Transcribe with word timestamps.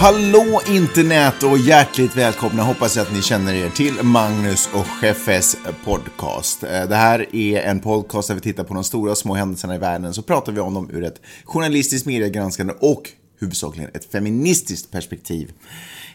Hallå 0.00 0.60
internet 0.68 1.42
och 1.42 1.58
hjärtligt 1.58 2.16
välkomna 2.16 2.62
hoppas 2.62 2.96
jag 2.96 3.06
att 3.06 3.12
ni 3.14 3.22
känner 3.22 3.54
er 3.54 3.68
till 3.68 3.94
Magnus 4.02 4.68
och 4.74 4.86
Chefes 4.86 5.56
podcast. 5.84 6.62
Eh, 6.64 6.88
Det 6.88 6.94
här 6.94 7.36
är 7.36 7.62
en 7.62 7.80
podcast 7.80 8.28
där 8.28 8.34
vi 8.34 8.40
tittar 8.40 8.64
på 8.64 8.74
de 8.74 8.84
stora 8.84 9.10
och 9.10 9.18
små 9.18 9.34
händelserna 9.34 9.74
i 9.74 9.78
världen 9.78 10.14
så 10.14 10.22
pratar 10.22 10.52
vi 10.52 10.60
om 10.60 10.74
dem 10.74 10.90
ur 10.92 11.04
ett 11.04 11.20
journalistiskt 11.44 12.06
mediegranskande 12.06 12.72
och 12.80 13.02
huvudsakligen 13.40 13.90
ett 13.94 14.12
feministiskt 14.12 14.90
perspektiv. 14.90 15.52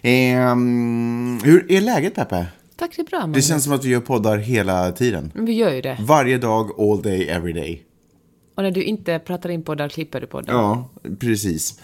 Ehm, 0.01 1.39
hur 1.43 1.71
är 1.71 1.81
läget 1.81 2.15
Peppe? 2.15 2.45
Tack, 2.75 2.91
det 2.95 3.01
är 3.01 3.05
bra 3.05 3.19
Det 3.19 3.27
Magnus. 3.27 3.47
känns 3.47 3.63
som 3.63 3.73
att 3.73 3.85
vi 3.85 3.89
gör 3.89 3.99
poddar 3.99 4.37
hela 4.37 4.91
tiden. 4.91 5.31
Men 5.35 5.45
Vi 5.45 5.53
gör 5.53 5.73
ju 5.73 5.81
det. 5.81 5.97
Varje 6.01 6.37
dag, 6.37 6.79
all 6.79 7.01
day, 7.01 7.29
every 7.29 7.53
day. 7.53 7.81
Och 8.57 8.63
när 8.63 8.71
du 8.71 8.83
inte 8.83 9.19
pratar 9.19 9.49
in 9.49 9.63
poddar 9.63 9.89
klipper 9.89 10.21
du 10.21 10.27
poddar. 10.27 10.53
Ja, 10.53 10.89
precis. 11.19 11.79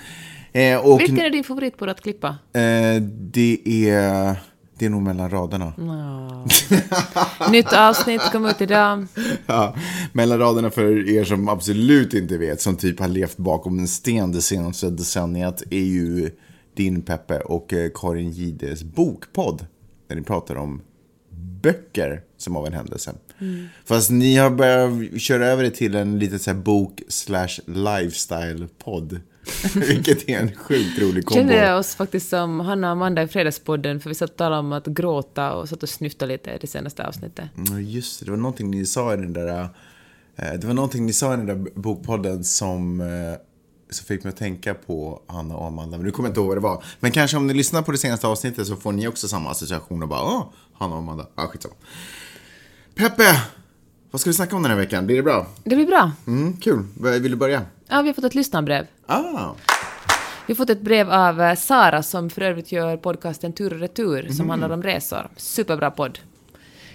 Eh, 0.53 0.97
Vilken 0.97 1.19
är 1.19 1.29
din 1.29 1.43
favoritpodd 1.43 1.89
att 1.89 2.01
klippa? 2.01 2.27
eh, 2.53 3.01
det 3.11 3.59
är... 3.65 4.35
Det 4.77 4.85
är 4.85 4.89
nog 4.89 5.01
mellan 5.01 5.29
raderna. 5.29 5.73
Nytt 7.51 7.73
avsnitt 7.73 8.21
kom 8.31 8.45
ut 8.45 8.61
idag. 8.61 9.07
Ja, 9.45 9.75
mellan 10.13 10.39
raderna 10.39 10.69
för 10.71 11.09
er 11.09 11.23
som 11.23 11.49
absolut 11.49 12.13
inte 12.13 12.37
vet, 12.37 12.61
som 12.61 12.75
typ 12.75 12.99
har 12.99 13.07
levt 13.07 13.37
bakom 13.37 13.79
en 13.79 13.87
sten 13.87 14.31
det 14.31 14.41
senaste 14.41 14.89
decenniet, 14.89 15.63
är 15.71 15.83
ju 15.83 16.31
din 16.75 17.01
Peppe 17.01 17.39
och 17.39 17.73
eh, 17.73 17.91
Karin 17.95 18.31
Gides 18.31 18.83
bokpodd. 18.83 19.65
Där 20.07 20.15
ni 20.15 20.21
pratar 20.21 20.55
om 20.55 20.81
böcker 21.61 22.21
som 22.37 22.55
av 22.55 22.67
en 22.67 22.73
händelse. 22.73 23.13
Fast 23.85 24.09
ni 24.09 24.35
har 24.37 24.49
börjat 24.49 25.21
köra 25.21 25.47
över 25.47 25.63
det 25.63 25.71
till 25.71 25.95
en 25.95 26.19
lite 26.19 26.39
så 26.39 26.49
här 26.51 26.57
bok 26.57 27.01
slash 27.07 27.59
lifestyle-podd. 27.65 29.19
Vilket 29.75 30.29
är 30.29 30.39
en 30.39 30.55
sjukt 30.55 30.99
rolig 30.99 31.25
kombo. 31.25 31.39
Kände 31.39 31.55
jag 31.55 31.79
oss 31.79 31.95
faktiskt 31.95 32.29
som 32.29 32.59
Hanna 32.59 32.87
och 32.87 32.91
Amanda 32.91 33.23
i 33.23 33.27
Fredagspodden, 33.27 33.99
för 33.99 34.09
vi 34.09 34.15
satt 34.15 34.29
och 34.31 34.37
talade 34.37 34.59
om 34.59 34.73
att 34.73 34.85
gråta 34.87 35.53
och 35.53 35.69
satt 35.69 35.83
och 35.83 35.89
snyftade 35.89 36.31
lite 36.31 36.51
i 36.51 36.57
det 36.61 36.67
senaste 36.67 37.07
avsnittet. 37.07 37.45
Ja, 37.69 37.79
just 37.79 38.19
det. 38.19 38.25
Det 38.25 38.31
var 38.31 38.37
någonting 38.37 38.71
ni 38.71 38.85
sa 38.85 39.13
i 39.13 39.17
den 39.17 39.33
där... 39.33 39.47
eh, 40.35 40.53
Det 40.61 40.63
var 40.67 40.73
någonting 40.73 41.05
ni 41.05 41.13
sa 41.13 41.33
i 41.33 41.37
den 41.37 41.45
där 41.45 41.65
bokpodden 41.75 42.43
som, 42.43 43.01
eh, 43.01 43.07
som 43.89 44.05
fick 44.05 44.23
mig 44.23 44.29
att 44.31 44.37
tänka 44.37 44.73
på 44.73 45.21
Hanna 45.27 45.55
och 45.55 45.67
Amanda. 45.67 45.97
Men 45.97 46.05
nu 46.05 46.11
kommer 46.11 46.29
jag 46.29 46.31
inte 46.31 46.39
ihåg 46.39 46.47
vad 46.47 46.57
det 46.57 46.61
var. 46.61 46.83
Men 46.99 47.11
kanske 47.11 47.37
om 47.37 47.47
ni 47.47 47.53
lyssnar 47.53 47.81
på 47.81 47.91
det 47.91 47.97
senaste 47.97 48.27
avsnittet 48.27 48.67
så 48.67 48.75
får 48.75 48.91
ni 48.91 49.07
också 49.07 49.27
samma 49.27 49.49
association 49.51 50.03
och 50.03 50.09
bara 50.09 50.21
åh, 50.23 50.43
Hanna 50.73 50.93
och 50.93 50.99
Amanda. 50.99 51.27
Ja, 51.35 51.47
skitsamma. 51.47 51.75
Peppe! 52.95 53.41
Vad 54.11 54.21
ska 54.21 54.29
vi 54.29 54.33
snacka 54.33 54.55
om 54.55 54.61
den 54.63 54.71
här 54.71 54.77
veckan? 54.77 55.05
Blir 55.05 55.15
det 55.17 55.23
bra? 55.23 55.47
Det 55.63 55.75
blir 55.75 55.85
bra. 55.85 56.11
Mm, 56.27 56.57
kul. 56.57 56.83
Vill 57.21 57.31
du 57.31 57.37
börja? 57.37 57.61
Ja, 57.87 58.01
vi 58.01 58.07
har 58.09 58.13
fått 58.13 58.23
ett 58.23 58.35
lyssnarbrev. 58.35 58.87
Ah, 59.05 59.55
Vi 60.47 60.53
har 60.53 60.55
fått 60.55 60.69
ett 60.69 60.81
brev 60.81 61.11
av 61.11 61.41
eh, 61.41 61.55
Sara 61.55 62.03
som 62.03 62.29
för 62.29 62.41
övrigt 62.41 62.71
gör 62.71 62.97
podcasten 62.97 63.53
Tur 63.53 63.73
och 63.73 63.79
retur 63.79 64.29
som 64.29 64.49
handlar 64.49 64.69
om 64.69 64.83
resor. 64.83 65.27
Superbra 65.37 65.91
podd. 65.91 66.19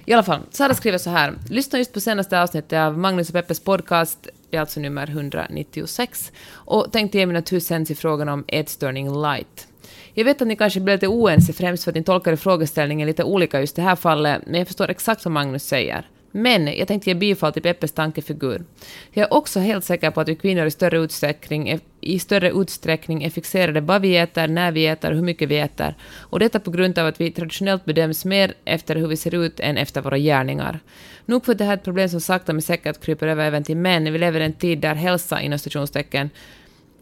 I 0.04 0.12
alla 0.12 0.22
fall, 0.22 0.40
Sara 0.50 0.74
skriver 0.74 0.98
så 0.98 1.10
här. 1.10 1.34
Lyssna 1.50 1.78
just 1.78 1.92
på 1.92 2.00
senaste 2.00 2.42
avsnittet 2.42 2.78
av 2.78 2.98
Magnus 2.98 3.28
och 3.28 3.34
Peppes 3.34 3.60
podcast, 3.60 4.28
det 4.50 4.56
är 4.56 4.60
alltså 4.60 4.80
nummer 4.80 5.08
196, 5.10 6.32
och 6.52 6.92
tänkte 6.92 7.18
ge 7.18 7.26
mina 7.26 7.42
cents 7.60 7.90
i 7.90 7.94
frågan 7.94 8.28
om 8.28 8.44
ätstörning 8.48 9.22
light. 9.22 9.66
Jag 10.14 10.24
vet 10.24 10.42
att 10.42 10.48
ni 10.48 10.56
kanske 10.56 10.80
blir 10.80 10.94
lite 10.94 11.08
oense 11.08 11.52
främst 11.52 11.84
för 11.84 11.90
att 11.90 11.94
ni 11.96 12.04
tolkade 12.04 12.36
frågeställningen 12.36 13.06
lite 13.06 13.24
olika 13.24 13.60
just 13.60 13.76
det 13.76 13.82
här 13.82 13.96
fallet, 13.96 14.42
men 14.46 14.58
jag 14.58 14.66
förstår 14.66 14.90
exakt 14.90 15.24
vad 15.24 15.32
Magnus 15.32 15.64
säger. 15.64 16.06
Men 16.38 16.66
jag 16.66 16.88
tänkte 16.88 17.10
ge 17.10 17.14
bifall 17.14 17.52
till 17.52 17.62
Peppes 17.62 17.92
tankefigur. 17.92 18.64
Jag 19.10 19.22
är 19.22 19.34
också 19.34 19.60
helt 19.60 19.84
säker 19.84 20.10
på 20.10 20.20
att 20.20 20.28
vi 20.28 20.36
kvinnor 20.36 20.66
i 20.66 20.70
större 20.70 20.98
utsträckning, 20.98 21.80
i 22.00 22.18
större 22.18 22.50
utsträckning 22.50 23.22
är 23.22 23.30
fixerade 23.30 23.80
vad 23.80 24.02
vi 24.02 24.16
äter, 24.16 24.48
när 24.48 24.72
vi 24.72 24.86
äter 24.86 25.10
och 25.10 25.16
hur 25.16 25.22
mycket 25.22 25.48
vi 25.48 25.58
äter. 25.58 25.94
Och 26.16 26.38
detta 26.38 26.60
på 26.60 26.70
grund 26.70 26.98
av 26.98 27.06
att 27.06 27.20
vi 27.20 27.30
traditionellt 27.30 27.84
bedöms 27.84 28.24
mer 28.24 28.54
efter 28.64 28.96
hur 28.96 29.06
vi 29.06 29.16
ser 29.16 29.34
ut 29.34 29.60
än 29.60 29.76
efter 29.76 30.00
våra 30.00 30.18
gärningar. 30.18 30.80
Nog 31.26 31.44
för 31.44 31.52
att 31.52 31.58
det 31.58 31.64
här 31.64 31.72
är 31.72 31.76
ett 31.76 31.84
problem 31.84 32.08
som 32.08 32.20
sakta 32.20 32.52
men 32.52 32.62
säkert 32.62 33.00
kryper 33.00 33.26
över 33.26 33.44
även 33.44 33.64
till 33.64 33.76
män. 33.76 34.12
Vi 34.12 34.18
lever 34.18 34.40
i 34.40 34.44
en 34.44 34.52
tid 34.52 34.78
där 34.78 34.94
hälsa, 34.94 35.40
inom 35.40 35.58
stationstecken, 35.58 36.30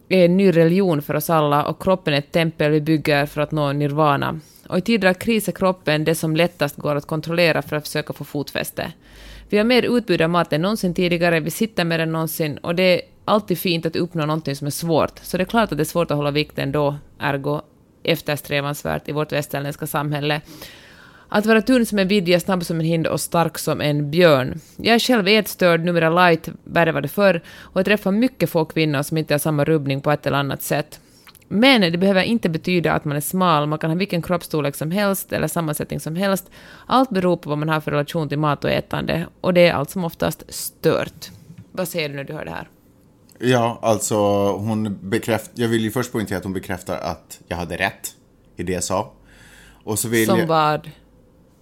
är 0.09 0.25
en 0.25 0.37
ny 0.37 0.51
religion 0.51 1.03
för 1.03 1.15
oss 1.15 1.31
alla 1.31 1.65
och 1.65 1.83
kroppen 1.83 2.15
är 2.15 2.19
ett 2.19 2.33
tempel 2.33 2.73
vi 2.73 2.81
bygger 2.81 3.27
för 3.27 3.41
att 3.41 3.53
nå 3.53 3.73
nirvana. 3.73 4.41
Och 4.69 4.79
i 4.79 4.81
tider 4.81 5.09
av 5.09 5.15
kris 5.15 5.49
är 5.49 5.53
kroppen 5.53 6.05
det 6.05 6.15
som 6.15 6.37
lättast 6.37 6.77
går 6.77 6.97
att 6.97 7.07
kontrollera 7.07 7.63
för 7.63 7.77
att 7.77 7.87
försöka 7.87 8.13
få 8.13 8.25
fotfäste. 8.25 8.93
Vi 9.49 9.57
har 9.57 9.65
mer 9.65 9.83
utbud 9.83 10.23
av 10.23 10.31
mat 10.31 10.53
än 10.53 10.63
någonsin 10.63 10.95
tidigare, 10.95 11.41
vi 11.41 11.51
sitter 11.51 11.85
mer 11.85 11.99
än 11.99 12.13
någonsin 12.13 12.59
och 12.59 12.75
det 12.75 12.83
är 12.83 13.01
alltid 13.25 13.59
fint 13.59 13.87
att 13.87 13.97
uppnå 13.97 14.27
någonting 14.27 14.57
som 14.57 14.67
är 14.67 14.71
svårt. 14.71 15.19
Så 15.23 15.37
det 15.37 15.43
är 15.43 15.47
klart 15.47 15.73
att 15.73 15.79
det 15.79 15.83
är 15.83 15.85
svårt 15.85 16.11
att 16.11 16.17
hålla 16.17 16.31
vikten 16.31 16.73
då, 16.73 16.97
ergo 17.19 17.61
eftersträvansvärt 18.03 19.09
i 19.09 19.13
vårt 19.13 19.33
västerländska 19.33 19.87
samhälle. 19.87 20.41
Att 21.29 21.47
vara 21.47 21.63
tunn 21.63 21.87
som 21.87 21.99
en 21.99 22.09
vidja, 22.09 22.41
snabb 22.41 22.65
som 22.65 22.81
en 22.81 22.87
hind 22.87 23.07
och 23.07 23.21
stark 23.21 23.59
som 23.59 23.81
en 23.81 24.11
björn. 24.11 24.61
Jag 24.77 24.95
är 24.95 24.99
själv 24.99 25.29
ätstörd, 25.29 25.85
numera 25.85 26.11
light, 26.11 26.49
värre 26.65 26.93
var 26.93 27.01
det 27.01 27.09
förr, 27.09 27.43
och 27.59 27.79
jag 27.79 27.85
träffar 27.85 28.11
mycket 28.11 28.51
få 28.51 28.65
kvinnor 28.65 29.03
som 29.03 29.17
inte 29.17 29.35
har 29.35 29.39
samma 29.39 29.65
rubbning 29.65 30.01
på 30.01 30.11
ett 30.11 30.27
eller 30.27 30.39
annat 30.39 30.63
sätt. 30.63 31.01
Men 31.55 31.81
det 31.81 31.99
behöver 31.99 32.23
inte 32.23 32.49
betyda 32.49 32.93
att 32.93 33.05
man 33.05 33.17
är 33.17 33.21
smal, 33.21 33.67
man 33.67 33.79
kan 33.79 33.91
ha 33.91 33.97
vilken 33.97 34.23
kroppsstorlek 34.23 34.75
som 34.77 34.91
helst 34.91 35.33
eller 35.33 35.49
sammansättning 35.49 36.01
som 36.01 36.17
helst. 36.17 36.51
Allt 36.87 37.11
beror 37.11 37.37
på 37.37 37.49
vad 37.49 37.59
man 37.59 37.69
har 37.69 37.81
för 37.81 37.91
relation 37.91 38.29
till 38.29 38.39
mat 38.39 38.65
och 38.65 38.71
ätande, 38.71 39.27
och 39.41 39.55
det 39.55 39.69
är 39.69 39.73
allt 39.73 39.91
som 39.91 40.05
oftast 40.05 40.45
stört. 40.49 41.31
Vad 41.73 41.89
säger 41.89 42.09
du 42.09 42.15
när 42.15 42.25
du 42.25 42.33
hör 42.33 42.45
det 42.45 42.51
här? 42.51 42.69
ja, 43.39 43.79
alltså 43.83 44.17
hon 44.53 44.99
bekräftar... 45.01 45.63
Jag 45.63 45.69
vill 45.69 45.83
ju 45.83 45.91
först 45.91 46.13
poängtera 46.13 46.39
att 46.39 46.45
hon 46.45 46.53
bekräftar 46.53 46.99
att 46.99 47.41
jag 47.49 47.57
hade 47.57 47.77
rätt 47.77 48.15
i 48.57 48.63
det 48.63 48.73
jag 48.73 48.85
sa. 48.85 49.13
Och 49.85 49.99
så 49.99 50.09
vill 50.09 50.27
Som 50.27 50.39
jag... 50.39 50.47
vad? 50.47 50.91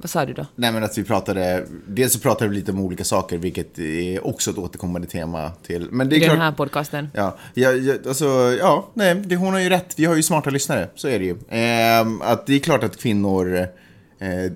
Vad 0.02 0.10
sa 0.10 0.26
du 0.26 0.32
då? 0.32 0.46
Nej 0.56 0.72
men 0.72 0.84
att 0.84 0.98
vi 0.98 1.04
pratade, 1.04 1.66
dels 1.86 2.12
så 2.12 2.18
pratade 2.18 2.50
vi 2.50 2.56
lite 2.56 2.72
om 2.72 2.80
olika 2.80 3.04
saker, 3.04 3.38
vilket 3.38 3.78
är 3.78 4.26
också 4.26 4.50
ett 4.50 4.58
återkommande 4.58 5.08
tema 5.08 5.50
till. 5.66 5.88
Men 5.90 6.08
det 6.08 6.14
är 6.14 6.16
I 6.16 6.20
den 6.20 6.28
klart, 6.28 6.38
här 6.38 6.52
podcasten? 6.52 7.08
Ja, 7.14 7.36
ja, 7.54 7.70
ja, 7.72 7.94
alltså, 8.06 8.24
ja, 8.60 8.88
nej, 8.94 9.14
det, 9.14 9.36
hon 9.36 9.52
har 9.52 9.60
ju 9.60 9.68
rätt. 9.68 9.94
Vi 9.98 10.04
har 10.04 10.16
ju 10.16 10.22
smarta 10.22 10.50
lyssnare, 10.50 10.88
så 10.94 11.08
är 11.08 11.18
det 11.18 11.24
ju. 11.24 11.36
Ehm, 11.48 12.22
att 12.22 12.46
det 12.46 12.54
är 12.54 12.58
klart 12.58 12.84
att 12.84 12.96
kvinnor, 12.96 13.56
eh, 14.18 14.52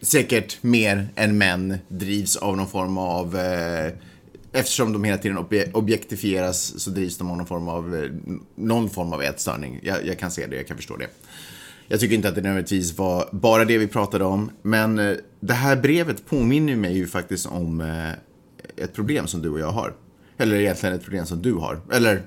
säkert 0.00 0.62
mer 0.62 1.08
än 1.14 1.38
män, 1.38 1.78
drivs 1.88 2.36
av 2.36 2.56
någon 2.56 2.66
form 2.68 2.98
av, 2.98 3.36
eh, 3.36 3.92
eftersom 4.52 4.92
de 4.92 5.04
hela 5.04 5.18
tiden 5.18 5.38
obje- 5.38 5.72
objektifieras 5.72 6.80
så 6.80 6.90
drivs 6.90 7.18
de 7.18 7.30
av 7.30 7.36
någon 7.36 7.46
form 7.46 7.68
av, 7.68 7.96
eh, 7.96 8.10
någon 8.54 8.90
form 8.90 9.12
av 9.12 9.22
ätstörning. 9.22 9.80
Jag, 9.82 10.06
jag 10.06 10.18
kan 10.18 10.30
se 10.30 10.46
det, 10.46 10.56
jag 10.56 10.66
kan 10.66 10.76
förstå 10.76 10.96
det. 10.96 11.06
Jag 11.88 12.00
tycker 12.00 12.14
inte 12.14 12.28
att 12.28 12.34
det 12.34 12.40
nödvändigtvis 12.40 12.98
var 12.98 13.28
bara 13.32 13.64
det 13.64 13.78
vi 13.78 13.86
pratade 13.86 14.24
om, 14.24 14.50
men 14.62 14.98
eh, 14.98 15.16
det 15.40 15.54
här 15.54 15.76
brevet 15.76 16.26
påminner 16.26 16.76
mig 16.76 16.96
ju 16.96 17.06
faktiskt 17.06 17.46
om 17.46 17.80
eh, 17.80 18.10
ett 18.76 18.94
problem 18.94 19.26
som 19.26 19.42
du 19.42 19.50
och 19.50 19.60
jag 19.60 19.70
har. 19.70 19.94
Eller 20.36 20.56
egentligen 20.56 20.94
ett 20.94 21.04
problem 21.04 21.26
som 21.26 21.42
du 21.42 21.52
har. 21.52 21.80
Eller 21.92 22.22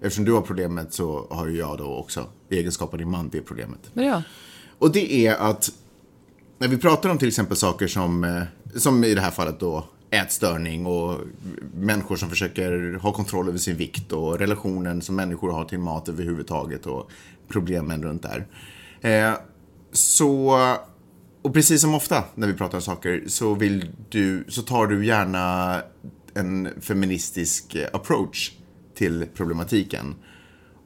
eftersom 0.00 0.24
du 0.24 0.32
har 0.32 0.40
problemet 0.40 0.92
så 0.92 1.26
har 1.30 1.46
ju 1.46 1.56
jag 1.56 1.78
då 1.78 1.96
också, 1.96 2.26
i 2.48 2.58
egenskap 2.58 2.92
av 2.92 2.98
din 2.98 3.10
man, 3.10 3.28
det 3.28 3.40
problemet. 3.40 3.90
Ja. 3.92 4.22
Och 4.78 4.92
det 4.92 5.26
är 5.26 5.34
att 5.34 5.70
när 6.58 6.68
vi 6.68 6.78
pratar 6.78 7.10
om 7.10 7.18
till 7.18 7.28
exempel 7.28 7.56
saker 7.56 7.86
som, 7.86 8.24
eh, 8.24 8.42
som 8.74 9.04
i 9.04 9.14
det 9.14 9.20
här 9.20 9.30
fallet 9.30 9.60
då, 9.60 9.84
ätstörning 10.10 10.86
och 10.86 11.20
människor 11.74 12.16
som 12.16 12.30
försöker 12.30 12.98
ha 12.98 13.12
kontroll 13.12 13.48
över 13.48 13.58
sin 13.58 13.76
vikt 13.76 14.12
och 14.12 14.38
relationen 14.38 15.02
som 15.02 15.16
människor 15.16 15.52
har 15.52 15.64
till 15.64 15.78
mat 15.78 16.08
överhuvudtaget 16.08 16.86
och 16.86 17.10
problemen 17.48 18.02
runt 18.02 18.22
där. 18.22 18.46
Eh, 19.00 19.32
så, 19.92 20.58
och 21.42 21.54
precis 21.54 21.80
som 21.80 21.94
ofta 21.94 22.24
när 22.34 22.46
vi 22.46 22.54
pratar 22.54 22.78
om 22.78 22.82
saker 22.82 23.22
så 23.26 23.54
vill 23.54 23.90
du, 24.08 24.44
så 24.48 24.62
tar 24.62 24.86
du 24.86 25.06
gärna 25.06 25.76
en 26.34 26.68
feministisk 26.80 27.74
eh, 27.74 27.88
approach 27.92 28.52
till 28.94 29.26
problematiken 29.34 30.14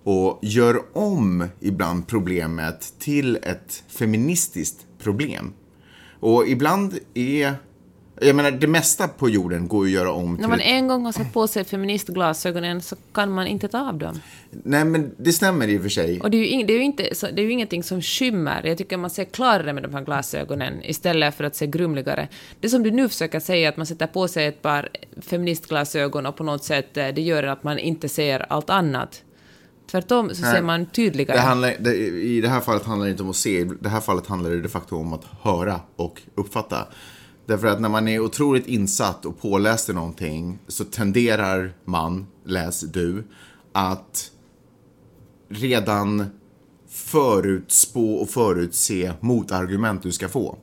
och 0.05 0.38
gör 0.43 0.82
om 0.93 1.49
ibland 1.61 2.06
problemet 2.06 2.94
till 2.99 3.37
ett 3.37 3.85
feministiskt 3.88 4.87
problem. 4.99 5.53
Och 6.20 6.49
ibland 6.49 6.99
är, 7.14 7.55
jag 8.22 8.36
menar 8.36 8.50
det 8.50 8.66
mesta 8.66 9.08
på 9.08 9.28
jorden 9.28 9.69
går 9.69 9.88
ju 9.88 9.94
att 9.94 10.02
göra 10.02 10.12
om 10.12 10.36
till 10.36 10.42
När 10.42 10.48
man 10.48 10.60
en 10.60 10.88
gång 10.88 11.04
har 11.04 11.12
satt 11.12 11.32
på 11.32 11.46
sig 11.46 11.64
feministglasögonen 11.64 12.82
så 12.82 12.96
kan 13.12 13.30
man 13.30 13.46
inte 13.46 13.69
ta 13.69 13.88
av 13.88 13.98
dem. 13.98 14.20
Nej 14.50 14.84
men 14.84 15.14
det 15.16 15.32
stämmer 15.32 15.69
i 15.69 15.78
och 15.78 15.82
för 15.82 15.88
sig. 15.88 16.20
Och 16.20 16.30
det 16.30 16.36
är 16.36 16.38
ju, 16.38 16.48
ing, 16.48 16.66
det 16.66 16.72
är 16.72 16.76
ju, 16.76 16.84
inte, 16.84 17.14
så, 17.14 17.26
det 17.26 17.42
är 17.42 17.44
ju 17.44 17.52
ingenting 17.52 17.82
som 17.82 18.02
skymmer. 18.02 18.66
Jag 18.66 18.78
tycker 18.78 18.96
man 18.96 19.10
ser 19.10 19.24
klarare 19.24 19.72
med 19.72 19.82
de 19.82 19.94
här 19.94 20.02
glasögonen 20.02 20.84
istället 20.84 21.34
för 21.34 21.44
att 21.44 21.56
se 21.56 21.66
grumligare. 21.66 22.28
Det 22.60 22.69
som 22.69 22.82
du 22.82 22.90
nu 22.90 23.08
försöker 23.08 23.40
säga, 23.40 23.69
att 23.69 23.76
man 23.76 23.86
sätter 23.86 24.06
på 24.06 24.28
sig 24.28 24.46
ett 24.46 24.62
par 24.62 24.88
feministglasögon 25.20 26.26
och 26.26 26.36
på 26.36 26.44
något 26.44 26.64
sätt 26.64 26.96
eh, 26.96 27.08
det 27.08 27.22
gör 27.22 27.42
att 27.42 27.64
man 27.64 27.78
inte 27.78 28.08
ser 28.08 28.52
allt 28.52 28.70
annat. 28.70 29.22
Tvärtom 29.90 30.28
så 30.28 30.42
ser 30.42 30.62
man 30.62 30.86
tydligare. 30.86 31.38
Det 31.38 31.42
handlar, 31.42 31.75
det, 31.78 31.96
I 31.96 32.40
det 32.40 32.48
här 32.48 32.60
fallet 32.60 32.84
handlar 32.84 33.06
det 33.06 33.10
inte 33.10 33.22
om 33.22 33.30
att 33.30 33.36
se, 33.36 33.60
i 33.60 33.70
det 33.80 33.88
här 33.88 34.00
fallet 34.00 34.26
handlar 34.26 34.50
det 34.50 34.60
de 34.60 34.68
facto 34.68 34.96
om 34.96 35.12
att 35.12 35.25
höra 35.42 35.80
och 35.96 36.22
uppfatta. 36.34 36.86
Därför 37.46 37.66
att 37.66 37.80
när 37.80 37.88
man 37.88 38.08
är 38.08 38.20
otroligt 38.20 38.66
insatt 38.66 39.26
och 39.26 39.40
påläst 39.40 39.88
i 39.88 39.92
någonting 39.92 40.58
så 40.68 40.84
tenderar 40.84 41.72
man, 41.84 42.26
läs 42.44 42.80
du, 42.80 43.24
att 43.72 44.30
redan 45.48 46.26
förutspå 46.88 48.14
och 48.14 48.30
förutse 48.30 49.12
motargument 49.20 50.02
du 50.02 50.12
ska 50.12 50.28
få. 50.28 50.58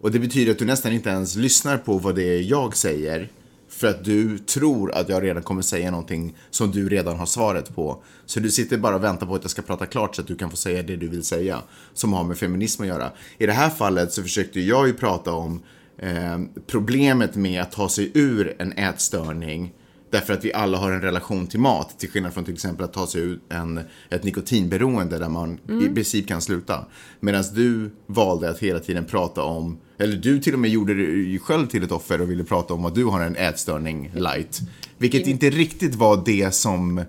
Och 0.00 0.10
det 0.10 0.18
betyder 0.18 0.52
att 0.52 0.58
du 0.58 0.64
nästan 0.64 0.92
inte 0.92 1.10
ens 1.10 1.36
lyssnar 1.36 1.78
på 1.78 1.98
vad 1.98 2.14
det 2.14 2.38
är 2.38 2.40
jag 2.40 2.76
säger. 2.76 3.30
För 3.68 3.86
att 3.86 4.04
du 4.04 4.38
tror 4.38 4.94
att 4.94 5.08
jag 5.08 5.22
redan 5.22 5.42
kommer 5.42 5.62
säga 5.62 5.90
någonting 5.90 6.36
som 6.50 6.70
du 6.70 6.88
redan 6.88 7.16
har 7.16 7.26
svaret 7.26 7.74
på. 7.74 8.02
Så 8.26 8.40
du 8.40 8.50
sitter 8.50 8.78
bara 8.78 8.96
och 8.96 9.04
väntar 9.04 9.26
på 9.26 9.34
att 9.34 9.42
jag 9.42 9.50
ska 9.50 9.62
prata 9.62 9.86
klart 9.86 10.16
så 10.16 10.22
att 10.22 10.28
du 10.28 10.36
kan 10.36 10.50
få 10.50 10.56
säga 10.56 10.82
det 10.82 10.96
du 10.96 11.08
vill 11.08 11.24
säga. 11.24 11.62
Som 11.94 12.12
har 12.12 12.24
med 12.24 12.38
feminism 12.38 12.82
att 12.82 12.88
göra. 12.88 13.12
I 13.38 13.46
det 13.46 13.52
här 13.52 13.70
fallet 13.70 14.12
så 14.12 14.22
försökte 14.22 14.60
jag 14.60 14.86
ju 14.86 14.94
prata 14.94 15.32
om 15.32 15.62
eh, 15.98 16.40
problemet 16.66 17.36
med 17.36 17.62
att 17.62 17.72
ta 17.72 17.88
sig 17.88 18.10
ur 18.14 18.54
en 18.58 18.72
ätstörning 18.72 19.72
Därför 20.14 20.32
att 20.32 20.44
vi 20.44 20.52
alla 20.52 20.78
har 20.78 20.92
en 20.92 21.00
relation 21.00 21.46
till 21.46 21.60
mat, 21.60 21.98
till 21.98 22.10
skillnad 22.10 22.34
från 22.34 22.44
till 22.44 22.54
exempel 22.54 22.84
att 22.84 22.92
ta 22.92 23.06
sig 23.06 23.20
ur 23.20 23.40
en, 23.48 23.80
ett 24.10 24.24
nikotinberoende 24.24 25.18
där 25.18 25.28
man 25.28 25.58
i 25.82 25.94
princip 25.94 26.28
kan 26.28 26.40
sluta. 26.40 26.84
Medan 27.20 27.44
du 27.54 27.90
valde 28.06 28.50
att 28.50 28.58
hela 28.58 28.78
tiden 28.78 29.04
prata 29.04 29.42
om, 29.42 29.78
eller 29.98 30.16
du 30.16 30.40
till 30.40 30.52
och 30.52 30.58
med 30.58 30.70
gjorde 30.70 30.94
dig 30.94 31.38
själv 31.38 31.66
till 31.66 31.82
ett 31.82 31.92
offer 31.92 32.20
och 32.20 32.30
ville 32.30 32.44
prata 32.44 32.74
om 32.74 32.84
att 32.84 32.94
du 32.94 33.04
har 33.04 33.20
en 33.20 33.36
ätstörning 33.36 34.10
light. 34.14 34.60
Vilket 34.98 35.26
inte 35.26 35.50
riktigt 35.50 35.94
var 35.94 36.22
det 36.26 36.54
som 36.54 37.04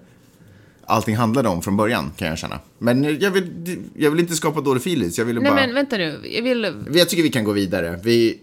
allting 0.86 1.16
handlade 1.16 1.50
om 1.50 1.62
från 1.62 1.78
början, 1.78 2.12
kan 2.18 2.28
jag 2.28 2.38
känna. 2.38 2.60
Men 2.78 3.20
jag 3.20 3.32
vill, 3.32 3.78
jag 3.98 4.12
vill 4.12 4.20
inte 4.20 4.36
skapa 4.36 4.62
dålig 4.62 4.84
filis, 4.84 5.18
jag 5.18 5.26
ville 5.26 5.40
Nej 5.40 5.52
bara... 5.52 5.62
men 5.62 5.76
vänta 5.76 5.98
nu, 5.98 6.20
jag 6.24 6.44
vill... 6.44 6.74
Jag 6.94 7.10
tycker 7.10 7.24
vi 7.24 7.30
kan 7.30 7.44
gå 7.44 7.52
vidare. 7.52 8.00
Vi... 8.04 8.40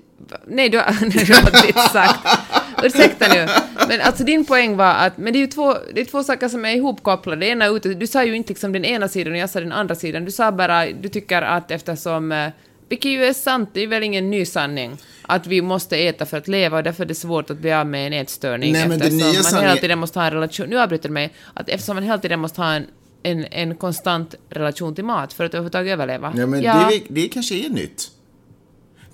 Nej, 0.47 0.69
du 0.69 0.79
har, 0.79 0.97
nej, 1.01 1.25
du 1.27 1.35
har 1.35 1.67
inte 1.67 1.81
sagt. 1.81 2.39
Ursäkta 2.83 3.29
nu. 3.29 3.47
Men 3.89 4.01
alltså 4.01 4.25
din 4.25 4.45
poäng 4.45 4.77
var 4.77 4.95
att, 4.95 5.19
men 5.19 5.33
det 5.33 5.39
är 5.39 5.41
ju 5.41 5.47
två, 5.47 5.75
det 5.95 6.01
är 6.01 6.05
två 6.05 6.23
saker 6.23 6.49
som 6.49 6.65
är 6.65 6.77
ihopkopplade. 6.77 7.41
Det 7.41 7.47
ena 7.47 7.67
ute, 7.67 7.89
du 7.95 8.07
sa 8.07 8.25
ju 8.25 8.37
inte 8.37 8.49
liksom 8.49 8.73
den 8.73 8.85
ena 8.85 9.09
sidan 9.09 9.33
och 9.33 9.39
jag 9.39 9.51
sa 9.51 9.61
den 9.61 9.73
andra 9.73 9.95
sidan. 9.95 10.25
Du 10.25 10.31
sa 10.31 10.53
bara, 10.53 10.87
du 10.87 11.09
tycker 11.09 11.43
att 11.43 11.71
eftersom, 11.71 12.33
eh, 12.33 12.49
vilket 12.89 13.11
ju 13.11 13.25
är 13.25 13.33
sant, 13.33 13.71
det 13.73 13.81
är 13.83 13.87
väl 13.87 14.03
ingen 14.03 14.31
ny 14.31 14.45
sanning, 14.45 14.97
att 15.23 15.47
vi 15.47 15.63
måste 15.63 15.97
äta 15.97 16.27
för 16.27 16.37
att 16.37 16.49
leva 16.49 16.77
och 16.77 16.83
därför 16.83 17.05
är 17.05 17.09
det 17.09 17.15
svårt 17.15 17.51
att 17.51 17.59
bli 17.59 17.73
av 17.73 17.87
med 17.87 18.07
en 18.07 18.13
ätstörning. 18.13 18.73
Nej, 18.73 18.89
men 18.89 18.99
det 18.99 19.05
eftersom 19.05 19.17
nya 19.19 19.27
man 19.27 19.33
hela 19.35 19.43
sanningen- 19.51 19.79
tiden 19.81 19.99
måste 19.99 20.19
ha 20.19 20.27
en 20.27 20.33
relation, 20.33 20.67
nu 20.69 20.79
avbryter 20.81 21.09
du 21.09 21.13
mig, 21.13 21.33
att 21.55 21.69
eftersom 21.69 21.97
man 21.97 22.03
hela 22.05 22.19
tiden 22.19 22.41
måste 22.41 22.61
ha 22.61 22.73
en 22.73 22.87
en, 23.25 23.45
en 23.51 23.75
konstant 23.77 24.35
relation 24.51 24.95
till 24.95 25.05
mat 25.05 25.33
för 25.33 25.45
att 25.45 25.55
överhuvudtaget 25.55 25.93
överleva. 25.93 26.33
Ja, 26.37 26.47
men 26.47 26.63
Det, 26.63 26.69
är- 26.69 27.03
det 27.09 27.29
kanske 27.29 27.55
är 27.55 27.69
nytt. 27.71 28.11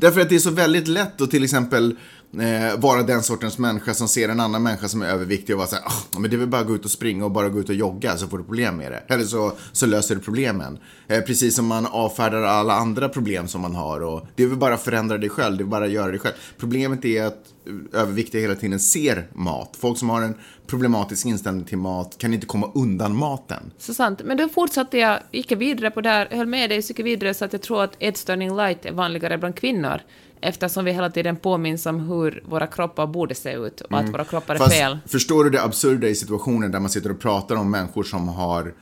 Därför 0.00 0.21
att 0.21 0.29
det 0.29 0.35
är 0.35 0.39
så 0.39 0.50
väldigt 0.50 0.89
lätt 0.89 1.21
att 1.21 1.31
till 1.31 1.45
exempel 1.45 1.97
eh, 2.40 2.76
vara 2.76 3.02
den 3.02 3.23
sortens 3.23 3.58
människa 3.58 3.94
som 3.94 4.08
ser 4.08 4.29
en 4.29 4.40
annan 4.40 4.62
människa 4.62 4.88
som 4.88 5.02
är 5.02 5.06
överviktig 5.06 5.55
och 5.55 5.58
vara 5.58 5.69
såhär, 5.69 5.82
oh, 5.82 5.93
ah, 6.17 6.19
men 6.19 6.31
det 6.31 6.37
är 6.37 6.38
väl 6.38 6.49
bara 6.49 6.61
att 6.61 6.67
gå 6.67 6.75
ut 6.75 6.85
och 6.85 6.90
springa 6.90 7.25
och 7.25 7.31
bara 7.31 7.49
gå 7.49 7.61
ut 7.61 7.69
och 7.69 7.75
jogga 7.75 8.17
så 8.17 8.29
får 8.29 8.38
du 8.38 8.44
problem 8.44 8.76
med 8.76 8.93
det. 8.93 9.14
Eller 9.14 9.25
så, 9.25 9.52
så 9.73 9.87
löser 9.87 10.14
du 10.14 10.20
problemen. 10.20 10.79
Eh, 11.08 11.20
precis 11.20 11.56
som 11.56 11.67
man 11.67 11.87
avfärdar 11.87 12.43
alla 12.43 12.75
andra 12.75 13.08
problem 13.08 13.49
som 13.49 13.61
man 13.61 13.75
har 13.75 14.00
och 14.00 14.26
det 14.37 14.43
är 14.43 14.46
väl 14.46 14.58
bara 14.58 14.75
att 14.75 14.85
förändra 14.85 15.19
dig 15.19 15.29
själv, 15.29 15.56
det 15.56 15.64
är 15.64 15.67
bara 15.67 15.85
att 15.85 15.90
göra 15.90 16.12
det 16.12 16.19
själv. 16.19 16.35
Problemet 16.58 17.05
är 17.05 17.25
att 17.25 17.44
överviktiga 17.93 18.40
hela 18.40 18.55
tiden 18.55 18.81
ser 18.81 19.29
mat. 19.32 19.76
Folk 19.81 19.99
som 19.99 20.11
har 20.11 20.23
en 20.23 20.35
problematisk 20.67 21.26
inställning 21.26 21.64
till 21.64 21.79
mat 21.79 22.19
kan 22.19 22.35
inte 22.35 22.46
komma 22.46 22.73
undan 22.75 23.17
maten. 23.17 23.70
Så 23.79 23.94
sant. 23.94 24.20
Men 24.25 24.37
då 24.37 24.49
fortsatte 24.49 24.99
jag, 24.99 25.20
gick 25.32 25.50
jag 25.50 25.58
vidare 25.58 25.90
på 25.90 26.00
det 26.00 26.08
här, 26.08 26.29
höll 26.31 26.46
med 26.46 26.70
dig, 26.70 26.82
så 26.82 26.90
gick 26.90 27.06
vidare 27.06 27.35
så 27.35 27.44
att 27.44 27.52
jag 27.52 27.62
tror 27.62 27.85
att 27.85 27.96
ätstörning 27.99 28.56
light 28.56 28.85
är 28.85 28.93
vanligare 28.93 29.38
bland 29.38 29.56
kvinnor. 29.56 30.00
Eftersom 30.40 30.85
vi 30.85 30.93
hela 30.93 31.11
tiden 31.11 31.37
påminns 31.37 31.87
om 31.87 32.00
hur 32.00 32.43
våra 32.49 32.67
kroppar 32.67 33.06
borde 33.06 33.35
se 33.35 33.52
ut 33.52 33.81
och 33.81 33.99
att 33.99 34.08
våra 34.08 34.25
kroppar 34.25 34.55
är 34.55 34.58
Fast 34.58 34.73
fel. 34.73 34.99
förstår 35.06 35.44
du 35.44 35.50
det 35.50 35.62
absurda 35.62 36.08
i 36.08 36.14
situationen 36.14 36.70
där 36.70 36.81
man 36.81 36.90
sitter 36.90 37.11
och 37.11 37.20
pratar 37.20 37.56
om 37.56 37.70
människor 37.70 38.02
som 38.02 38.29
har 38.29 38.75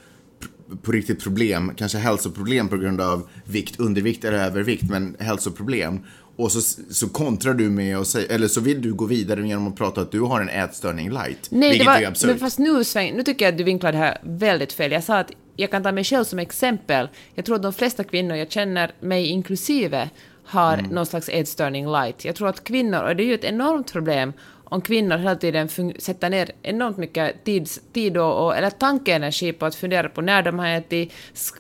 på 0.83 0.93
riktigt 0.93 1.23
problem, 1.23 1.73
kanske 1.77 1.99
hälsoproblem 1.99 2.69
på 2.69 2.77
grund 2.77 3.01
av 3.01 3.29
vikt, 3.45 3.81
undervikt 3.81 4.25
eller 4.25 4.39
övervikt, 4.39 4.91
men 4.91 5.17
hälsoproblem. 5.19 6.01
Och 6.37 6.53
så, 6.53 6.61
så 6.91 7.09
kontrar 7.09 7.55
du 7.55 7.71
med 7.71 7.97
att 7.97 8.07
säga, 8.07 8.35
eller 8.35 8.49
så 8.49 8.61
vill 8.61 8.83
du 8.83 8.95
gå 8.95 9.05
vidare 9.05 9.49
genom 9.49 9.69
att 9.69 9.77
prata 9.77 10.01
att 10.01 10.13
du 10.13 10.21
har 10.21 10.41
en 10.41 10.49
ätstörning 10.49 11.11
light. 11.11 11.49
Nej, 11.51 11.79
det 11.79 11.85
var, 11.85 11.97
är 11.97 12.07
absurt. 12.07 12.29
men 12.29 12.39
fast 12.39 12.59
nu, 12.59 12.85
Sven, 12.85 13.15
nu 13.15 13.23
tycker 13.23 13.45
jag 13.45 13.53
att 13.53 13.59
du 13.59 13.65
vinklar 13.65 13.93
det 13.93 13.99
här 13.99 14.19
väldigt 14.23 14.73
fel. 14.73 14.93
Jag 14.93 15.05
sa 15.05 15.19
att 15.19 15.31
jag 15.57 15.71
kan 15.71 15.83
ta 15.83 15.93
mig 15.93 16.05
själv 16.05 16.25
som 16.25 16.39
exempel. 16.39 17.09
Jag 17.35 17.45
tror 17.45 17.57
att 17.57 17.63
de 17.63 17.73
flesta 17.73 18.05
kvinnor 18.05 18.37
jag 18.37 18.51
känner, 18.51 18.95
mig 19.01 19.27
inklusive, 19.27 20.11
har 20.47 20.75
Mm. 20.79 20.91
någon 20.91 21.07
slags 21.07 21.29
ätstörning 21.29 21.87
light. 21.93 22.25
Jag 22.25 22.35
tror 22.37 22.49
att 22.49 22.65
kvinnor, 22.65 23.03
och 23.03 23.17
det 23.17 23.23
är 23.23 23.27
ju 23.27 23.35
ett 23.35 23.45
enormt 23.45 23.93
problem 23.93 24.33
om 24.69 24.81
kvinnor 24.81 25.17
hela 25.17 25.37
tiden 25.37 25.69
sätter 25.99 26.31
ner 26.31 26.51
enormt 26.63 26.97
mycket 26.97 27.45
tid, 27.45 27.69
tid 27.93 28.17
och, 28.17 28.45
och, 28.47 28.57
eller 28.57 28.71
tankeenergi 28.71 29.53
på 29.53 29.67
att 29.67 29.75
fundera 29.75 30.09
på 30.09 30.21
när 30.21 30.43
de 30.43 30.59
har 30.59 30.69
ätit, 30.69 31.13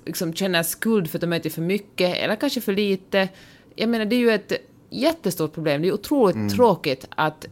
liksom 0.06 0.34
känner 0.34 0.62
skuld 0.62 1.10
för 1.10 1.18
att 1.18 1.20
de 1.20 1.32
ätit 1.32 1.54
för 1.54 1.62
mycket 1.62 2.16
eller 2.16 2.36
kanske 2.36 2.60
för 2.60 2.72
lite. 2.72 3.28
Jag 3.74 3.88
menar, 3.88 4.04
det 4.04 4.16
är 4.16 4.20
ju 4.20 4.30
ett 4.30 4.52
jättestort 4.90 5.52
problem. 5.54 5.82
Det 5.82 5.88
är 5.88 5.92
otroligt 5.92 6.54
tråkigt 6.56 7.06
att, 7.10 7.46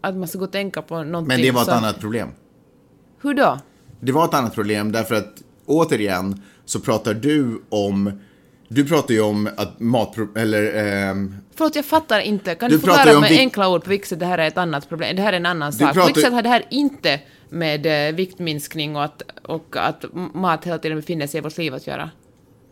att 0.00 0.16
man 0.16 0.28
ska 0.28 0.38
gå 0.38 0.44
och 0.44 0.52
tänka 0.52 0.82
på 0.82 0.94
någonting 0.94 1.16
Mm. 1.16 1.26
men 1.28 1.40
det 1.42 1.50
var 1.50 1.60
ett 1.60 1.68
som- 1.68 1.76
annat 1.78 2.00
problem. 2.00 2.28
hur 3.22 3.34
då? 3.34 3.58
Det 4.00 4.12
var 4.12 4.24
ett 4.24 4.34
annat 4.34 4.54
problem 4.54 4.92
därför 4.92 5.14
att 5.14 5.42
återigen 5.66 6.42
så 6.64 6.80
pratar 6.80 7.14
du 7.14 7.62
om 7.68 8.20
du 8.68 8.84
pratar 8.84 9.14
ju 9.14 9.20
om 9.20 9.48
att 9.56 9.80
mat... 9.80 10.16
Eller... 10.36 10.74
ehm, 11.08 11.34
Förlåt, 11.54 11.76
jag 11.76 11.84
fattar 11.84 12.20
inte. 12.20 12.54
Kan 12.54 12.70
Du 12.70 12.76
du, 12.76 12.80
förklara 12.82 13.20
med 13.20 13.30
vikt- 13.30 13.38
enkla 13.40 13.68
ord 13.68 13.84
på 13.84 13.90
vilket 13.90 14.08
sätt 14.08 14.18
det 14.20 14.26
här 14.26 14.38
är 14.38 14.48
ett 14.48 14.58
annat 14.58 14.88
problem? 14.88 15.16
Det 15.16 15.22
här 15.22 15.32
är 15.32 15.36
en 15.36 15.46
annan 15.46 15.70
Du 15.72 15.78
sak. 15.78 15.88
På 15.88 15.94
pratar- 15.94 16.06
vilket 16.06 16.22
sätt 16.24 16.32
har 16.32 16.42
det 16.42 16.48
här 16.48 16.64
inte 16.70 17.20
med 17.48 18.08
eh, 18.08 18.14
viktminskning 18.14 18.96
och 18.96 19.04
att, 19.04 19.22
och 19.42 19.76
att 19.78 20.04
mat 20.34 20.64
hela 20.64 20.78
tiden 20.78 20.98
befinner 20.98 21.26
sig 21.26 21.38
i 21.38 21.40
vårt 21.40 21.58
liv 21.58 21.74
att 21.74 21.86
göra? 21.86 22.10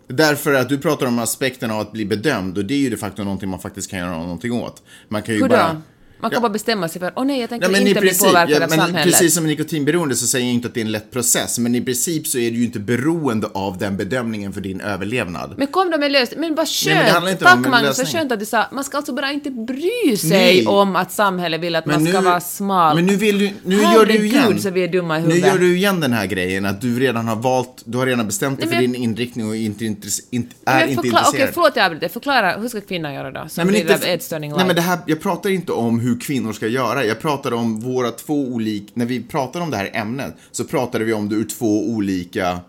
Därför 0.08 0.54
att 0.54 0.68
du 0.68 0.78
pratar 0.78 1.06
om 1.06 1.18
aspekten 1.18 1.70
av 1.70 1.80
att 1.80 1.92
bli 1.92 2.04
bedömd 2.06 2.58
och 2.58 2.64
det 2.64 2.74
är 2.74 2.78
ju 2.78 2.90
de 2.90 2.96
facto 2.96 3.24
någonting 3.24 3.48
man 3.48 3.60
faktiskt 3.60 3.90
kan 3.90 3.98
göra 3.98 4.10
någonting 4.16 4.52
åt. 4.52 4.82
Man 5.08 5.22
kan 5.22 5.34
ju 5.34 5.40
Hur 5.40 5.48
bara... 5.48 5.72
då? 5.72 5.80
Man 6.24 6.30
kan 6.30 6.36
Ja. 6.36 6.40
bara 6.40 6.52
bestämma 6.52 6.88
sig 6.88 7.00
för 7.00 7.12
åh 7.16 7.24
nej, 7.24 7.40
jag 7.40 7.48
tänker 7.50 7.66
Ja, 7.66 7.72
men 7.72 7.86
inte 7.86 8.00
bli 8.00 8.08
princip, 8.08 8.28
påverkad 8.28 8.50
ja, 8.50 8.64
av 8.64 8.70
men 8.70 8.78
samhället. 8.78 9.04
precis 9.12 9.34
som 9.34 9.46
nikotinberoende 9.46 10.16
så 10.16 10.26
säger 10.26 10.46
jag 10.46 10.54
inte 10.54 10.68
att 10.68 10.74
det 10.74 10.80
är 10.80 10.84
en 10.84 10.92
lätt 10.92 11.10
process, 11.10 11.58
men 11.58 11.74
i 11.74 11.80
princip 11.80 12.26
så 12.26 12.38
är 12.38 12.50
du 12.50 12.56
ju 12.56 12.64
inte 12.64 12.78
beroende 12.78 13.46
av 13.54 13.78
den 13.78 13.96
bedömningen 13.96 14.52
för 14.52 14.60
din 14.60 14.80
överlevnad. 14.80 15.54
Men 15.58 15.66
kom 15.66 15.90
då 15.90 15.98
med 15.98 16.12
lösning. 16.12 16.40
Men 16.40 16.54
vad 16.54 16.68
skönt! 16.68 17.22
men 17.24 17.32
om 17.32 17.36
Tack 17.38 17.68
Magnus, 17.68 17.98
vad 17.98 18.08
skönt 18.08 18.32
att 18.32 18.38
du 18.40 18.46
sa. 18.46 18.64
Man 18.72 18.84
ska 18.84 18.96
alltså 18.96 19.12
bara 19.14 19.32
inte 19.32 19.50
bry 19.50 20.16
sig 20.16 20.30
Nej. 20.30 20.66
om 20.66 20.96
att 20.96 21.12
samhället 21.12 21.60
vill 21.60 21.76
att 21.76 21.86
man 21.86 22.06
ska 22.06 22.20
vara 22.20 22.40
smal. 22.40 22.96
Men 22.96 23.06
nu 23.06 23.16
vill 23.16 23.38
du, 23.38 23.50
nu 23.64 23.76
gör 23.76 24.06
du 24.06 24.14
igen. 24.14 24.34
Herregud, 24.40 24.62
så 24.62 24.70
vi 24.70 24.84
är 24.84 24.88
dumma 24.88 25.18
i 25.18 25.22
Nu 25.22 25.26
huvudet. 25.28 25.48
gör 25.52 25.58
du 25.58 25.76
igen 25.76 26.00
den 26.00 26.12
här 26.12 26.26
grejen 26.26 26.66
att 26.66 26.80
du 26.80 27.00
redan 27.00 27.28
har 27.28 27.36
valt, 27.36 27.82
du 27.84 27.98
har 27.98 28.06
redan 28.06 28.26
bestämt 28.26 28.58
dig 28.60 28.68
för 28.68 28.74
men- 28.74 28.92
din 28.92 29.02
inriktning 29.02 29.48
och 29.48 29.56
inte, 29.56 29.84
intress, 29.84 30.20
inte, 30.30 30.54
är 30.66 30.80
Men 30.80 30.88
inte 30.88 31.02
förkla- 31.02 31.18
intresserad. 31.18 31.42
Okej, 31.42 31.50
förlåt 31.54 31.76
jag 31.76 31.84
avbryter. 31.84 32.08
Förklara, 32.08 32.56
hur 32.60 32.68
ska 32.68 32.80
kvinnor 32.80 33.10
göra 33.10 33.30
då? 33.30 33.48
Som 33.48 33.64
Nej, 33.66 33.66
men 33.66 33.92
inte, 33.92 34.38
nej, 34.56 34.66
men 34.66 34.76
det 34.76 34.82
här, 34.82 34.98
jag 35.06 35.20
pratar 35.20 35.50
inte 35.50 35.72
om 35.72 36.00
hur 36.00 36.13
kvinnor 36.18 36.52
ska 36.52 36.66
göra. 36.68 37.04
Jag 37.04 37.20
pratar 37.20 37.52
om 37.52 37.80
våra 37.80 38.10
två 38.10 38.48
olika... 38.48 38.86
När 38.94 39.06
vi 39.06 39.22
pratar 39.22 39.60
om 39.60 39.70
det 39.70 39.76
här 39.76 39.90
ämnet 39.94 40.34
så 40.50 40.64
pratade 40.64 41.04
vi 41.04 41.12
om 41.12 41.28
det 41.28 41.34
ur 41.34 41.44
två 41.44 41.88
olika... 41.88 42.60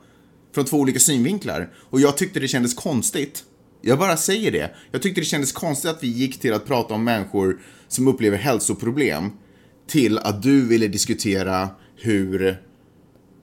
Från 0.56 0.66
två 0.66 0.78
olika 0.78 1.00
synvinklar. 1.00 1.70
Och 1.90 2.02
jag 2.02 2.18
tyckte 2.18 2.40
det 2.40 2.48
kändes 2.48 2.74
konstigt. 2.74 3.44
Jag 3.82 4.00
bara 4.00 4.18
säger 4.18 4.52
det. 4.52 4.76
Jag 4.92 5.02
tyckte 5.02 5.22
det 5.22 5.26
kändes 5.26 5.52
konstigt 5.52 5.92
att 5.92 6.04
vi 6.04 6.08
gick 6.08 6.40
till 6.40 6.54
att 6.54 6.66
prata 6.66 6.94
om 6.94 7.04
människor 7.04 7.60
som 7.88 8.08
upplever 8.08 8.38
hälsoproblem 8.38 9.32
till 9.88 10.18
att 10.18 10.44
du 10.44 10.68
ville 10.68 10.88
diskutera 10.88 11.70
hur 11.96 12.62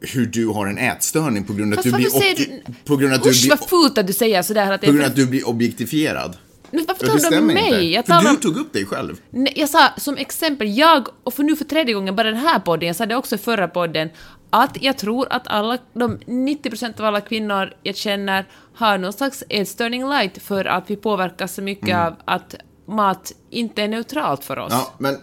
hur 0.00 0.26
du 0.26 0.46
har 0.46 0.66
en 0.66 0.78
ätstörning 0.78 1.44
på 1.44 1.52
grund 1.52 1.72
av 1.72 1.78
att 1.78 1.84
Fast 1.84 1.96
du 1.96 2.02
blir 2.02 2.10
säger 2.10 2.36
du- 2.36 2.72
på 2.84 2.96
grund 2.96 3.12
av 3.12 3.18
att 3.18 3.22
du 3.24 3.30
Usch 3.30 3.42
blir 3.42 3.50
vad 3.50 3.68
fult 3.68 3.98
att 3.98 4.06
du 4.06 4.12
säger 4.12 4.42
sådär 4.42 4.72
att 4.72 4.80
på 4.80 4.86
grund 4.86 5.00
av 5.00 5.06
att 5.06 5.16
du 5.16 5.26
blir 5.26 5.48
objektifierad. 5.48 6.36
Men 6.72 6.84
varför 6.88 7.06
Ja, 7.06 7.12
tar 7.12 7.30
det 7.30 7.36
du 7.36 7.38
om 7.38 7.46
mig? 7.46 7.66
inte. 7.68 7.84
Jag 7.84 8.06
För 8.06 8.12
talar 8.12 8.30
du 8.30 8.36
tog 8.36 8.56
upp 8.56 8.72
dig 8.72 8.86
själv. 8.86 9.20
Nej, 9.30 9.52
jag 9.56 9.68
sa 9.68 9.88
som 9.96 10.16
exempel, 10.16 10.76
jag, 10.78 11.08
och 11.24 11.34
för 11.34 11.42
nu 11.42 11.56
för 11.56 11.64
tredje 11.64 11.94
gången 11.94 12.16
bara 12.16 12.30
den 12.30 12.40
här 12.40 12.58
podden, 12.58 12.86
jag 12.86 12.96
sa 12.96 13.06
det 13.06 13.16
också 13.16 13.34
i 13.34 13.38
förra 13.38 13.68
podden, 13.68 14.10
att 14.50 14.82
jag 14.82 14.98
tror 14.98 15.26
att 15.30 15.48
alla, 15.48 15.78
de 15.92 16.18
90% 16.18 17.00
av 17.00 17.06
alla 17.06 17.20
kvinnor 17.20 17.72
jag 17.82 17.96
känner 17.96 18.46
har 18.74 18.98
någon 18.98 19.12
slags 19.12 19.44
ätstörning 19.48 20.08
light 20.08 20.42
för 20.42 20.64
att 20.64 20.90
vi 20.90 20.96
påverkas 20.96 21.54
så 21.54 21.62
mycket 21.62 21.96
av 21.96 22.14
att 22.24 22.54
mat 22.88 23.32
inte 23.50 23.82
är 23.82 23.88
neutralt 23.88 24.44
för 24.44 24.58
oss. 24.58 24.72
Mm. 24.72 24.84
Ja, 24.84 24.94
men... 24.98 25.16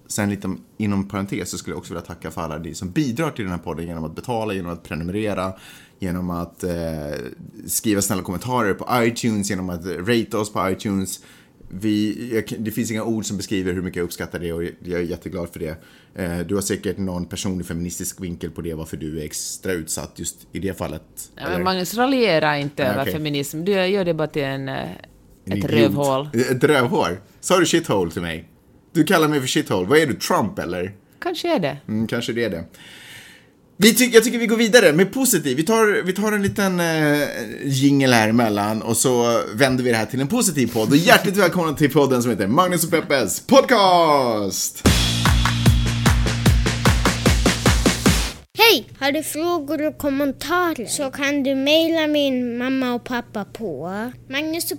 Sen 0.07 0.29
lite 0.29 0.55
inom 0.77 1.07
parentes 1.07 1.49
så 1.49 1.57
skulle 1.57 1.73
jag 1.73 1.79
också 1.79 1.93
vilja 1.93 2.05
tacka 2.05 2.31
för 2.31 2.41
alla 2.41 2.59
de 2.59 2.75
som 2.75 2.91
bidrar 2.91 3.31
till 3.31 3.45
den 3.45 3.51
här 3.51 3.59
podden 3.59 3.87
genom 3.87 4.03
att 4.03 4.15
betala, 4.15 4.53
genom 4.53 4.71
att 4.71 4.83
prenumerera, 4.83 5.53
genom 5.99 6.29
att 6.29 6.63
eh, 6.63 6.71
skriva 7.67 8.01
snälla 8.01 8.23
kommentarer 8.23 8.73
på 8.73 9.03
iTunes, 9.03 9.49
genom 9.49 9.69
att 9.69 9.85
rate 9.85 10.37
oss 10.37 10.53
på 10.53 10.69
iTunes. 10.69 11.19
Vi, 11.73 12.29
jag, 12.33 12.63
det 12.63 12.71
finns 12.71 12.91
inga 12.91 13.03
ord 13.03 13.25
som 13.25 13.37
beskriver 13.37 13.73
hur 13.73 13.81
mycket 13.81 13.97
jag 13.97 14.03
uppskattar 14.03 14.39
det 14.39 14.53
och 14.53 14.63
jag 14.63 14.73
är 14.99 14.99
jätteglad 14.99 15.49
för 15.49 15.59
det. 15.59 15.75
Eh, 16.15 16.39
du 16.39 16.55
har 16.55 16.61
säkert 16.61 16.97
någon 16.97 17.25
personlig 17.25 17.65
feministisk 17.67 18.21
vinkel 18.21 18.51
på 18.51 18.61
det, 18.61 18.73
varför 18.73 18.97
du 18.97 19.19
är 19.19 19.25
extra 19.25 19.71
utsatt 19.71 20.11
just 20.15 20.37
i 20.51 20.59
det 20.59 20.77
fallet. 20.77 21.01
Ja, 21.35 21.49
men 21.49 21.63
Magnus, 21.63 21.93
raljera 21.95 22.57
inte 22.57 22.83
Nej, 22.83 22.91
över 22.91 23.01
okej. 23.01 23.13
feminism. 23.13 23.63
Du 23.63 23.71
gör 23.71 24.05
det 24.05 24.13
bara 24.13 24.27
till 24.27 24.43
en, 24.43 24.69
eh, 24.69 24.75
En 24.75 24.87
ett 25.45 25.57
idiot. 25.57 25.71
rövhål. 25.71 26.27
Ett 26.51 26.63
rövhål? 26.63 27.17
Sa 27.39 27.59
du 27.59 27.65
shithole 27.65 28.11
till 28.11 28.21
mig? 28.21 28.47
Du 28.93 29.03
kallar 29.03 29.27
mig 29.27 29.39
för 29.39 29.47
shithole. 29.47 29.87
Vad 29.87 29.97
är 29.99 30.05
du, 30.07 30.13
Trump 30.13 30.59
eller? 30.59 30.91
Kanske 31.19 31.55
är 31.55 31.59
det. 31.59 31.77
Mm, 31.87 32.07
kanske 32.07 32.33
det 32.33 32.43
är 32.43 32.49
det. 32.49 32.63
Vi 33.81 33.95
ty- 33.95 34.09
jag 34.13 34.23
tycker 34.23 34.37
vi 34.39 34.47
går 34.47 34.57
vidare 34.57 34.93
med 34.93 35.13
positiv. 35.13 35.57
Vi 35.57 35.63
tar, 35.63 36.03
vi 36.05 36.13
tar 36.13 36.31
en 36.31 36.43
liten 36.43 36.79
eh, 36.79 37.27
jingle 37.63 38.15
här 38.15 38.29
emellan 38.29 38.81
och 38.81 38.97
så 38.97 39.41
vänder 39.53 39.83
vi 39.83 39.89
det 39.91 39.97
här 39.97 40.05
till 40.05 40.21
en 40.21 40.27
positiv 40.27 40.67
podd. 40.73 40.89
Och 40.89 40.97
hjärtligt 40.97 41.37
välkomna 41.37 41.73
till 41.73 41.91
podden 41.91 42.21
som 42.21 42.31
heter 42.31 42.47
Magnus 42.47 42.83
och 42.83 42.91
Peppes 42.91 43.39
podcast! 43.39 44.87
Hej! 48.57 48.85
Har 48.99 49.11
du 49.11 49.23
frågor 49.23 49.87
och 49.87 49.97
kommentarer 49.97 50.85
så 50.85 51.11
kan 51.11 51.43
du 51.43 51.55
mejla 51.55 52.07
min 52.07 52.57
mamma 52.57 52.93
och 52.93 53.03
pappa 53.03 53.45
på 53.45 53.91
Magnus 54.29 54.71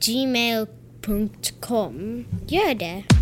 gmail.com. 0.00 2.24
Gör 2.48 2.74
det! 2.74 3.17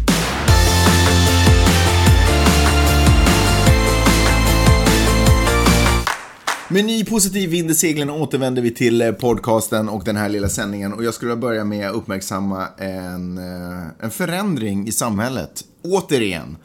Med 6.69 6.85
ny 6.85 7.05
positiv 7.05 7.51
vind 7.51 7.71
i 7.71 7.75
seglen 7.75 8.11
återvänder 8.11 8.63
vi 8.63 8.71
till 8.71 9.03
eh, 9.03 9.13
podcasten 9.13 9.89
och 9.89 10.05
den 10.05 10.17
här 10.17 10.29
lilla 10.29 10.49
sändningen. 10.49 10.93
Och 10.93 11.05
jag 11.05 11.15
skulle 11.15 11.29
vilja 11.29 11.41
börja 11.41 11.65
med 11.65 11.89
att 11.89 11.97
uppmärksamma 11.97 12.67
en, 12.79 13.39
eh, 13.39 13.87
en 14.01 14.11
förändring 14.11 14.89
i 14.89 14.93
samhället. 14.93 15.65
Återigen. 15.83 16.57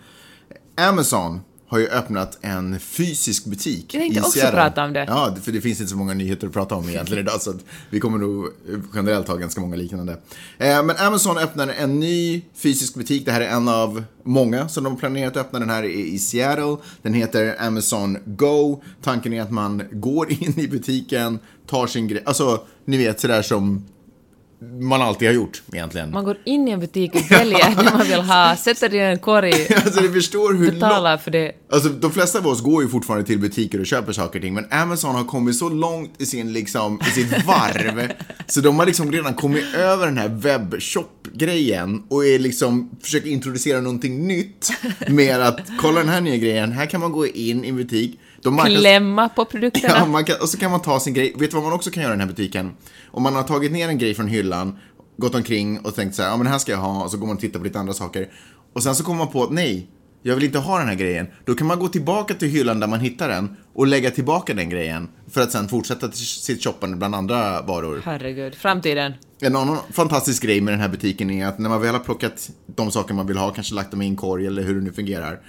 Amazon 0.89 1.39
har 1.71 1.79
ju 1.79 1.87
öppnat 1.87 2.37
en 2.41 2.79
fysisk 2.79 3.45
butik 3.45 3.93
Jag 3.93 4.01
tänkte 4.01 4.19
i 4.19 4.23
också 4.23 4.47
prata 4.51 4.83
om 4.83 4.93
det. 4.93 5.05
Ja, 5.07 5.35
för 5.41 5.51
det 5.51 5.61
finns 5.61 5.79
inte 5.79 5.89
så 5.89 5.97
många 5.97 6.13
nyheter 6.13 6.47
att 6.47 6.53
prata 6.53 6.75
om 6.75 6.89
egentligen 6.89 7.23
idag, 7.27 7.41
så 7.41 7.53
vi 7.89 7.99
kommer 7.99 8.17
nog 8.17 8.47
generellt 8.95 9.27
ha 9.27 9.35
ganska 9.35 9.61
många 9.61 9.75
liknande. 9.75 10.17
Eh, 10.57 10.83
Men 10.83 10.97
Amazon 10.97 11.37
öppnar 11.37 11.67
en 11.67 11.99
ny 11.99 12.41
fysisk 12.55 12.95
butik. 12.95 13.25
Det 13.25 13.31
här 13.31 13.41
är 13.41 13.49
en 13.49 13.67
av 13.67 14.03
många 14.23 14.69
som 14.69 14.83
de 14.83 14.93
har 14.93 14.99
planerat 14.99 15.37
att 15.37 15.45
öppna. 15.45 15.59
Den 15.59 15.69
här 15.69 15.83
är 15.83 15.89
i 15.89 16.19
Seattle. 16.19 16.77
Den 17.01 17.13
heter 17.13 17.55
Amazon 17.59 18.17
Go. 18.25 18.83
Tanken 19.03 19.33
är 19.33 19.41
att 19.41 19.51
man 19.51 19.83
går 19.91 20.31
in 20.43 20.59
i 20.59 20.67
butiken, 20.67 21.39
tar 21.67 21.87
sin 21.87 22.07
grej, 22.07 22.23
alltså 22.25 22.63
ni 22.85 22.97
vet 22.97 23.19
sådär 23.19 23.41
som 23.41 23.85
man 24.61 25.01
alltid 25.01 25.27
har 25.27 25.35
gjort 25.35 25.61
egentligen. 25.73 26.11
Man 26.11 26.23
går 26.23 26.37
in 26.43 26.67
i 26.67 26.71
en 26.71 26.79
butik 26.79 27.15
och 27.15 27.31
väljer 27.31 27.75
det 27.75 27.91
man 27.93 28.07
vill 28.07 28.21
ha, 28.21 28.55
sätter 28.59 28.89
det 28.89 28.95
i 28.95 28.99
en 28.99 29.19
korg, 29.19 29.67
Alltså 29.75 30.01
ni 30.01 30.09
förstår 30.09 30.53
hur 30.53 30.71
betalar 30.71 31.17
för 31.17 31.31
det. 31.31 31.51
Alltså 31.71 31.89
de 31.89 32.11
flesta 32.11 32.39
av 32.39 32.47
oss 32.47 32.61
går 32.61 32.83
ju 32.83 32.89
fortfarande 32.89 33.25
till 33.25 33.39
butiker 33.39 33.79
och 33.79 33.85
köper 33.85 34.13
saker 34.13 34.39
och 34.39 34.43
ting, 34.43 34.53
men 34.53 34.65
Amazon 34.71 35.15
har 35.15 35.23
kommit 35.23 35.55
så 35.55 35.69
långt 35.69 36.21
i 36.21 36.25
sin 36.25 36.53
liksom, 36.53 36.99
i 37.01 37.09
sitt 37.09 37.45
varv, 37.45 38.11
så 38.47 38.61
de 38.61 38.79
har 38.79 38.85
liksom 38.85 39.11
redan 39.11 39.33
kommit 39.33 39.75
över 39.75 40.05
den 40.05 40.17
här 40.17 40.29
webbshop-grejen 40.29 42.03
och 42.09 42.25
är 42.25 42.39
liksom, 42.39 42.89
försöker 43.01 43.29
introducera 43.29 43.81
någonting 43.81 44.27
nytt 44.27 44.71
med 45.07 45.41
att, 45.41 45.59
kolla 45.79 45.99
den 45.99 46.09
här 46.09 46.21
nya 46.21 46.37
grejen, 46.37 46.71
här 46.71 46.85
kan 46.85 47.01
man 47.01 47.11
gå 47.11 47.27
in 47.27 47.65
i 47.65 47.69
en 47.69 47.75
butik, 47.75 48.19
de 48.43 48.59
marknads- 48.59 48.79
Klämma 48.79 49.29
på 49.29 49.45
produkterna. 49.45 49.93
Ja, 49.97 50.05
man 50.05 50.25
kan, 50.25 50.35
och 50.41 50.49
så 50.49 50.57
kan 50.57 50.71
man 50.71 50.81
ta 50.81 50.99
sin 50.99 51.13
grej. 51.13 51.33
Vet 51.37 51.51
du 51.51 51.55
vad 51.55 51.63
man 51.63 51.73
också 51.73 51.91
kan 51.91 52.03
göra 52.03 52.13
i 52.13 52.17
den 52.17 52.19
här 52.19 52.27
butiken? 52.35 52.71
Om 53.11 53.23
man 53.23 53.35
har 53.35 53.43
tagit 53.43 53.71
ner 53.71 53.87
en 53.89 53.97
grej 53.97 54.13
från 54.13 54.27
hyllan, 54.27 54.77
gått 55.17 55.35
omkring 55.35 55.79
och 55.79 55.95
tänkt 55.95 56.15
så 56.15 56.21
här, 56.21 56.29
ja 56.29 56.37
men 56.37 56.43
den 56.43 56.51
här 56.51 56.59
ska 56.59 56.71
jag 56.71 56.79
ha, 56.79 57.03
och 57.03 57.11
så 57.11 57.17
går 57.17 57.27
man 57.27 57.35
och 57.35 57.41
tittar 57.41 57.59
på 57.59 57.65
lite 57.65 57.79
andra 57.79 57.93
saker. 57.93 58.29
Och 58.73 58.83
sen 58.83 58.95
så 58.95 59.03
kommer 59.03 59.17
man 59.17 59.27
på 59.27 59.43
att 59.43 59.51
nej, 59.51 59.87
jag 60.23 60.35
vill 60.35 60.43
inte 60.43 60.59
ha 60.59 60.79
den 60.79 60.87
här 60.87 60.95
grejen. 60.95 61.27
Då 61.45 61.53
kan 61.55 61.67
man 61.67 61.79
gå 61.79 61.87
tillbaka 61.87 62.33
till 62.33 62.47
hyllan 62.47 62.79
där 62.79 62.87
man 62.87 62.99
hittar 62.99 63.29
den 63.29 63.55
och 63.73 63.87
lägga 63.87 64.11
tillbaka 64.11 64.53
den 64.53 64.69
grejen. 64.69 65.09
För 65.31 65.41
att 65.41 65.51
sen 65.51 65.67
fortsätta 65.67 66.11
sitt 66.11 66.63
shoppande 66.63 66.97
bland 66.97 67.15
andra 67.15 67.61
varor. 67.61 68.01
Herregud, 68.05 68.55
framtiden. 68.55 69.13
En 69.41 69.55
annan 69.55 69.77
fantastisk 69.91 70.43
grej 70.43 70.61
med 70.61 70.73
den 70.73 70.81
här 70.81 70.89
butiken 70.89 71.29
är 71.29 71.47
att 71.47 71.59
när 71.59 71.69
man 71.69 71.81
väl 71.81 71.93
har 71.93 71.99
plockat 71.99 72.49
de 72.75 72.91
saker 72.91 73.13
man 73.13 73.27
vill 73.27 73.37
ha, 73.37 73.49
kanske 73.53 73.75
lagt 73.75 73.91
dem 73.91 74.01
i 74.01 74.05
en 74.07 74.15
korg 74.15 74.47
eller 74.47 74.63
hur 74.63 74.75
det 74.75 74.81
nu 74.81 74.93
fungerar. 74.93 75.39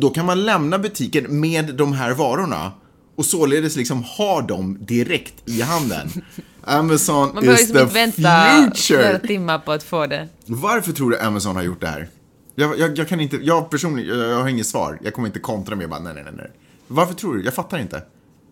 Då 0.00 0.10
kan 0.10 0.26
man 0.26 0.44
lämna 0.44 0.78
butiken 0.78 1.40
med 1.40 1.74
de 1.74 1.92
här 1.92 2.10
varorna 2.14 2.72
och 3.16 3.24
således 3.24 3.76
liksom 3.76 4.02
ha 4.02 4.40
dem 4.42 4.78
direkt 4.80 5.34
i 5.48 5.60
handen. 5.62 6.08
Amazon 6.64 7.16
Man 7.34 7.34
behöver 7.34 7.52
is 7.54 7.60
liksom 7.60 7.74
the 7.76 7.82
inte 7.82 7.94
vänta 7.94 8.72
flera 8.72 8.72
future. 8.74 9.18
timmar 9.18 9.58
på 9.58 9.72
att 9.72 9.82
få 9.82 10.06
det. 10.06 10.28
Varför 10.46 10.92
tror 10.92 11.10
du 11.10 11.18
Amazon 11.20 11.56
har 11.56 11.62
gjort 11.62 11.80
det 11.80 11.86
här? 11.86 12.08
Jag, 12.54 12.78
jag, 12.78 12.98
jag 12.98 13.08
kan 13.08 13.20
inte, 13.20 13.36
jag 13.36 13.70
personligen, 13.70 14.18
jag, 14.18 14.28
jag 14.28 14.40
har 14.42 14.48
inget 14.48 14.66
svar. 14.66 14.98
Jag 15.02 15.14
kommer 15.14 15.28
inte 15.28 15.38
kontra 15.38 15.76
med 15.76 15.88
bara 15.88 16.00
nej, 16.00 16.14
nej, 16.14 16.24
nej. 16.36 16.50
Varför 16.86 17.14
tror 17.14 17.34
du? 17.36 17.44
Jag 17.44 17.54
fattar 17.54 17.78
inte. 17.78 18.02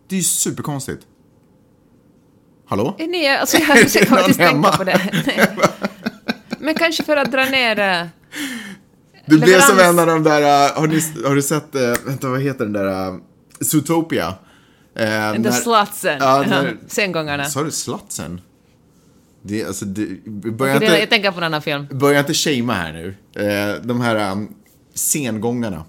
Det 0.08 0.14
är 0.14 0.18
ju 0.18 0.22
superkonstigt. 0.24 1.02
Hallå? 2.68 2.96
Eh, 2.98 3.06
Nej, 3.08 3.36
alltså 3.36 3.56
jag 3.68 3.78
försöker 3.78 4.06
faktiskt 4.06 4.38
tänka 4.38 4.70
på 4.72 4.84
det. 4.84 5.10
Men 6.58 6.74
kanske 6.74 7.02
för 7.04 7.16
att 7.16 7.32
dra 7.32 7.44
ner... 7.44 8.10
eh, 9.26 9.34
Det 9.34 9.38
blev 9.46 9.60
som 9.60 9.78
en 9.78 9.98
av 9.98 10.06
de 10.06 10.22
där, 10.22 10.40
uh, 10.42 10.78
har, 10.80 10.86
ni, 10.86 11.00
har 11.28 11.34
du 11.34 11.42
sett, 11.42 11.74
uh, 11.74 12.06
vänta 12.06 12.28
vad 12.28 12.40
heter 12.42 12.64
den 12.64 12.72
där, 12.72 13.10
uh, 13.10 13.18
Zootopia? 13.60 14.34
Den 14.94 15.42
där 15.42 15.50
när-. 15.50 16.16
Ja, 16.20 16.44
när- 16.48 16.76
Sengångarna. 16.88 17.44
Sa 17.44 17.62
du 17.62 17.70
slatsen? 17.70 18.40
Det, 19.42 19.64
alltså, 19.64 19.84
det, 19.84 20.24
börja, 20.50 20.74
jag 20.74 20.82
inte, 20.82 21.06
tänker 21.06 21.30
på 21.30 21.38
en 21.38 21.44
annan 21.44 21.62
film. 21.62 21.86
börja 21.90 22.18
inte 22.18 22.34
shamea 22.34 22.76
här 22.76 22.92
nu. 22.92 23.06
Uh, 23.08 23.82
de 23.86 24.00
här 24.00 24.32
um, 24.32 24.48
sengångarna. 24.94 25.84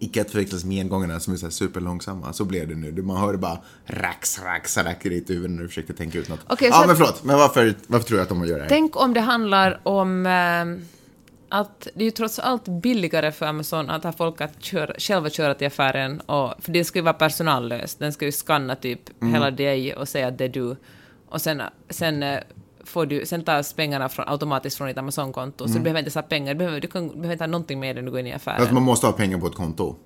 Icke 0.00 0.20
att 0.20 0.30
förväxlas 0.30 0.64
med 0.64 0.80
engångarna 0.80 1.20
som 1.20 1.32
är 1.32 1.36
så 1.36 1.46
här 1.46 1.50
superlångsamma. 1.50 2.32
Så 2.32 2.44
blev 2.44 2.68
det 2.68 2.74
nu. 2.74 2.92
Du- 2.92 3.02
Man 3.02 3.16
hörde 3.16 3.38
bara 3.38 3.58
rax, 3.86 4.38
rax, 4.42 4.76
rack 4.76 5.06
i 5.06 5.08
ditt 5.08 5.30
huvud 5.30 5.50
när 5.50 5.62
du 5.62 5.68
försökte 5.68 5.92
tänka 5.92 6.18
ut 6.18 6.28
något. 6.28 6.40
Okej, 6.46 6.68
ja, 6.72 6.84
men 6.86 6.96
förlåt. 6.96 7.24
Men 7.24 7.38
varför, 7.38 7.74
varför 7.86 8.06
tror 8.06 8.18
jag 8.18 8.22
att 8.22 8.28
de 8.28 8.46
gör 8.46 8.56
det 8.56 8.62
här? 8.62 8.68
Tänk 8.68 8.96
om 8.96 9.14
det 9.14 9.20
handlar 9.20 9.80
om 9.82 10.26
eh, 10.26 10.32
att 11.48 11.88
det 11.94 12.00
är 12.00 12.04
ju 12.04 12.10
trots 12.10 12.38
allt 12.38 12.68
billigare 12.68 13.32
för 13.32 13.46
Amazon 13.46 13.90
att 13.90 14.04
ha 14.04 14.12
folk 14.12 14.40
att 14.40 14.62
köra, 14.62 14.94
själva 14.98 15.30
köra 15.30 15.54
till 15.54 15.66
affären, 15.66 16.20
och, 16.20 16.54
för 16.58 16.72
det 16.72 16.84
ska 16.84 16.98
ju 16.98 17.02
vara 17.02 17.14
personallöst. 17.14 17.98
Den 17.98 18.12
ska 18.12 18.24
ju 18.24 18.32
skanna 18.32 18.74
typ 18.74 19.00
Mm. 19.22 19.34
hela 19.34 19.50
dig 19.50 19.94
och 19.94 20.08
säga 20.08 20.28
att 20.28 20.38
det 20.38 20.44
är 20.44 20.48
du. 20.48 20.76
Och 21.28 21.40
sen, 21.40 21.62
sen 21.90 22.22
eh, 22.22 22.38
får 22.84 23.06
du, 23.06 23.26
sen 23.26 23.44
tas 23.44 23.72
pengarna 23.72 24.08
från, 24.08 24.28
automatiskt 24.28 24.76
från 24.76 24.88
ditt 24.88 24.98
Amazon-konto, 24.98 25.68
så 25.68 25.74
du 25.74 25.80
behöver 25.80 26.00
inte 26.00 26.18
ha 26.18 26.22
pengar, 26.22 26.54
du 26.54 26.58
behöver, 26.58 26.80
du, 26.80 26.88
kan, 26.88 27.08
du 27.08 27.14
behöver 27.14 27.32
inte 27.32 27.44
ha 27.44 27.48
någonting 27.48 27.80
med 27.80 27.96
dig 27.96 28.02
när 28.02 28.06
du 28.06 28.10
går 28.10 28.20
in 28.20 28.26
i 28.26 28.32
affären. 28.32 28.62
Att 28.62 28.72
man 28.72 28.82
måste 28.82 29.06
ha 29.06 29.12
pengar 29.12 29.38
på 29.38 29.46
ett 29.46 29.54
konto. 29.54 29.96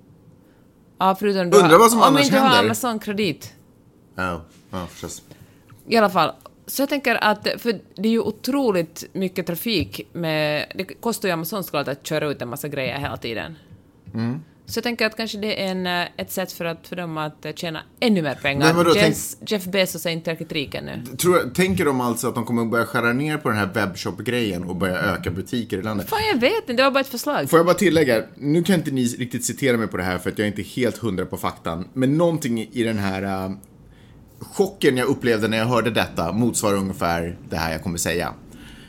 Ja, 0.97 1.15
förutom 1.19 1.49
du 1.49 1.57
Undrar 1.57 1.71
har, 1.71 1.79
vad 1.79 1.89
som 1.91 1.99
om 1.99 2.05
annars 2.05 2.23
inte 2.23 2.35
du 2.35 2.39
har 2.39 2.49
händer. 2.49 2.63
Amazon-kredit. 2.63 3.53
Ja, 4.15 4.41
ja 4.71 4.87
förstås. 4.87 5.21
I 5.87 5.97
alla 5.97 6.09
fall. 6.09 6.31
Så 6.65 6.81
jag 6.81 6.89
tänker 6.89 7.23
att, 7.23 7.47
för 7.57 7.79
det 7.95 8.07
är 8.07 8.11
ju 8.11 8.19
otroligt 8.19 9.03
mycket 9.13 9.47
trafik 9.47 10.07
med, 10.13 10.65
det 10.75 10.83
kostar 10.83 11.29
ju 11.29 11.33
Amazon 11.33 11.63
såklart 11.63 11.87
att 11.87 12.07
köra 12.07 12.27
ut 12.27 12.41
en 12.41 12.49
massa 12.49 12.67
grejer 12.67 12.97
hela 12.97 13.17
tiden. 13.17 13.55
Mm. 14.13 14.39
Så 14.65 14.77
jag 14.77 14.83
tänker 14.83 15.05
att 15.05 15.17
kanske 15.17 15.37
det 15.37 15.63
är 15.63 15.71
en, 15.71 15.87
eh, 15.87 16.07
ett 16.17 16.31
sätt 16.31 16.51
för, 16.51 16.65
att, 16.65 16.87
för 16.87 16.95
dem 16.95 17.17
att 17.17 17.45
eh, 17.45 17.53
tjäna 17.53 17.83
ännu 17.99 18.21
mer 18.21 18.35
pengar. 18.35 18.67
Men 18.67 18.75
vadå, 18.75 18.95
Jeff, 18.95 19.17
Jeff 19.47 19.65
Bezos 19.65 20.05
är 20.05 20.09
inte 20.09 20.31
riktigt 20.31 20.51
rik 20.51 20.75
ännu. 20.75 21.05
Tror, 21.17 21.53
tänker 21.53 21.85
de 21.85 22.01
alltså 22.01 22.27
att 22.27 22.35
de 22.35 22.45
kommer 22.45 22.65
börja 22.65 22.85
skära 22.85 23.13
ner 23.13 23.37
på 23.37 23.49
den 23.49 23.57
här 23.57 23.69
webbshop-grejen 23.73 24.63
och 24.63 24.75
börja 24.75 24.97
öka 24.97 25.31
butiker 25.31 25.77
i 25.77 25.81
landet? 25.81 26.09
Fan, 26.09 26.19
jag 26.33 26.39
vet 26.39 26.61
inte, 26.61 26.73
det 26.73 26.83
var 26.83 26.91
bara 26.91 26.99
ett 26.99 27.07
förslag. 27.07 27.49
Får 27.49 27.59
jag 27.59 27.65
bara 27.65 27.75
tillägga, 27.75 28.23
nu 28.35 28.63
kan 28.63 28.75
inte 28.75 28.91
ni 28.91 29.03
riktigt 29.05 29.45
citera 29.45 29.77
mig 29.77 29.87
på 29.87 29.97
det 29.97 30.03
här 30.03 30.17
för 30.17 30.29
att 30.29 30.37
jag 30.37 30.45
är 30.45 30.49
inte 30.49 30.61
helt 30.61 30.97
hundra 30.97 31.25
på 31.25 31.37
faktan, 31.37 31.87
men 31.93 32.17
någonting 32.17 32.69
i 32.71 32.83
den 32.83 32.97
här 32.97 33.45
äh, 33.45 33.51
chocken 34.43 34.97
jag 34.97 35.07
upplevde 35.07 35.47
när 35.47 35.57
jag 35.57 35.65
hörde 35.65 35.91
detta 35.91 36.31
motsvarar 36.31 36.77
ungefär 36.77 37.37
det 37.49 37.55
här 37.55 37.71
jag 37.71 37.83
kommer 37.83 37.97
säga. 37.97 38.33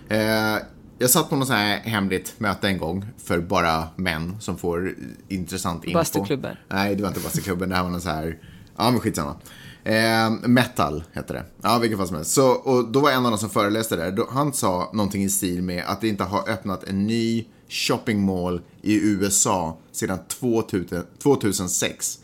Eh, 0.08 0.58
jag 0.98 1.10
satt 1.10 1.30
på 1.30 1.36
något 1.36 1.46
sånt 1.46 1.58
här 1.58 1.78
hemligt 1.78 2.34
möte 2.38 2.68
en 2.68 2.78
gång 2.78 3.06
för 3.24 3.38
bara 3.38 3.88
män 3.96 4.36
som 4.40 4.58
får 4.58 4.94
intressant 5.28 5.84
info. 5.84 5.98
Bastuklubben? 5.98 6.56
Nej, 6.68 6.94
det 6.94 7.02
var 7.02 7.08
inte 7.08 7.20
bastuklubben, 7.20 7.68
det 7.68 7.76
här 7.76 7.82
var 7.82 7.90
någon 7.90 8.00
så 8.00 8.08
här, 8.08 8.38
ja 8.76 8.90
men 8.90 9.00
skitsamma. 9.00 9.36
Eh, 9.84 10.30
metal 10.30 11.04
hette 11.12 11.32
det. 11.32 11.44
Ja, 11.62 11.78
vilken 11.78 11.98
fall 11.98 12.06
som 12.06 12.16
helst. 12.16 12.30
Så, 12.30 12.50
och 12.50 12.88
då 12.88 13.00
var 13.00 13.10
en 13.10 13.24
av 13.24 13.30
dem 13.30 13.38
som 13.38 13.50
föreläste 13.50 13.96
där, 13.96 14.10
då, 14.10 14.28
han 14.30 14.52
sa 14.52 14.90
någonting 14.92 15.24
i 15.24 15.28
stil 15.28 15.62
med 15.62 15.84
att 15.86 16.00
det 16.00 16.08
inte 16.08 16.24
har 16.24 16.48
öppnat 16.48 16.84
en 16.84 17.06
ny 17.06 17.44
shopping 17.68 18.26
mall 18.26 18.60
i 18.82 19.08
USA 19.08 19.78
sedan 19.92 20.18
2000, 20.28 21.04
2006. 21.22 22.18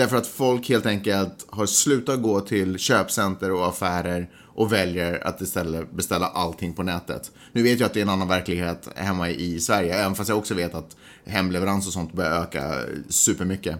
Därför 0.00 0.16
att 0.16 0.26
folk 0.26 0.68
helt 0.68 0.86
enkelt 0.86 1.46
har 1.48 1.66
slutat 1.66 2.22
gå 2.22 2.40
till 2.40 2.78
köpcenter 2.78 3.50
och 3.52 3.68
affärer 3.68 4.30
och 4.54 4.72
väljer 4.72 5.26
att 5.26 5.40
istället 5.40 5.92
beställa 5.92 6.26
allting 6.26 6.72
på 6.72 6.82
nätet. 6.82 7.30
Nu 7.52 7.62
vet 7.62 7.80
jag 7.80 7.86
att 7.86 7.94
det 7.94 8.00
är 8.00 8.02
en 8.02 8.08
annan 8.08 8.28
verklighet 8.28 8.88
hemma 8.94 9.30
i 9.30 9.60
Sverige, 9.60 9.94
även 9.94 10.14
fast 10.14 10.28
jag 10.28 10.38
också 10.38 10.54
vet 10.54 10.74
att 10.74 10.96
hemleverans 11.24 11.86
och 11.86 11.92
sånt 11.92 12.12
börjar 12.12 12.42
öka 12.42 12.74
supermycket. 13.08 13.76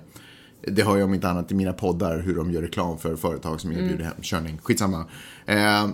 Det 0.66 0.82
hör 0.82 0.96
jag 0.96 1.04
om 1.04 1.14
inte 1.14 1.28
annat 1.28 1.52
i 1.52 1.54
mina 1.54 1.72
poddar 1.72 2.18
hur 2.18 2.36
de 2.36 2.50
gör 2.50 2.62
reklam 2.62 2.98
för 2.98 3.16
företag 3.16 3.60
som 3.60 3.72
erbjuder 3.72 4.04
hemkörning. 4.04 4.58
Skitsamma. 4.62 5.04
Eh, 5.46 5.88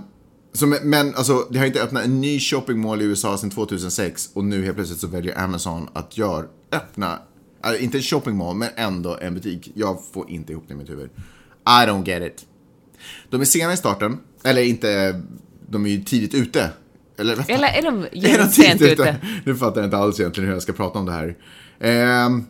så, 0.53 0.67
men- 0.83 1.15
alltså, 1.15 1.47
det 1.51 1.59
har 1.59 1.67
inte 1.67 1.83
öppnat 1.83 2.05
en 2.05 2.21
ny 2.21 2.41
shopping 2.41 2.79
mall 2.81 3.03
i 3.03 3.05
USA 3.05 3.39
sedan 3.39 3.51
2006 3.51 4.31
och 4.35 4.45
nu 4.45 4.65
helt 4.65 4.77
plötsligt 4.77 5.01
så 5.01 5.07
väljer 5.07 5.39
Amazon 5.39 5.89
att 5.93 6.19
gör, 6.19 6.49
öppna, 6.73 7.19
äh, 7.65 7.85
inte 7.85 7.99
en 7.99 8.03
shopping 8.03 8.37
mall 8.37 8.57
men 8.57 8.69
ändå 8.77 9.19
en 9.21 9.35
butik. 9.35 9.71
Jag 9.75 9.99
får 10.13 10.31
inte 10.31 10.53
ihop 10.53 10.65
det 10.69 10.75
i 10.75 10.77
mitt 10.77 10.91
huvud. 10.91 11.11
I 11.67 11.87
don't 11.89 12.07
get 12.07 12.23
it. 12.33 12.47
De 13.31 13.41
är 13.41 13.45
sena 13.45 13.73
i 13.73 13.77
starten, 13.77 14.19
eller 14.45 14.63
inte, 14.63 15.21
de 15.69 15.87
är 15.87 15.91
ju 15.91 16.05
tidigt 16.05 16.35
ute. 16.35 16.71
Eller, 17.19 17.37
vänta. 17.37 17.53
Eller 17.53 17.69
är 17.69 17.83
de 17.83 18.03
Är 18.05 18.09
de 18.13 18.19
jävligt 18.19 18.55
sent 18.55 18.83
ute? 18.83 19.17
Nu 19.45 19.55
fattar 19.57 19.81
jag 19.81 19.87
inte 19.87 19.97
alls 19.97 20.21
egentligen 20.21 20.49
hur 20.49 20.55
jag 20.55 20.63
ska 20.63 20.73
prata 20.73 20.99
om 20.99 21.07
det 21.07 21.13
här. 21.13 21.37
Ehm, 21.81 22.45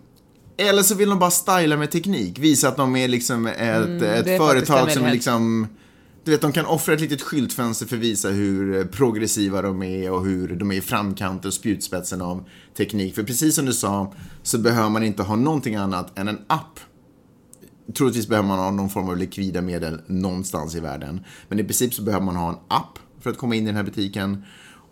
eller 0.56 0.82
så 0.82 0.94
vill 0.94 1.08
de 1.08 1.18
bara 1.18 1.30
styla 1.30 1.76
med 1.76 1.90
teknik, 1.90 2.38
visa 2.38 2.68
att 2.68 2.76
de 2.76 2.96
är 2.96 3.08
liksom 3.08 3.46
ett, 3.46 3.56
ett 3.56 3.62
Mm, 3.86 4.02
är 4.02 4.14
faktiskt 4.16 4.38
företag 4.38 4.78
som 4.92 5.02
möjlighet. 5.02 5.12
liksom 5.12 5.66
du 6.26 6.32
vet, 6.32 6.40
de 6.40 6.52
kan 6.52 6.66
offra 6.66 6.94
ett 6.94 7.00
litet 7.00 7.22
skyltfönster 7.22 7.86
för 7.86 7.96
att 7.96 8.02
visa 8.02 8.28
hur 8.28 8.78
eh, 8.78 8.84
progressiva 8.84 9.62
de 9.62 9.82
är 9.82 10.10
och 10.10 10.24
hur 10.24 10.56
de 10.56 10.70
är 10.70 10.76
i 10.76 10.80
framkant 10.80 11.44
och 11.44 11.54
spjutspetsen 11.54 12.22
av 12.22 12.48
teknik. 12.76 13.14
För 13.14 13.22
precis 13.22 13.54
som 13.54 13.66
du 13.66 13.72
sa 13.72 14.12
så 14.42 14.58
behöver 14.58 14.88
man 14.88 15.02
inte 15.02 15.22
ha 15.22 15.36
någonting 15.36 15.74
annat 15.74 16.18
än 16.18 16.28
en 16.28 16.38
app 16.46 16.80
Troligtvis 17.94 18.28
behöver 18.28 18.48
man 18.48 18.58
ha 18.58 18.70
någon 18.70 18.90
form 18.90 19.08
av 19.08 19.16
likvida 19.16 19.62
medel 19.62 20.00
någonstans 20.06 20.74
i 20.74 20.80
världen. 20.80 21.20
Men 21.48 21.60
i 21.60 21.64
princip 21.64 21.94
så 21.94 22.02
behöver 22.02 22.24
man 22.24 22.36
ha 22.36 22.48
en 22.48 22.58
app 22.68 22.98
för 23.20 23.30
att 23.30 23.38
komma 23.38 23.54
in 23.54 23.62
i 23.62 23.66
den 23.66 23.76
här 23.76 23.82
butiken. 23.82 24.44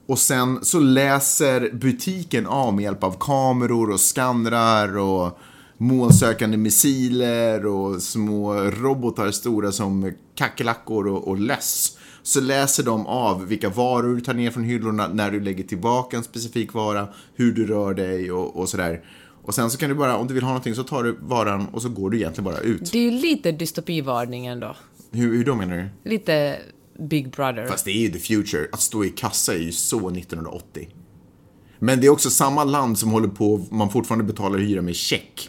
Och 0.07 0.19
sen 0.19 0.65
så 0.65 0.81
läser 0.81 1.71
butiken 1.73 2.47
av 2.47 2.75
med 2.75 2.83
hjälp 2.83 3.05
av 3.05 3.17
kameror 3.21 3.91
och 3.91 4.01
skannrar 4.01 4.97
och 4.97 5.39
målsökande 5.79 6.57
missiler 6.57 7.67
och 7.67 8.03
små 8.03 8.55
robotar 8.55 9.31
stora 9.31 9.73
som 9.73 10.13
kackerlackor 10.35 11.09
och, 11.09 11.29
och 11.29 11.39
löss. 11.39 11.99
Så 12.23 12.41
läser 12.41 12.83
de 12.83 13.07
av 13.07 13.47
vilka 13.47 13.69
varor 13.69 14.15
du 14.15 14.21
tar 14.21 14.35
ner 14.35 14.51
från 14.51 14.65
hyllorna, 14.65 15.09
när 15.09 15.31
du 15.31 15.41
lägger 15.41 15.65
tillbaka 15.65 16.17
en 16.17 16.25
specifik 16.25 16.73
vara, 16.73 17.09
hur 17.35 17.53
du 17.53 17.67
rör 17.67 17.95
dig 17.95 18.33
och, 18.33 18.57
och 18.57 18.69
sådär. 18.69 19.05
Och 19.45 19.55
sen 19.55 19.71
så 19.71 19.79
kan 19.79 19.89
du 19.89 19.95
bara, 19.95 20.17
om 20.17 20.27
du 20.27 20.35
vill 20.35 20.43
ha 20.43 20.51
någonting 20.51 20.75
så 20.75 20.83
tar 20.83 21.03
du 21.03 21.17
varan 21.21 21.67
och 21.67 21.83
så 21.83 21.89
går 21.89 22.11
du 22.11 22.17
egentligen 22.17 22.45
bara 22.45 22.59
ut. 22.59 22.93
Det 22.93 22.99
är 22.99 23.03
ju 23.03 23.11
lite 23.11 23.53
dystopivarning 23.53 24.47
ändå. 24.47 24.77
Hur, 25.11 25.37
hur 25.37 25.45
då 25.45 25.55
menar 25.55 25.77
du? 25.77 26.11
Lite 26.11 26.59
Big 26.99 27.31
Brother. 27.31 27.67
Fast 27.67 27.85
det 27.85 27.91
är 27.91 28.01
ju 28.01 28.09
the 28.09 28.19
future. 28.19 28.69
Att 28.73 28.81
stå 28.81 29.05
i 29.05 29.11
kassa 29.11 29.55
är 29.55 29.59
ju 29.59 29.73
så 29.73 30.11
1980. 30.11 30.89
Men 31.85 32.01
det 32.01 32.07
är 32.07 32.11
också 32.11 32.31
samma 32.31 32.65
land 32.65 32.99
som 32.99 33.11
håller 33.11 33.29
på, 33.29 33.67
man 33.71 33.91
fortfarande 33.91 34.25
betalar 34.25 34.59
hyra 34.59 34.83
med 34.83 34.97
check. 34.97 35.49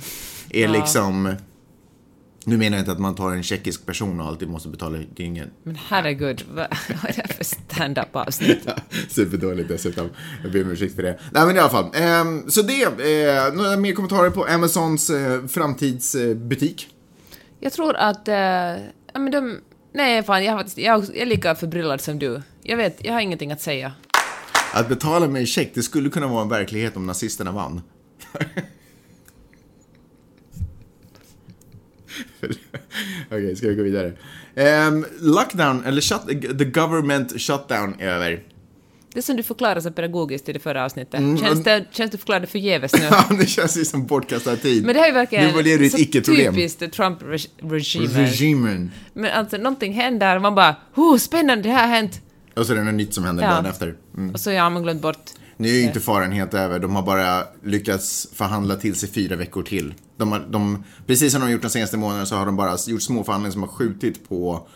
Är 0.49 0.67
liksom... 0.67 1.35
Nu 2.45 2.57
menar 2.57 2.77
jag 2.77 2.81
inte 2.81 2.91
att 2.91 2.99
man 2.99 3.15
tar 3.15 3.31
en 3.31 3.43
tjeckisk 3.43 3.85
person 3.85 4.19
och 4.21 4.27
alltid 4.27 4.49
måste 4.49 4.69
betala, 4.69 4.97
ingen... 5.15 5.49
Men 5.63 5.75
herregud, 5.75 6.45
vad 6.53 6.65
är 7.03 7.27
det 7.27 7.33
för 7.33 7.43
stand-up 7.43 8.15
avsnitt? 8.15 8.67
Superdåligt 9.09 9.69
dessutom. 9.69 10.09
Jag 10.43 10.51
ber 10.51 10.63
om 10.63 10.71
ursäkt 10.71 10.95
för 10.95 11.03
det. 11.03 11.19
Nej 11.31 11.45
men 11.45 11.55
i 11.55 11.59
alla 11.59 11.69
fall. 11.69 11.89
ehm, 11.93 12.49
så 12.49 12.61
det, 12.61 12.83
eh, 12.83 13.53
några 13.53 13.77
mer 13.77 13.93
kommentarer 13.93 14.29
på 14.29 14.45
Amazons 14.45 15.09
eh, 15.09 15.45
framtidsbutik? 15.47 16.87
Jag 17.59 17.73
tror 17.73 17.95
att... 17.95 18.27
eh, 18.27 18.35
ja, 18.35 19.19
men 19.19 19.31
de... 19.31 19.57
Nej, 19.93 20.23
fan, 20.23 20.43
jag, 20.45 20.65
jag 20.75 21.15
är 21.15 21.25
lika 21.25 21.55
förbryllad 21.55 22.01
som 22.01 22.19
du. 22.19 22.41
Jag 22.63 22.77
vet, 22.77 23.05
jag 23.05 23.13
har 23.13 23.21
ingenting 23.21 23.51
att 23.51 23.61
säga. 23.61 23.91
Att 24.73 24.89
betala 24.89 25.27
med 25.27 25.47
check, 25.47 25.71
det 25.73 25.83
skulle 25.83 26.09
kunna 26.09 26.27
vara 26.27 26.41
en 26.41 26.49
verklighet 26.49 26.97
om 26.97 27.05
nazisterna 27.05 27.51
vann. 27.51 27.81
Okej, 33.31 33.55
ska 33.55 33.67
vi 33.67 33.75
gå 33.75 33.83
vidare? 33.83 34.13
Um, 34.87 35.05
lockdown, 35.21 35.83
eller 35.85 36.01
shut, 36.01 36.27
the 36.59 36.65
government 36.65 37.41
shutdown 37.41 37.95
är 37.99 38.07
över. 38.07 38.43
Det 39.13 39.21
som 39.21 39.35
du 39.35 39.43
förklarade 39.43 39.81
så 39.81 39.91
pedagogiskt 39.91 40.49
i 40.49 40.53
det 40.53 40.59
förra 40.59 40.85
avsnittet, 40.85 41.19
Mm, 41.19 41.37
känns, 41.37 41.63
det, 41.63 41.85
känns 41.91 42.11
det 42.11 42.17
förklarade 42.17 42.47
förgäves 42.47 42.93
nu? 42.93 42.99
Ja, 43.11 43.25
det 43.39 43.45
känns 43.45 43.77
ju 43.77 43.85
som 43.85 44.05
bortkastad 44.05 44.55
tid. 44.55 44.85
Men 44.85 44.93
det 44.95 44.99
har 44.99 45.07
ju 45.07 45.13
verkligen 45.13 45.47
Nu 45.47 45.51
var 45.53 45.63
det 45.63 45.73
ett 45.73 45.99
icke-problem. 45.99 46.55
typiskt 46.55 46.91
Trump-regimen. 46.91 48.25
Regimen. 48.25 48.91
Men 49.13 49.31
alltså, 49.31 49.57
någonting 49.57 49.93
händer 49.93 50.35
och 50.35 50.41
man 50.41 50.55
bara 50.55 50.75
oh, 50.95 51.17
spännande, 51.17 51.63
det 51.63 51.69
här 51.69 51.87
har 51.87 51.95
hänt. 51.95 52.21
Och 52.55 52.65
så 52.65 52.73
är 52.73 52.77
det 52.77 52.83
något 52.83 52.93
nytt 52.93 53.13
som 53.13 53.23
händer 53.23 53.43
Ja. 53.43 53.49
dagen 53.49 53.65
efter. 53.65 53.95
Mm. 54.17 54.33
Och 54.33 54.39
så 54.39 54.51
har 54.51 54.69
man 54.69 54.83
glömt 54.83 55.01
bort. 55.01 55.29
Nu 55.57 55.67
är 55.67 55.73
ju 55.73 55.83
inte 55.83 55.99
faran 55.99 56.31
helt 56.31 56.53
över. 56.53 56.79
De 56.79 56.95
har 56.95 57.03
bara 57.03 57.43
lyckats 57.63 58.27
förhandla 58.33 58.75
till 58.75 58.95
sig 58.95 59.09
fyra 59.09 59.35
veckor 59.35 59.63
till. 59.63 59.93
De 60.17 60.31
har, 60.31 60.39
de, 60.49 60.83
precis 61.07 61.31
som 61.31 61.41
de 61.41 61.45
har 61.45 61.51
gjort 61.51 61.61
de 61.61 61.69
senaste 61.69 61.97
månaderna 61.97 62.25
så 62.25 62.35
har 62.35 62.45
de 62.45 62.55
bara 62.55 62.77
gjort 62.87 63.01
små 63.01 63.23
förhandlingar 63.23 63.51
som 63.51 63.61
har 63.61 63.69
skjutit 63.69 64.29
på 64.29 64.67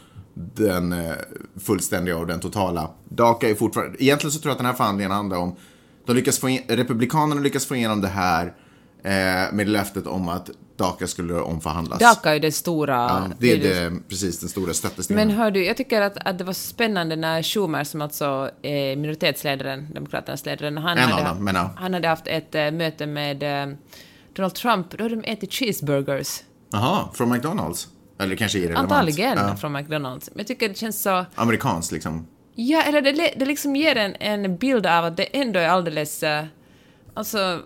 den 0.56 0.94
eh, 0.94 1.12
fullständiga 1.60 2.18
och 2.18 2.28
den 2.28 2.40
totala. 2.40 2.90
DACA 3.10 3.50
är 3.50 3.56
fortfarande... 3.56 4.04
Egentligen 4.04 4.32
så 4.32 4.40
tror 4.40 4.50
jag 4.50 4.54
att 4.54 4.58
den 4.60 4.66
här 4.66 4.74
förhandlingen 4.74 5.12
handlar 5.12 5.38
om... 5.38 5.56
De 6.06 6.16
lyckas 6.16 6.40
få 6.40 6.50
in, 6.50 6.62
Republikanerna 6.68 7.42
lyckas 7.42 7.66
få 7.66 7.76
igenom 7.76 8.02
det 8.02 8.08
här 8.08 8.54
med 9.52 9.70
löftet 9.70 10.08
om 10.08 10.30
att 10.30 10.50
DACA 10.78 11.08
skulle 11.08 11.34
omförhandlas. 11.34 12.00
DACA 12.00 12.36
är 12.36 12.40
det 12.40 12.52
stora... 12.52 12.94
Ja, 12.96 13.28
det 13.40 13.52
är 13.52 13.58
det- 13.58 13.90
det, 13.90 14.00
precis 14.10 14.40
den 14.40 14.50
stora 14.50 14.74
stöttestenen. 14.74 15.28
Men 15.28 15.38
hör 15.38 15.52
du, 15.52 15.66
jag 15.66 15.78
tycker 15.78 16.02
att, 16.02 16.18
att 16.28 16.38
det 16.38 16.44
var 16.44 16.54
spännande 16.54 17.16
när 17.16 17.44
Schumer, 17.44 17.84
som 17.84 18.02
alltså 18.02 18.52
är 18.62 18.96
minoritetsledaren, 18.96 19.88
Demokraternas 19.94 20.46
ledare, 20.46 20.80
han, 20.80 20.98
En 20.98 21.10
hade, 21.10 21.30
dem, 21.30 21.52
ja. 21.56 21.70
han 21.76 21.94
hade 21.94 22.08
haft 22.08 22.28
ett 22.28 22.56
äh, 22.56 22.72
möte 22.72 23.06
med 23.06 23.44
äh, 23.70 23.76
Donald 24.34 24.56
Trump, 24.56 24.92
då 24.98 25.04
hade 25.04 25.16
de 25.16 25.32
ätit 25.32 25.52
cheeseburgers. 25.54 26.42
Jaha, 26.72 27.10
från 27.14 27.30
McDonalds? 27.30 27.88
Eller 28.20 28.36
kanske 28.36 28.58
irrelevant. 28.60 28.92
Antagligen 28.92 29.38
Ja. 29.38 29.56
från 29.56 29.72
McDonalds. 29.74 30.30
Men 30.34 30.38
jag 30.40 30.48
tycker 30.48 30.70
det 30.70 30.78
känns 30.78 31.02
så... 31.02 31.26
Amerikanskt 31.36 31.92
liksom. 31.92 32.28
Ja, 32.56 32.82
eller 32.84 33.02
det, 33.02 33.34
det 33.38 33.46
liksom 33.46 33.76
ger 33.76 33.96
en, 33.96 34.16
en 34.16 34.58
bild 34.58 34.86
av 34.86 35.06
att 35.06 35.18
det 35.18 35.24
ändå 35.24 35.60
är 35.60 35.68
alldeles... 35.68 36.24
alltså... 37.14 37.60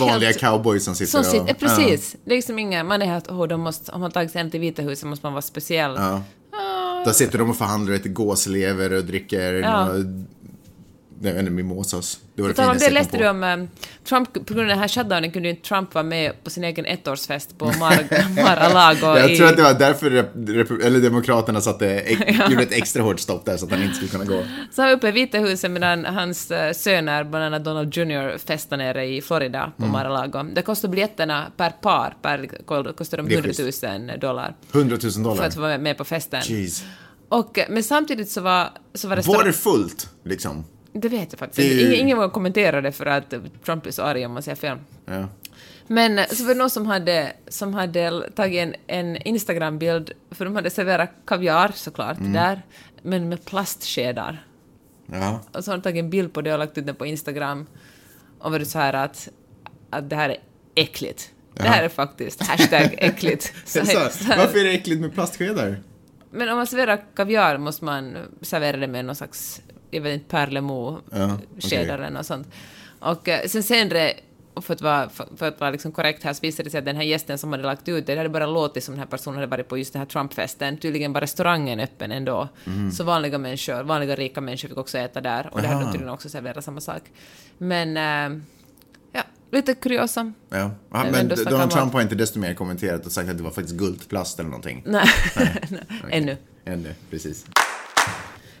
Vanliga 0.00 0.28
helt- 0.28 0.40
cowboys 0.40 0.84
som 0.84 0.94
sitter 0.94 1.10
Som 1.10 1.24
sitter, 1.24 1.52
och... 1.52 1.58
precis. 1.58 2.14
Är 2.14 2.30
liksom 2.30 2.58
inga, 2.58 2.84
man 2.84 3.02
är 3.02 3.06
helt, 3.06 3.28
oh, 3.28 3.46
de 3.46 3.60
måste, 3.60 3.92
om 3.92 4.00
man 4.00 4.10
tagit 4.10 4.30
sig 4.30 4.40
hem 4.40 4.50
till 4.50 4.60
Vita 4.60 4.82
huset 4.82 5.08
måste 5.08 5.26
man 5.26 5.32
vara 5.32 5.42
speciell. 5.42 5.94
Ja. 5.96 6.22
Där 7.04 7.12
sitter 7.12 7.38
de 7.38 7.50
och 7.50 7.56
förhandlar 7.56 7.94
ett 7.94 8.14
gåslever 8.14 8.92
och 8.92 9.04
dricker 9.04 9.52
Ja. 9.52 9.88
Några 11.20 11.32
nej, 11.34 11.40
eller 11.40 11.50
mimosas. 11.50 12.18
Det 12.34 12.42
var 12.42 12.48
det 12.48 12.54
finaste 12.54 12.78
det, 12.78 12.84
jag 12.84 12.92
läste 12.92 13.18
du 13.18 13.28
om 13.28 13.44
eh, 13.44 13.56
Trump, 14.08 14.32
på 14.32 14.54
grund 14.54 14.60
av 14.60 14.66
den 14.66 14.78
här 14.78 14.88
shutdownen 14.88 15.30
kunde 15.30 15.48
ju 15.48 15.54
inte 15.54 15.68
Trump 15.68 15.94
vara 15.94 16.02
med 16.04 16.44
på 16.44 16.50
sin 16.50 16.64
egen 16.64 16.86
ettårsfest 16.86 17.58
på 17.58 17.64
Mar- 17.70 18.34
Mar-a-Lago 18.42 19.18
Jag 19.18 19.30
i... 19.32 19.36
tror 19.36 19.48
att 19.48 19.56
det 19.56 19.62
var 19.62 19.74
därför 19.74 20.10
rep, 20.10 20.70
eller 20.84 21.00
Demokraterna 21.00 21.60
satte, 21.60 21.86
ex, 22.00 22.20
gjorde 22.50 22.62
ett 22.62 22.72
extra 22.72 23.02
hårt 23.02 23.20
stopp 23.20 23.44
där 23.44 23.56
så 23.56 23.64
att 23.64 23.70
han 23.70 23.82
inte 23.82 23.94
skulle 23.94 24.10
kunna 24.10 24.24
gå. 24.24 24.42
Så 24.72 24.82
han 24.82 24.90
var 24.90 24.96
uppe 24.96 25.08
i 25.08 25.10
Vita 25.12 25.38
huset 25.38 25.70
medan 25.70 26.04
hans 26.04 26.50
eh, 26.50 26.72
söner, 26.72 27.24
bland 27.24 27.44
annat 27.44 27.64
Donald 27.64 27.96
Jr, 27.96 28.38
festade 28.38 28.82
nere 28.84 29.06
i 29.06 29.22
Florida 29.22 29.72
på 29.76 29.82
Mm. 29.82 29.92
Mar-a-Lago. 29.92 30.42
Det 30.54 30.62
kostar 30.62 30.88
biljetterna 30.88 31.52
per 31.56 31.70
par, 31.70 32.16
per, 32.22 32.46
kostar 32.92 33.16
de 33.16 33.28
Det 33.28 33.34
är 33.34 33.38
100 33.38 33.52
schysst. 33.54 33.82
000 33.82 34.18
dollar 34.20 34.54
100 34.72 34.96
000 35.02 35.12
för 35.12 35.20
dollar. 35.20 35.44
att 35.46 35.54
få 35.54 35.60
vara 35.60 35.78
med 35.78 35.96
på 35.98 36.04
festen. 36.04 36.40
Jeez. 36.44 36.84
Och, 37.28 37.58
eh, 37.58 37.64
men 37.70 37.82
samtidigt 37.82 38.30
så 38.30 38.40
var, 38.40 38.68
så 38.94 39.08
var 39.08 39.10
Var 39.10 39.16
restaurang... 39.16 39.46
det 39.46 39.52
fullt, 39.52 40.08
liksom? 40.24 40.64
Det 41.00 41.08
vet 41.08 41.32
jag 41.32 41.38
faktiskt 41.38 41.56
Det 41.68 41.82
inte. 41.82 41.96
Ingen, 41.96 42.16
vågar 42.16 42.28
kommentera 42.28 42.80
det 42.80 42.92
för 42.92 43.06
att 43.06 43.34
Trump 43.64 43.86
är 43.86 43.90
så 43.90 44.02
arg 44.02 44.26
om 44.26 44.32
man 44.32 44.42
säger 44.42 44.56
fel. 44.56 44.78
Ja. 45.06 45.28
Men 45.86 46.18
eh, 46.18 46.26
så 46.26 46.44
var 46.44 46.54
det 46.54 46.58
någon 46.58 46.70
som 46.70 46.86
hade, 46.86 47.32
som 47.48 47.74
hade 47.74 48.30
tagit 48.34 48.60
en, 48.62 48.74
en 48.86 49.16
Instagram-bild, 49.16 50.12
för 50.30 50.44
de 50.44 50.54
hade 50.54 50.70
serverat 50.70 51.10
kaviar 51.26 51.72
såklart 51.74 52.18
Mm. 52.18 52.32
där, 52.32 52.62
men 53.02 53.28
med 53.28 53.44
plastskedar. 53.44 54.46
ja. 55.12 55.40
Och 55.52 55.64
så 55.64 55.70
har 55.70 55.76
de 55.78 55.82
tagit 55.82 56.04
en 56.04 56.10
bild 56.10 56.32
på 56.32 56.40
det 56.42 56.52
och 56.52 56.58
lagt 56.58 56.78
ut 56.78 56.86
den 56.86 56.94
på 56.94 57.06
Instagram 57.06 57.66
och 58.38 58.52
varit 58.52 58.68
så 58.68 58.78
här 58.78 58.92
att, 58.92 59.28
att 59.90 60.10
det 60.10 60.16
här 60.16 60.28
är 60.30 60.36
äckligt. 60.74 61.30
Det 61.54 61.68
här 61.68 61.82
är 61.82 61.88
faktiskt 61.88 62.42
hashtag 62.42 62.94
äckligt. 62.98 63.52
Så, 63.64 63.86
Så, 63.86 63.98
varför 64.28 64.58
är 64.58 64.64
det 64.64 64.70
äckligt 64.70 65.00
med 65.00 65.14
plastskedar? 65.14 65.80
Men 66.30 66.48
om 66.48 66.56
man 66.56 66.66
serverar 66.66 67.04
kaviar 67.16 67.58
måste 67.58 67.84
man 67.84 68.16
servera 68.42 68.76
det 68.76 68.86
med 68.86 69.04
någon 69.04 69.14
slags, 69.16 69.62
jag 69.90 70.00
vet 70.00 70.14
inte, 70.14 70.26
perlemo 70.30 71.00
Ja, 71.10 71.38
eller 71.72 72.10
något 72.10 72.26
sånt. 72.26 72.48
Och 73.00 73.28
eh, 73.28 73.46
sen 73.46 73.62
senare, 73.62 74.12
och 74.54 74.64
för 74.64 74.74
att 74.74 74.82
vara, 74.82 75.08
för, 75.08 75.26
för 75.36 75.48
att 75.48 75.60
vara 75.60 75.70
liksom 75.70 75.92
korrekt 75.92 76.24
här, 76.24 76.32
så 76.32 76.38
visade 76.42 76.62
det 76.66 76.70
sig 76.70 76.78
att 76.78 76.84
den 76.84 76.96
här 76.96 77.02
gästen 77.02 77.38
som 77.38 77.52
hade 77.52 77.64
lagt 77.64 77.88
ut 77.88 78.06
det, 78.06 78.12
det 78.14 78.18
hade 78.18 78.28
bara 78.28 78.46
låtit 78.46 78.84
som 78.84 78.94
den 78.94 78.98
här 78.98 79.06
personen 79.06 79.34
hade 79.36 79.46
varit 79.46 79.68
på 79.68 79.78
just 79.78 79.92
den 79.92 80.00
här 80.00 80.06
Trumpfesten. 80.06 80.76
Tydligen 80.76 81.12
var 81.12 81.20
restaurangen 81.20 81.80
öppen 81.80 82.12
ändå. 82.12 82.48
Mhm. 82.64 82.92
Så 82.92 83.04
vanliga 83.04 83.38
människor, 83.38 83.82
vanliga 83.82 84.16
rika 84.16 84.40
människor 84.40 84.68
fick 84.68 84.78
också 84.78 84.98
äta 84.98 85.20
där. 85.20 85.48
Och 85.52 85.62
det 85.62 85.68
hade 85.68 85.80
de 85.80 85.84
Aha. 85.84 85.92
tydligen 85.92 86.14
också 86.14 86.28
serverat 86.28 86.64
samma 86.64 86.80
sak. 86.80 87.02
Men, 87.58 87.96
ja, 89.12 89.22
lite 89.50 89.74
kuriosa. 89.74 90.32
Ja. 90.48 90.56
Ja, 90.92 91.06
Men 91.12 91.28
Donald 91.28 91.52
man- 91.58 91.68
Trump 91.68 91.92
har 91.92 92.02
inte 92.02 92.14
desto 92.14 92.38
mer 92.38 92.54
kommenterat 92.54 93.06
och 93.06 93.12
sagt 93.12 93.30
att 93.30 93.36
det 93.36 93.42
var 93.42 93.50
faktiskt 93.50 93.76
guldplast 93.78 94.38
eller 94.40 94.50
någonting. 94.50 94.82
Nej, 94.86 95.08
ännu. 96.10 96.36
Ännu, 96.64 96.94
precis. 97.10 97.46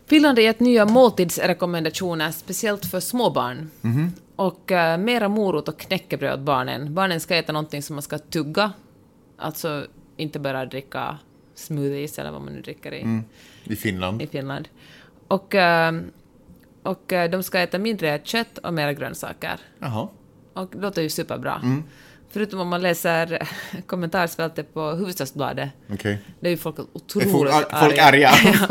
Finland 0.08 0.38
har 0.38 0.42
gett 0.42 0.60
nya 0.60 0.86
måltidsrekommendationer, 0.86 2.30
speciellt 2.30 2.86
för 2.86 3.00
småbarn. 3.00 3.70
Mhm. 3.80 4.12
Och 4.36 4.70
uh, 4.70 4.96
mera 4.96 5.28
morot 5.28 5.68
och 5.68 5.78
knäckebröd 5.80 6.32
åt 6.38 6.40
barnen. 6.46 6.94
Barnen 6.94 7.20
ska 7.20 7.36
äta 7.36 7.52
någonting 7.52 7.82
som 7.82 7.96
man 7.96 8.02
ska 8.02 8.18
tugga, 8.18 8.72
alltså 9.36 9.86
inte 10.16 10.38
bara 10.38 10.66
dricka 10.66 11.18
smoothies 11.54 12.18
eller 12.18 12.30
vad 12.30 12.42
man 12.42 12.52
nu 12.52 12.60
dricker 12.60 12.94
i, 12.94 13.00
Mm. 13.00 13.24
I 13.64 13.76
Finland. 13.76 14.22
i 14.22 14.26
Finland. 14.26 14.68
Och, 15.28 15.54
eh, 15.54 15.92
och 16.82 17.12
eh, 17.12 17.30
de 17.30 17.42
ska 17.42 17.58
äta 17.58 17.78
mindre 17.78 18.20
kött 18.24 18.58
och 18.58 18.74
mera 18.74 18.92
grönsaker. 18.92 19.60
Jaha. 19.78 20.08
Och 20.52 20.68
det 20.72 20.78
låter 20.80 21.02
ju 21.02 21.08
superbra. 21.10 21.60
Mm. 21.62 21.82
Förutom 22.38 22.60
om 22.60 22.68
man 22.68 22.82
läser 22.82 23.48
kommentarsfältet 23.86 24.74
på 24.74 24.80
Hufvudstadsbladet. 24.90 25.68
Okej. 25.92 26.18
Det 26.40 26.46
är 26.46 26.50
ju 26.50 26.56
folk 26.56 26.76
otroligt 26.92 27.30
folk, 27.32 27.50
ar- 27.50 27.80
folk 27.80 27.98
arga 27.98 28.28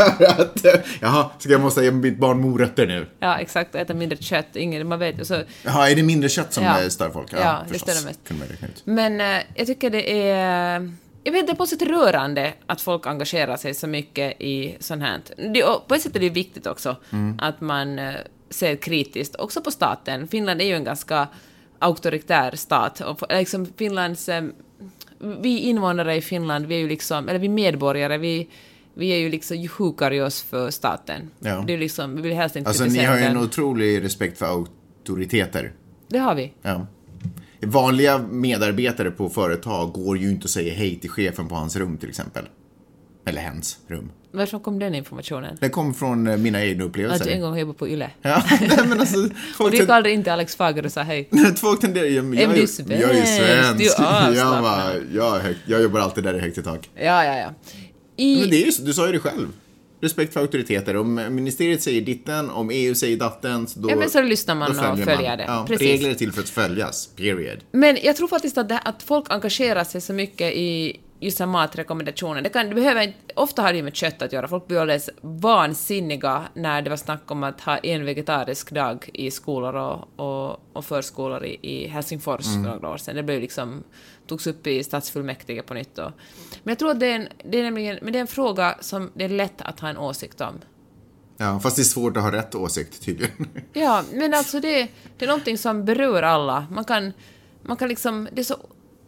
för 0.58 0.74
att, 0.74 0.86
jaha, 1.02 1.30
ska 1.40 1.50
jag 1.52 1.62
måste 1.62 1.84
ge 1.84 1.92
mitt 1.92 2.18
barn 2.18 2.42
morötter 2.42 2.88
nu? 2.88 3.08
Ja, 3.20 3.38
exakt. 3.40 3.76
Och 3.76 3.82
äta 3.82 3.94
mindre 3.94 4.18
kött. 4.18 4.56
Ingen, 4.56 4.88
man 4.88 5.00
vet. 5.00 5.28
Så, 5.28 5.42
Jaha, 5.64 5.90
är 5.90 5.96
det 5.96 6.04
mindre 6.04 6.30
kött 6.30 6.54
som 6.54 6.64
Ja. 6.64 6.82
eh, 6.82 6.88
stör 6.90 7.10
folk? 7.10 7.34
Ja, 7.34 7.60
det 7.68 7.74
förstås. 7.74 7.92
stör 7.94 8.02
det 8.02 8.08
mest. 8.08 8.20
Man 8.40 8.48
räkna 8.48 8.68
ut. 8.68 8.82
Men 8.86 9.22
eh, 9.22 9.44
jag 9.56 9.68
tycker 9.68 9.90
det 9.90 10.30
är... 10.32 10.92
Jag 11.24 11.32
vet, 11.32 11.48
det 11.48 11.54
är 11.54 11.56
på 11.56 11.64
ett 11.64 11.70
sätt 11.70 11.82
rörande 11.82 12.54
att 12.66 12.82
folk 12.82 13.08
engagerar 13.08 13.58
sig 13.58 13.74
så 13.74 13.88
mycket 13.88 14.42
i 14.42 14.78
sånt 14.80 15.02
här. 15.04 15.20
Det, 15.54 15.64
på 15.88 15.96
ett 15.96 16.02
sätt 16.02 16.16
är 16.16 16.20
det 16.20 16.30
viktigt 16.30 16.68
också 16.68 16.96
Mm. 17.12 17.40
att 17.42 17.62
man 17.62 18.00
eh, 18.00 18.14
ser 18.50 18.76
kritiskt 18.76 19.36
också 19.36 19.62
på 19.62 19.72
staten. 19.72 20.28
Finland 20.28 20.62
är 20.62 20.66
ju 20.66 20.74
en 20.76 20.84
ganska 20.84 21.28
auktoritär 21.80 22.56
stat. 22.56 23.02
Och 23.02 23.22
liksom 23.30 23.66
Finlands... 23.78 24.30
eh, 24.30 24.44
Vi 25.42 25.60
invånare 25.60 26.16
i 26.16 26.22
Finland, 26.22 26.66
vi 26.66 26.76
är 26.76 26.80
ju 26.80 26.88
liksom... 26.88 27.30
Eller 27.30 27.40
vi 27.40 27.50
medborgare, 27.50 28.18
vi, 28.18 28.50
vi 28.94 29.10
är 29.10 29.18
ju 29.18 29.30
liksom... 29.30 29.68
hukar 29.78 30.12
ju 30.12 30.24
oss 30.24 30.42
för 30.42 30.70
staten. 30.72 31.30
Ja. 31.40 31.64
Det 31.68 31.74
är 31.74 31.78
liksom... 31.78 32.16
Vi 32.16 32.22
vill 32.22 32.34
helst 32.34 32.56
inte 32.56 32.70
Alltså 32.70 32.86
ni 32.86 33.04
har 33.04 33.18
ju 33.18 33.24
en 33.24 33.38
otrolig 33.38 34.04
respekt 34.04 34.38
för 34.38 34.46
auktoriteter. 34.46 35.74
Det 36.08 36.18
har 36.18 36.36
vi. 36.36 36.54
Ja. 36.62 36.88
Vanliga 37.62 38.18
medarbetare 38.18 39.12
på 39.12 39.30
företag 39.30 39.92
går 39.94 40.18
ju 40.18 40.30
inte 40.30 40.44
och 40.44 40.50
säger 40.50 40.76
hej 40.76 41.00
till 41.00 41.10
chefen 41.10 41.48
på 41.48 41.56
hans 41.56 41.76
rum 41.76 41.98
till 41.98 42.10
exempel. 42.10 42.46
Eller 43.28 43.42
hens 43.42 43.78
rum. 43.88 44.12
Varifrån 44.32 44.60
kom 44.60 44.80
den 44.80 44.96
informationen? 44.96 45.58
Det 45.60 45.70
kom 45.70 45.94
från 45.94 46.28
eh, 46.28 46.38
mina 46.38 46.64
egna 46.66 46.86
Att 46.86 46.94
du 46.94 47.00
en 47.02 47.08
upplevelser. 47.08 47.40
gång 47.40 47.58
jobbat 47.60 47.78
på 47.78 47.88
YLE? 47.88 48.10
Ja, 48.22 48.44
nej, 48.62 48.88
men 48.88 49.00
alltså, 49.00 49.30
Och 49.60 49.72
du 49.72 49.78
gick 49.78 49.90
aldrig 49.90 50.16
in 50.16 50.24
till 50.24 50.32
Alex 50.32 50.56
Fager 50.56 50.86
och 50.86 50.92
sa 50.92 51.02
hej? 51.02 51.30
folk 51.56 51.82
tenderar 51.82 52.06
ju... 52.06 52.16
Jag, 52.16 52.26
jag, 52.26 52.58
jag, 52.58 53.00
jag 53.00 53.16
är 53.16 53.26
svensk. 53.26 53.98
du 53.98 54.04
är 54.04 54.34
jag, 54.36 54.64
bara, 54.64 54.94
jag, 55.14 55.36
är 55.36 55.40
högt, 55.40 55.60
jag 55.66 55.82
jobbar 55.82 56.00
alltid 56.00 56.24
där 56.24 56.34
det 56.34 56.40
är 56.40 56.44
högt 56.44 56.58
i 56.58 56.64
tak. 56.64 56.90
Ja, 56.96 57.26
ja, 57.26 57.38
ja. 57.38 57.54
I, 58.18 58.40
Men 58.40 58.50
det 58.50 58.64
är 58.64 58.66
ju 58.66 58.86
du 58.86 58.94
sa 58.94 59.06
ju 59.08 59.14
det 59.14 59.20
själv. 59.20 59.48
Respekt 60.02 60.34
för 60.34 60.40
auktoriteter. 60.40 60.98
Om 60.98 61.16
ministeriet 61.16 61.82
säger 61.82 62.02
ditten, 62.02 62.50
om 62.50 62.70
EU 62.70 62.96
säger 62.96 63.18
datten, 63.18 63.68
då, 63.76 63.90
Ja, 63.90 63.96
men 63.96 64.10
så 64.10 64.22
lyssnar 64.22 64.56
man 64.56 64.76
då 64.78 64.84
och 64.84 65.00
följer 65.00 65.38
det. 65.38 65.44
Ja, 65.48 65.66
Precis. 65.68 65.88
regler 65.88 66.10
är 66.10 66.14
till 66.14 66.32
för 66.32 66.42
att 66.42 66.50
följas, 66.50 67.10
period. 67.16 67.60
Men 67.72 67.98
jag 68.04 68.16
tror 68.16 68.28
faktiskt 68.28 68.58
att, 68.58 68.70
det, 68.70 68.80
att 68.80 69.04
folk 69.04 69.26
engagerar 69.30 69.84
sig 69.84 70.02
så 70.02 70.14
mycket 70.14 70.54
i 70.54 71.00
just 71.20 71.40
matrekommendationer. 71.40 72.42
Det, 72.42 72.50
kan, 72.50 72.70
det 72.70 72.76
behöver 72.76 73.02
inte, 73.02 73.18
ofta 73.36 73.62
har 73.62 73.72
det 73.72 73.78
ju 73.78 73.84
med 73.84 73.96
kött 73.96 74.22
att 74.22 74.34
göra. 74.34 74.48
Folk 74.48 74.68
blir 74.68 74.80
alldeles 74.80 75.10
vansinniga 75.22 76.44
när 76.54 76.82
det 76.82 76.90
var 76.90 76.98
snack 76.98 77.32
om 77.32 77.44
att 77.44 77.62
ha 77.62 77.78
en 77.78 78.06
vegetarisk 78.06 78.72
dag 78.72 79.10
i 79.14 79.32
skolor 79.32 79.76
och, 79.76 80.20
och, 80.20 80.60
och 80.74 80.86
förskolor 80.86 81.46
i, 81.46 81.60
i 81.62 81.88
Helsingfors 81.88 82.46
för 82.46 82.60
några 82.60 82.90
år 82.90 82.98
sedan. 82.98 83.16
Det 83.16 83.24
blev 83.24 83.42
liksom, 83.42 83.84
togs 84.28 84.48
upp 84.48 84.68
i 84.68 84.84
stadsfullmäktige 84.84 85.62
på 85.62 85.74
nytt. 85.74 85.98
Och, 85.98 86.12
men 86.64 86.72
jag 86.72 86.80
tror 86.80 86.92
att 86.92 87.00
det 87.00 87.08
är, 87.08 87.16
en, 87.16 87.28
det 87.44 87.60
är 87.60 87.64
nämligen, 87.64 88.00
men 88.02 88.14
det 88.14 88.20
är 88.20 88.22
en 88.22 88.28
fråga 88.28 88.78
som 88.82 89.12
det 89.14 89.26
är 89.26 89.30
lätt 89.30 89.62
att 89.62 89.80
ha 89.80 89.90
en 89.90 89.98
åsikt 89.98 90.42
om. 90.42 90.60
Ja, 91.38 91.60
fast 91.60 91.76
det 91.76 91.82
är 91.82 91.84
svårt 91.84 92.18
att 92.18 92.24
ha 92.24 92.32
rätt 92.32 92.56
åsikt 92.56 93.02
tydligen. 93.02 93.48
Ja, 93.74 94.04
men 94.14 94.34
alltså 94.34 94.60
det, 94.60 94.88
det 95.18 95.26
är 95.26 95.28
någonting 95.28 95.58
som 95.58 95.86
berör 95.86 96.24
alla. 96.24 96.68
Man 96.72 96.86
kan, 96.86 97.14
man 97.62 97.78
kan 97.78 97.90
liksom, 97.90 98.28
det 98.34 98.42
är 98.42 98.46
så, 98.46 98.56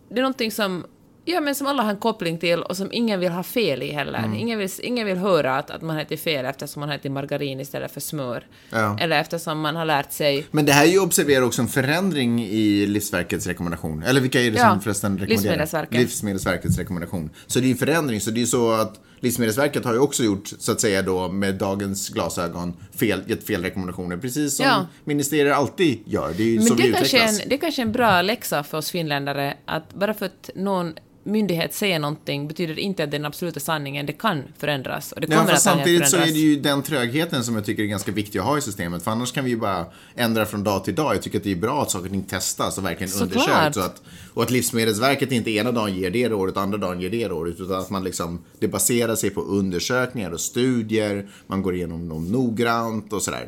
det 0.10 0.16
är 0.16 0.22
någonting 0.22 0.52
som, 0.52 0.86
ja 1.30 1.42
men 1.42 1.56
som 1.56 1.68
alla 1.68 1.84
har 1.84 1.90
en 1.92 1.98
koppling 1.98 2.38
till 2.38 2.62
och 2.62 2.78
som 2.78 2.90
ingen 2.92 3.20
vill 3.20 3.32
ha 3.32 3.44
fel 3.44 3.84
i 3.84 3.92
heller. 3.92 4.20
Mm. 4.20 4.34
Ingen, 4.34 4.60
vill, 4.60 4.70
ingen 4.84 5.08
vill 5.08 5.18
höra 5.18 5.58
att, 5.58 5.72
att 5.72 5.82
man 5.82 5.96
har 5.96 6.04
ätit 6.04 6.22
fel 6.22 6.46
eftersom 6.46 6.80
man 6.80 6.90
har 6.90 6.96
ätit 6.96 7.12
margarin 7.12 7.60
istället 7.60 7.92
för 7.92 8.02
smör. 8.02 8.48
Ja. 8.70 8.98
Eller 9.00 9.20
eftersom 9.22 9.60
man 9.60 9.76
har 9.76 9.86
lärt 9.86 10.12
sig 10.12 10.46
Men 10.52 10.66
det 10.66 10.72
här 10.72 10.84
är 10.86 10.90
ju 10.90 11.00
observerar 11.00 11.42
också 11.42 11.62
en 11.62 11.68
förändring 11.68 12.44
i 12.44 12.86
Livsverkets 12.86 13.48
rekommendation. 13.48 14.04
Eller 14.04 14.22
vilka 14.22 14.42
är 14.42 14.52
det 14.52 14.58
Ja, 14.58 14.70
som 14.70 14.82
förresten 14.82 15.12
rekommenderar? 15.12 15.38
Livsmedelsverket. 15.42 16.00
Livsmedelsverkets 16.00 16.78
rekommendation. 16.78 17.30
Så 17.48 17.60
det 17.60 17.66
är 17.66 17.68
ju 17.68 17.72
en 17.72 17.78
förändring. 17.78 18.22
Så 18.22 18.32
det 18.32 18.38
är 18.38 18.42
ju 18.42 18.48
så 18.48 18.72
att 18.72 19.00
Livsmedelsverket 19.22 19.86
har 19.86 19.94
ju 19.94 20.00
också 20.00 20.24
gjort, 20.24 20.48
så 20.60 20.72
att 20.72 20.82
säga 20.82 21.02
då, 21.02 21.28
med 21.32 21.56
dagens 21.56 22.10
glasögon, 22.10 22.74
fel, 23.00 23.22
gett 23.28 23.48
fel 23.48 23.64
rekommendationer. 23.64 24.18
Precis 24.18 24.56
som 24.56 24.66
Ja. 24.66 24.88
ministerier 25.04 25.52
alltid 25.54 26.00
gör. 26.06 26.34
Det 26.38 26.44
är 26.44 26.48
ju 26.48 26.62
så 26.62 26.74
Men 26.74 26.78
vi 26.84 26.88
det 26.92 26.94
kanske 26.98 27.18
utvecklas. 27.18 27.42
en, 27.44 27.50
det 27.50 27.56
är 27.56 27.60
kanske 27.60 27.82
en 27.82 27.92
bra 27.92 28.22
läxa 28.22 28.64
för 28.64 28.78
oss 28.78 28.92
finländare 28.92 29.58
att 29.66 29.94
bara 29.94 30.14
för 30.14 30.26
att 30.26 30.50
någon 30.56 30.94
myndighet 31.30 31.74
säger 31.74 32.00
någonting 32.00 32.48
betyder 32.48 32.80
inte 32.80 33.04
att 33.04 33.12
den 33.12 33.26
absoluta 33.26 33.60
sanningen, 33.60 34.06
det 34.06 34.14
kan 34.14 34.44
förändras. 34.58 35.12
Och 35.12 35.22
det 35.22 35.28
Ja, 35.30 35.38
kommer 35.38 35.52
fast 35.52 35.68
att 35.68 35.74
samtidigt 35.74 36.10
så 36.10 36.18
är 36.18 36.26
det 36.26 36.30
ju 36.30 36.56
den 36.56 36.84
trögheten 36.84 37.44
som 37.44 37.56
jag 37.56 37.66
tycker 37.66 37.84
är 37.84 37.88
ganska 37.88 38.12
viktig 38.12 38.40
att 38.40 38.46
ha 38.46 38.58
i 38.58 38.62
systemet. 38.62 39.04
För 39.04 39.12
annars 39.12 39.32
kan 39.32 39.44
vi 39.44 39.50
ju 39.50 39.58
bara 39.58 39.86
ändra 40.16 40.46
från 40.46 40.64
dag 40.64 40.84
till 40.84 40.96
dag. 40.96 41.16
Jag 41.16 41.22
tycker 41.22 41.38
att 41.38 41.44
det 41.44 41.52
är 41.52 41.56
bra 41.56 41.82
att 41.82 41.92
saker 41.92 42.06
och 42.06 42.12
ting 42.12 42.24
testas 42.24 42.78
och 42.78 42.86
verkligen 42.86 43.14
undersöks. 43.22 43.76
Så 43.76 43.82
att, 43.82 44.02
och 44.34 44.44
att 44.44 44.52
Livsmedelsverket 44.52 45.32
inte 45.32 45.52
ena 45.52 45.72
dagen 45.72 45.96
ger 45.96 46.12
det 46.12 46.30
rådet, 46.30 46.58
andra 46.58 46.78
dagen 46.78 47.02
ger 47.02 47.10
det 47.10 47.28
rådet. 47.28 47.60
Utan 47.60 47.80
att 47.80 47.90
man 47.90 48.04
liksom, 48.04 48.44
det 48.60 48.68
baserar 48.68 49.16
sig 49.16 49.30
på 49.30 49.42
undersökningar 49.42 50.32
och 50.32 50.40
studier. 50.40 51.28
Man 51.48 51.62
går 51.62 51.76
igenom 51.76 52.10
dem 52.10 52.32
noggrant 52.32 53.14
och 53.14 53.22
sådär. 53.22 53.48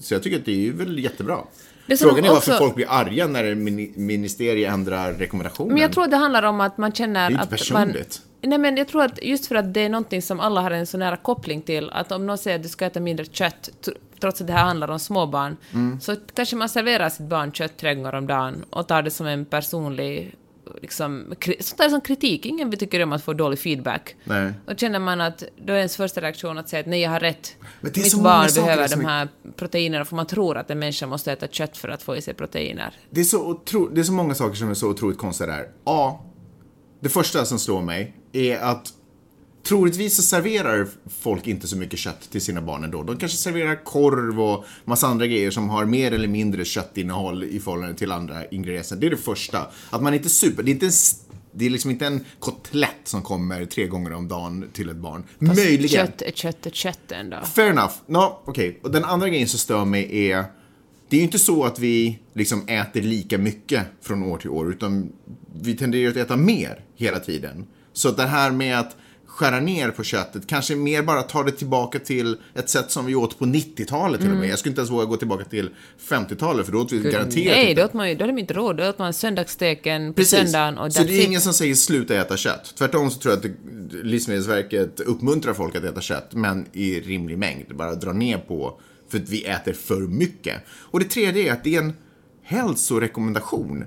Så 0.00 0.14
jag 0.14 0.22
tycker 0.22 0.38
att 0.38 0.44
det 0.44 0.52
är 0.52 0.56
ju 0.56 0.72
väl 0.72 0.98
jättebra. 0.98 1.38
Det 1.86 1.96
Frågan 1.96 2.24
är 2.24 2.28
varför 2.28 2.52
också- 2.52 2.58
folk 2.64 2.74
blir 2.74 2.86
arga 2.90 3.26
när 3.26 3.44
en 3.44 3.68
mini- 3.68 3.92
ministerie 3.98 4.68
ändrar 4.68 5.12
rekommendationen. 5.12 5.72
Men 5.72 5.82
jag 5.82 5.92
tror 5.92 6.04
att 6.04 6.10
det 6.10 6.16
handlar 6.16 6.42
om 6.42 6.60
att 6.60 6.78
man 6.78 6.92
känner 6.92 7.20
Det 7.20 7.26
är 7.26 7.30
inte 7.30 7.42
att 7.42 7.50
personligt. 7.50 8.20
Man, 8.42 8.50
nej 8.50 8.58
men 8.58 8.76
jag 8.76 8.88
tror 8.88 9.02
att 9.04 9.22
just 9.24 9.46
för 9.46 9.54
att 9.54 9.74
det 9.74 9.80
är 9.80 9.88
någonting 9.88 10.22
som 10.22 10.40
alla 10.40 10.60
har 10.60 10.70
en 10.70 10.86
så 10.86 10.98
nära 10.98 11.16
koppling 11.16 11.62
till, 11.62 11.90
att 11.90 12.12
om 12.12 12.26
någon 12.26 12.38
säger 12.38 12.56
att 12.56 12.62
du 12.62 12.68
ska 12.68 12.86
äta 12.86 13.00
mindre 13.00 13.24
kött, 13.26 13.68
tr- 13.84 13.96
trots 14.20 14.40
att 14.40 14.46
det 14.46 14.52
här 14.52 14.64
handlar 14.64 14.90
om 14.90 14.98
småbarn, 14.98 15.56
Mm. 15.72 16.00
så 16.00 16.16
kanske 16.34 16.56
man 16.56 16.68
serverar 16.68 17.08
sitt 17.08 17.26
barn 17.26 17.52
kött 17.52 17.76
tre 17.76 17.94
gånger 17.94 18.14
om 18.14 18.26
dagen 18.26 18.64
och 18.70 18.88
tar 18.88 19.02
det 19.02 19.10
som 19.10 19.26
en 19.26 19.44
personlig 19.44 20.34
liksom, 20.82 21.34
sånt 21.60 21.78
där 21.78 21.88
som 21.88 22.00
kritik. 22.00 22.46
Ingen 22.46 22.70
tycker 22.72 23.02
om 23.02 23.12
att 23.12 23.24
få 23.24 23.32
dålig 23.32 23.58
feedback. 23.58 24.16
Nej. 24.24 24.52
Och 24.66 24.78
känner 24.78 24.98
man 24.98 25.20
att 25.20 25.42
då 25.66 25.72
är 25.72 25.76
ens 25.76 25.96
första 25.96 26.20
reaktion 26.20 26.58
att 26.58 26.68
säga 26.68 26.80
att 26.80 26.86
nej, 26.86 27.00
jag 27.00 27.10
har 27.10 27.20
rätt. 27.20 27.56
Är 27.80 27.84
Mitt 27.84 28.14
barn 28.14 28.48
behöver 28.54 28.88
de 28.88 29.00
är- 29.00 29.04
här 29.04 29.28
proteinerna, 29.56 30.04
för 30.04 30.16
man 30.16 30.26
tror 30.26 30.56
att 30.58 30.70
en 30.70 30.78
människa 30.78 31.06
måste 31.06 31.32
äta 31.32 31.48
kött 31.48 31.76
för 31.76 31.88
att 31.88 32.02
få 32.02 32.16
i 32.16 32.22
sig 32.22 32.34
proteiner. 32.34 32.94
Det 33.10 33.20
är, 33.20 33.24
så 33.24 33.46
otro, 33.50 33.88
det 33.88 34.00
är 34.00 34.04
så 34.04 34.12
många 34.12 34.34
saker 34.34 34.54
som 34.54 34.70
är 34.70 34.74
så 34.74 34.88
otroligt 34.88 35.18
konstiga 35.18 35.50
där. 35.50 35.68
A. 35.84 36.18
Det 37.00 37.08
första 37.08 37.44
som 37.44 37.58
slår 37.58 37.82
mig 37.82 38.16
är 38.32 38.58
att 38.58 38.92
troligtvis 39.62 40.16
så 40.16 40.22
serverar 40.22 40.88
folk 41.20 41.46
inte 41.46 41.68
så 41.68 41.76
mycket 41.76 41.98
kött 41.98 42.30
till 42.30 42.40
sina 42.40 42.62
barn 42.62 42.84
ändå. 42.84 43.02
De 43.02 43.16
kanske 43.16 43.38
serverar 43.38 43.84
korv 43.84 44.40
och 44.40 44.64
massa 44.84 45.06
andra 45.06 45.26
grejer 45.26 45.50
som 45.50 45.68
har 45.68 45.84
mer 45.84 46.12
eller 46.12 46.28
mindre 46.28 46.64
köttinnehåll 46.64 47.44
i 47.44 47.60
förhållande 47.60 47.94
till 47.94 48.12
andra 48.12 48.46
ingredienser. 48.46 48.96
Det 48.96 49.06
är 49.06 49.10
det 49.10 49.16
första. 49.16 49.66
Att 49.90 50.02
man 50.02 50.14
inte 50.14 50.28
super, 50.28 50.62
det 50.62 50.70
är 50.70 50.72
inte 50.72 50.86
en 50.86 50.92
det 51.54 51.66
är 51.66 51.70
liksom 51.70 51.90
inte 51.90 52.06
en 52.06 52.24
kotlett 52.38 52.96
som 53.04 53.22
kommer 53.22 53.64
tre 53.64 53.86
gånger 53.86 54.12
om 54.12 54.28
dagen 54.28 54.68
till 54.72 54.88
ett 54.88 54.96
barn. 54.96 55.24
Möjligen. 55.38 55.88
Kött 55.88 56.22
är 56.22 56.30
kött 56.30 56.66
är 56.66 56.70
kött 56.70 57.12
ändå. 57.12 57.36
Fair 57.54 57.70
enough. 57.70 57.94
No, 58.06 58.42
okej. 58.44 58.80
Och 58.82 58.90
den 58.90 59.04
andra 59.04 59.28
grejen 59.28 59.48
som 59.48 59.58
stör 59.58 59.84
mig 59.84 60.28
är... 60.30 60.44
Det 61.08 61.16
är 61.16 61.18
ju 61.18 61.24
inte 61.24 61.38
så 61.38 61.64
att 61.64 61.78
vi 61.78 62.18
liksom 62.34 62.68
äter 62.68 63.02
lika 63.02 63.38
mycket 63.38 63.86
från 64.02 64.22
år 64.22 64.38
till 64.38 64.50
år, 64.50 64.70
utan 64.70 65.12
vi 65.62 65.76
tenderar 65.76 66.10
att 66.10 66.16
äta 66.16 66.36
mer 66.36 66.84
hela 66.96 67.20
tiden. 67.20 67.66
Så 67.92 68.08
att 68.08 68.16
det 68.16 68.26
här 68.26 68.50
med 68.50 68.78
att 68.78 68.96
skära 69.32 69.60
ner 69.60 69.90
på 69.90 70.04
köttet, 70.04 70.46
kanske 70.46 70.76
mer 70.76 71.02
bara 71.02 71.22
ta 71.22 71.42
det 71.42 71.52
tillbaka 71.52 71.98
till 71.98 72.36
ett 72.54 72.70
sätt 72.70 72.90
som 72.90 73.06
vi 73.06 73.14
åt 73.14 73.38
på 73.38 73.44
90-talet 73.44 74.20
till 74.20 74.30
och 74.30 74.36
med. 74.36 74.48
Jag 74.48 74.58
skulle 74.58 74.70
inte 74.70 74.80
ens 74.80 74.90
våga 74.90 75.04
gå 75.04 75.16
tillbaka 75.16 75.44
till 75.44 75.70
50-talet, 76.08 76.66
för 76.66 76.72
då 76.72 76.80
åt 76.80 76.92
vi 76.92 76.98
garanterat 76.98 77.34
Nej, 77.34 77.70
inte. 77.70 77.82
då 77.82 77.86
åt 77.86 77.92
man 77.92 78.08
ju, 78.08 78.14
då 78.14 78.22
hade 78.22 78.32
man 78.32 78.38
inte 78.38 78.54
råd. 78.54 78.76
Då 78.76 78.88
åt 78.88 78.98
man 78.98 79.12
söndagssteken 79.12 80.12
på 80.12 80.16
Precis. 80.16 80.38
söndagen 80.38 80.78
och 80.78 80.92
så 80.92 81.02
det 81.02 81.22
är 81.22 81.26
ingen 81.26 81.40
som 81.40 81.52
säger 81.52 81.74
sluta 81.74 82.14
äta 82.14 82.36
kött. 82.36 82.74
Tvärtom 82.78 83.10
så 83.10 83.18
tror 83.18 83.34
jag 83.34 83.46
att 83.46 83.52
Livsmedelsverket 84.04 85.00
uppmuntrar 85.00 85.54
folk 85.54 85.74
att 85.74 85.84
äta 85.84 86.00
kött, 86.00 86.28
men 86.32 86.66
i 86.72 87.00
rimlig 87.00 87.38
mängd. 87.38 87.76
Bara 87.76 87.94
dra 87.94 88.12
ner 88.12 88.38
på, 88.38 88.80
för 89.10 89.18
att 89.18 89.28
vi 89.28 89.44
äter 89.44 89.72
för 89.72 90.00
mycket. 90.00 90.56
Och 90.68 91.00
det 91.00 91.04
tredje 91.04 91.48
är 91.48 91.52
att 91.52 91.64
det 91.64 91.76
är 91.76 91.78
en 91.78 91.92
hälsorekommendation. 92.42 93.84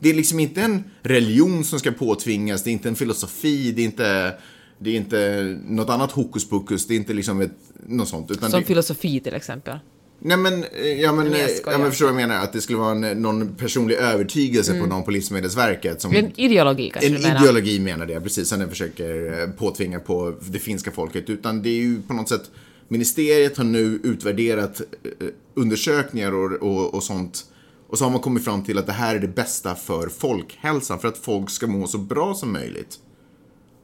Det 0.00 0.10
är 0.10 0.14
liksom 0.14 0.40
inte 0.40 0.62
en 0.62 0.84
religion 1.02 1.64
som 1.64 1.78
ska 1.78 1.90
påtvingas, 1.90 2.62
det 2.62 2.70
är 2.70 2.72
inte 2.72 2.88
en 2.88 2.96
filosofi, 2.96 3.72
det 3.72 3.82
är 3.82 3.84
inte, 3.84 4.34
det 4.78 4.90
är 4.90 4.94
inte 4.94 5.58
något 5.68 5.88
annat 5.88 6.12
hokus 6.12 6.48
pokus, 6.48 6.86
det 6.86 6.94
är 6.94 6.96
inte 6.96 7.12
liksom 7.12 7.40
ett, 7.40 7.52
något 7.86 8.08
sånt. 8.08 8.30
Utan 8.30 8.50
Som 8.50 8.60
det, 8.60 8.66
filosofi 8.66 9.20
till 9.20 9.34
exempel. 9.34 9.78
Nej 10.20 10.36
men, 10.36 10.64
eh, 10.64 11.00
ja 11.00 11.12
men, 11.12 11.26
jag 11.26 11.40
eh, 11.40 11.48
ja, 11.66 11.78
men 11.78 11.90
förstår 11.90 12.06
vad 12.06 12.22
jag 12.22 12.28
menar? 12.28 12.44
Att 12.44 12.52
det 12.52 12.60
skulle 12.60 12.78
vara 12.78 13.08
en, 13.08 13.22
någon 13.22 13.54
personlig 13.54 13.94
övertygelse 13.94 14.80
på 14.80 14.86
någon 14.86 15.02
på 15.02 15.10
Livsmedelsverket 15.10 16.00
som... 16.00 16.14
En 16.14 16.40
ideologi 16.40 16.90
kanske 16.90 17.08
En 17.08 17.16
du 17.16 17.22
menar. 17.22 17.40
ideologi 17.40 17.80
menar 17.80 18.06
jag, 18.06 18.22
precis, 18.22 18.48
som 18.48 18.58
den 18.58 18.68
försöker 18.68 19.40
eh, 19.42 19.48
påtvinga 19.50 20.00
på 20.00 20.34
det 20.40 20.58
finska 20.58 20.90
folket. 20.90 21.30
Utan 21.30 21.62
det 21.62 21.68
är 21.68 21.80
ju 21.80 22.02
på 22.02 22.14
något 22.14 22.28
sätt, 22.28 22.50
ministeriet 22.88 23.56
har 23.56 23.64
nu 23.64 24.00
utvärderat 24.02 24.80
eh, 24.80 25.28
undersökningar 25.54 26.32
och, 26.34 26.52
och, 26.52 26.94
och 26.94 27.02
sånt. 27.02 27.44
Och 27.88 27.98
så 27.98 28.04
har 28.04 28.10
man 28.10 28.20
kommit 28.20 28.44
fram 28.44 28.64
till 28.64 28.78
att 28.78 28.86
det 28.86 28.92
här 28.92 29.14
är 29.14 29.20
det 29.20 29.28
bästa 29.28 29.74
för 29.74 30.08
folkhälsan, 30.08 30.98
för 30.98 31.08
att 31.08 31.18
folk 31.18 31.50
ska 31.50 31.66
må 31.66 31.86
så 31.86 31.98
bra 31.98 32.34
som 32.34 32.52
möjligt. 32.52 32.98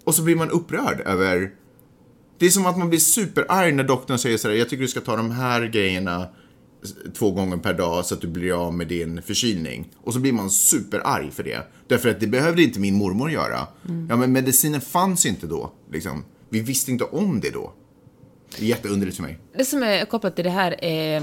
Och 0.05 0.15
så 0.15 0.23
blir 0.23 0.37
man 0.37 0.51
upprörd 0.51 1.01
över... 1.01 1.51
Det 2.39 2.47
är 2.47 2.51
som 2.51 2.67
att 2.67 2.79
man 2.79 2.89
blir 2.89 2.99
superarg 2.99 3.73
när 3.73 3.85
doktorn 3.85 4.19
säger 4.19 4.39
sådär, 4.39 4.55
jag 4.55 4.69
tycker 4.69 4.83
du 4.83 4.89
ska 4.89 5.01
ta 5.01 5.17
de 5.17 5.31
här 5.31 5.67
grejerna 5.67 6.27
två 7.19 7.31
gånger 7.31 7.57
per 7.57 7.75
dag 7.75 8.05
så 8.07 8.15
att 8.15 8.21
du 8.21 8.27
blir 8.27 8.67
av 8.67 8.75
med 8.75 8.89
din 8.89 9.23
förkylning. 9.23 9.89
Och 9.97 10.13
så 10.13 10.21
blir 10.21 10.33
man 10.33 10.51
superarg 10.51 11.31
för 11.31 11.43
det. 11.43 11.67
Därför 11.89 12.09
att 12.09 12.21
det 12.21 12.27
behövde 12.27 12.63
inte 12.63 12.81
min 12.81 12.95
mormor 12.95 13.31
göra. 13.31 13.67
Ja, 14.09 14.17
men 14.17 14.33
medicinen 14.33 14.81
fanns 14.81 15.27
inte 15.27 15.47
då. 15.47 15.73
Liksom. 15.93 16.25
Vi 16.49 16.61
visste 16.61 16.91
inte 16.91 17.05
om 17.05 17.41
det 17.41 17.51
då. 17.51 17.73
Det 18.59 18.65
är 18.65 18.69
jätteunderligt 18.69 19.17
för 19.17 19.23
mig. 19.23 19.39
Det 19.57 19.65
som 19.65 19.83
är 19.83 20.05
kopplat 20.05 20.35
till 20.37 20.45
det 20.45 20.51
här 20.51 20.85
är, 20.85 21.23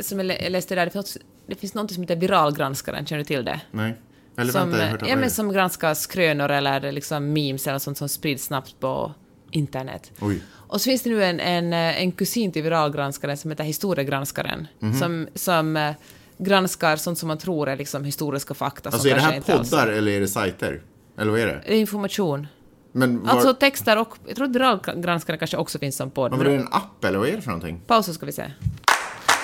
som 0.00 0.18
jag 0.18 0.26
lä- 0.26 0.42
jag 0.42 0.52
läste 0.52 0.74
där, 0.74 0.84
det 0.84 0.90
finns, 0.92 1.18
det 1.46 1.54
finns 1.54 1.74
något 1.74 1.92
som 1.92 2.02
heter 2.02 2.16
viralgranskaren, 2.16 3.06
känner 3.06 3.18
du 3.22 3.24
till 3.26 3.44
det? 3.44 3.60
Nej. 3.70 3.94
Eller 4.36 4.52
som, 4.52 4.70
vänta, 4.70 4.86
hört 4.86 5.00
ja, 5.02 5.08
är 5.08 5.16
men 5.16 5.30
som 5.30 5.52
granskar 5.52 5.94
skrönor 5.94 6.50
eller 6.50 6.92
liksom 6.92 7.32
memes 7.32 7.66
eller 7.66 7.78
sånt 7.78 7.98
som 7.98 8.08
sprids 8.08 8.44
snabbt 8.44 8.80
på 8.80 9.12
internet. 9.50 10.12
Oj. 10.20 10.42
Och 10.68 10.80
så 10.80 10.84
finns 10.84 11.02
det 11.02 11.10
nu 11.10 11.24
en, 11.24 11.40
en, 11.40 11.72
eh, 11.72 12.02
en 12.02 12.12
kusin 12.12 12.52
till 12.52 12.62
viralgranskaren 12.62 13.36
som 13.36 13.50
heter 13.50 13.64
historiegranskaren, 13.64 14.66
Mhm. 14.78 14.98
som, 14.98 15.28
som 15.34 15.76
eh, 15.76 15.94
granskar 16.38 16.96
sånt 16.96 17.18
som 17.18 17.28
man 17.28 17.38
tror 17.38 17.68
är 17.68 17.76
liksom 17.76 18.04
historiska 18.04 18.54
fakta. 18.54 18.90
Alltså 18.90 19.08
är 19.08 19.14
det 19.14 19.20
här 19.20 19.40
poddar 19.40 19.86
eller 19.86 20.12
är 20.12 20.20
det 20.20 20.28
sajter? 20.28 20.82
Eller 21.18 21.30
vad 21.30 21.40
är 21.40 21.46
det? 21.46 21.62
Det 21.66 21.74
är 21.74 21.80
information. 21.80 22.46
Men 22.92 23.22
var, 23.22 23.30
Alltså 23.30 23.54
texter 23.54 23.98
och... 24.00 24.16
Jag 24.26 24.36
tror 24.36 24.46
att 24.46 24.54
viralgranskaren 24.56 25.38
kanske 25.38 25.56
också 25.56 25.78
finns 25.78 25.96
som 25.96 26.10
podd. 26.10 26.30
men 26.30 26.38
var 26.38 26.46
det 26.46 26.54
en 26.54 26.68
app 26.70 27.04
eller 27.04 27.18
vad 27.18 27.28
är 27.28 27.32
det 27.36 27.42
för 27.42 27.50
någonting? 27.50 27.80
Paus 27.86 28.06
så 28.06 28.14
ska 28.14 28.26
vi 28.26 28.32
se. 28.32 28.50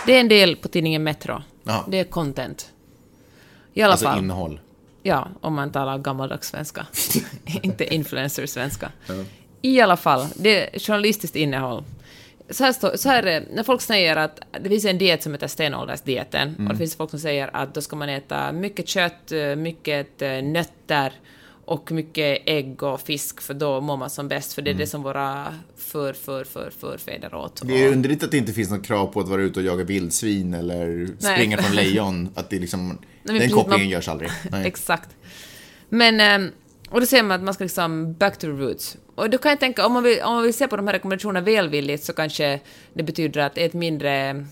Det 0.07 0.16
är 0.16 0.20
en 0.20 0.28
del 0.28 0.57
på 0.57 0.68
tidningen 0.68 1.02
Metro. 1.02 1.42
Ja. 1.64 1.85
Det 1.88 1.98
är 2.00 2.05
content. 2.05 2.70
I 3.74 3.83
alla 3.83 3.92
Alltså 3.92 4.07
fall. 4.07 4.18
innehåll. 4.18 4.61
Ja, 5.02 5.28
om 5.40 5.54
man 5.54 5.72
talar 5.72 5.98
gammaldags 5.98 6.48
svenska. 6.48 6.86
Inte 7.62 7.94
influencer-svenska. 7.94 8.92
I 9.62 9.80
alla 9.80 9.96
fall, 9.96 10.26
det 10.36 10.74
är 10.74 10.78
journalistiskt 10.78 11.36
innehåll. 11.36 11.84
Så 12.50 12.64
här, 12.64 12.72
står, 12.72 12.96
så 12.96 13.08
här 13.08 13.22
är 13.22 13.40
det, 13.40 13.46
när 13.54 13.62
folk 13.62 13.82
säger 13.82 14.16
att 14.16 14.40
det 14.60 14.68
finns 14.68 14.84
en 14.84 14.98
diet 14.98 15.22
som 15.22 15.32
heter 15.32 15.46
stenåldersdieten, 15.46 16.66
och 16.66 16.72
det 16.72 16.78
finns 16.78 16.96
folk 16.96 17.10
som 17.10 17.18
säger 17.18 17.56
att 17.56 17.74
då 17.74 17.80
ska 17.80 17.96
man 17.96 18.08
äta 18.08 18.52
mycket 18.52 18.88
kött, 18.88 19.32
eh, 19.32 19.56
mycket 19.56 20.22
eh, 20.22 20.42
nötter 20.42 21.12
och 21.64 21.92
mycket 21.92 22.42
ägg 22.46 22.82
och 22.82 23.00
fisk, 23.00 23.40
för 23.40 23.54
då 23.54 23.80
mår 23.80 23.96
man 23.96 24.10
som 24.10 24.28
bäst, 24.28 24.52
för 24.52 24.62
det 24.62 24.70
är 24.70 24.74
det 24.74 24.86
som 24.86 25.02
våra 25.02 25.54
för, 25.76 26.12
för, 26.12 26.44
för, 26.44 26.72
förfäder 26.80 27.34
åt. 27.34 27.62
Det 27.64 27.84
är 27.84 27.92
underligt 27.92 28.22
att 28.22 28.30
det 28.30 28.38
inte 28.38 28.52
finns 28.52 28.70
något 28.70 28.86
krav 28.86 29.06
på 29.06 29.20
att 29.20 29.28
vara 29.28 29.42
ute 29.42 29.60
och 29.60 29.66
jaga 29.66 29.84
vildsvin 29.84 30.54
eller 30.54 31.08
springa 31.18 31.62
från 31.62 31.76
lejon. 31.76 32.28
Att 32.34 32.50
det 32.50 32.58
liksom, 32.58 32.98
men 33.22 33.38
den 33.38 33.50
kopplingen 33.50 33.80
man- 33.80 33.88
görs 33.88 34.08
aldrig. 34.08 34.30
Nej. 34.50 34.66
Exakt. 34.66 35.11
Men, 35.88 36.20
ehm, 36.20 36.50
och 36.90 37.00
då 37.00 37.06
säger 37.06 37.22
man 37.22 37.37
att 37.37 37.42
man 37.42 37.54
ska 37.54 37.64
liksom 37.64 38.14
back 38.14 38.38
to 38.38 38.40
the 38.40 38.46
roots. 38.46 38.96
Och 39.14 39.30
då 39.30 39.38
kan 39.38 39.50
jag 39.50 39.61
tänka, 39.61 39.87
om 39.87 39.92
man 39.92 40.02
vill, 40.02 40.22
om 40.22 40.35
man 40.35 40.42
vill 40.42 40.54
se 40.54 40.68
på 40.68 40.76
de 40.76 40.87
här 40.87 40.94
rekommendationerna 40.94 41.40
välvilligt 41.40 42.04
så 42.04 42.12
kanske 42.12 42.61
det 42.94 43.02
betyder 43.02 43.40
att 43.40 43.58
ät 43.58 43.72
mindre 43.72 44.46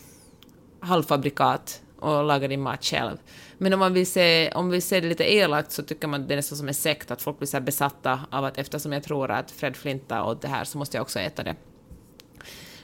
halvfabrikat 0.81 1.81
och 1.99 2.25
laga 2.25 2.49
din 2.49 2.61
mat 2.61 2.85
själv. 2.85 3.17
Men 3.59 3.73
om 3.73 3.79
man 3.79 3.95
vill 3.95 4.07
se, 4.07 4.51
om 4.51 4.65
man 4.65 4.71
vill 4.71 4.83
se 4.83 5.01
det 5.01 5.09
lite 5.09 5.33
elakt 5.33 5.73
så 5.73 5.83
tycker 5.83 6.09
man 6.09 6.27
det 6.27 6.35
är 6.35 6.37
nästan 6.37 6.59
som 6.59 6.69
en 6.69 6.75
sekt, 6.75 7.11
att 7.11 7.23
folk 7.23 7.39
blir 7.39 7.49
så 7.49 7.61
besatta 7.61 8.21
av 8.31 8.45
att 8.45 8.59
eftersom 8.59 8.93
jag 8.93 9.03
tror 9.03 9.31
att 9.31 9.51
Fred 9.51 9.77
Flinta 9.77 10.25
åt 10.25 10.43
det 10.43 10.49
här 10.49 10.65
så 10.65 10.79
måste 10.79 10.97
jag 10.97 11.03
också 11.03 11.19
äta 11.19 11.43
det. 11.43 11.55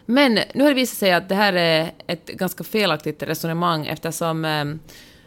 Men 0.07 0.39
nu 0.55 0.63
har 0.63 0.69
det 0.69 0.75
visat 0.75 0.99
sig 0.99 1.13
att 1.13 1.29
det 1.29 1.35
här 1.35 1.53
är 1.53 1.93
ett 2.07 2.27
ganska 2.27 2.65
felaktigt 2.65 3.23
resonemang 3.23 3.87
eftersom 3.87 4.45
eh, 4.45 4.65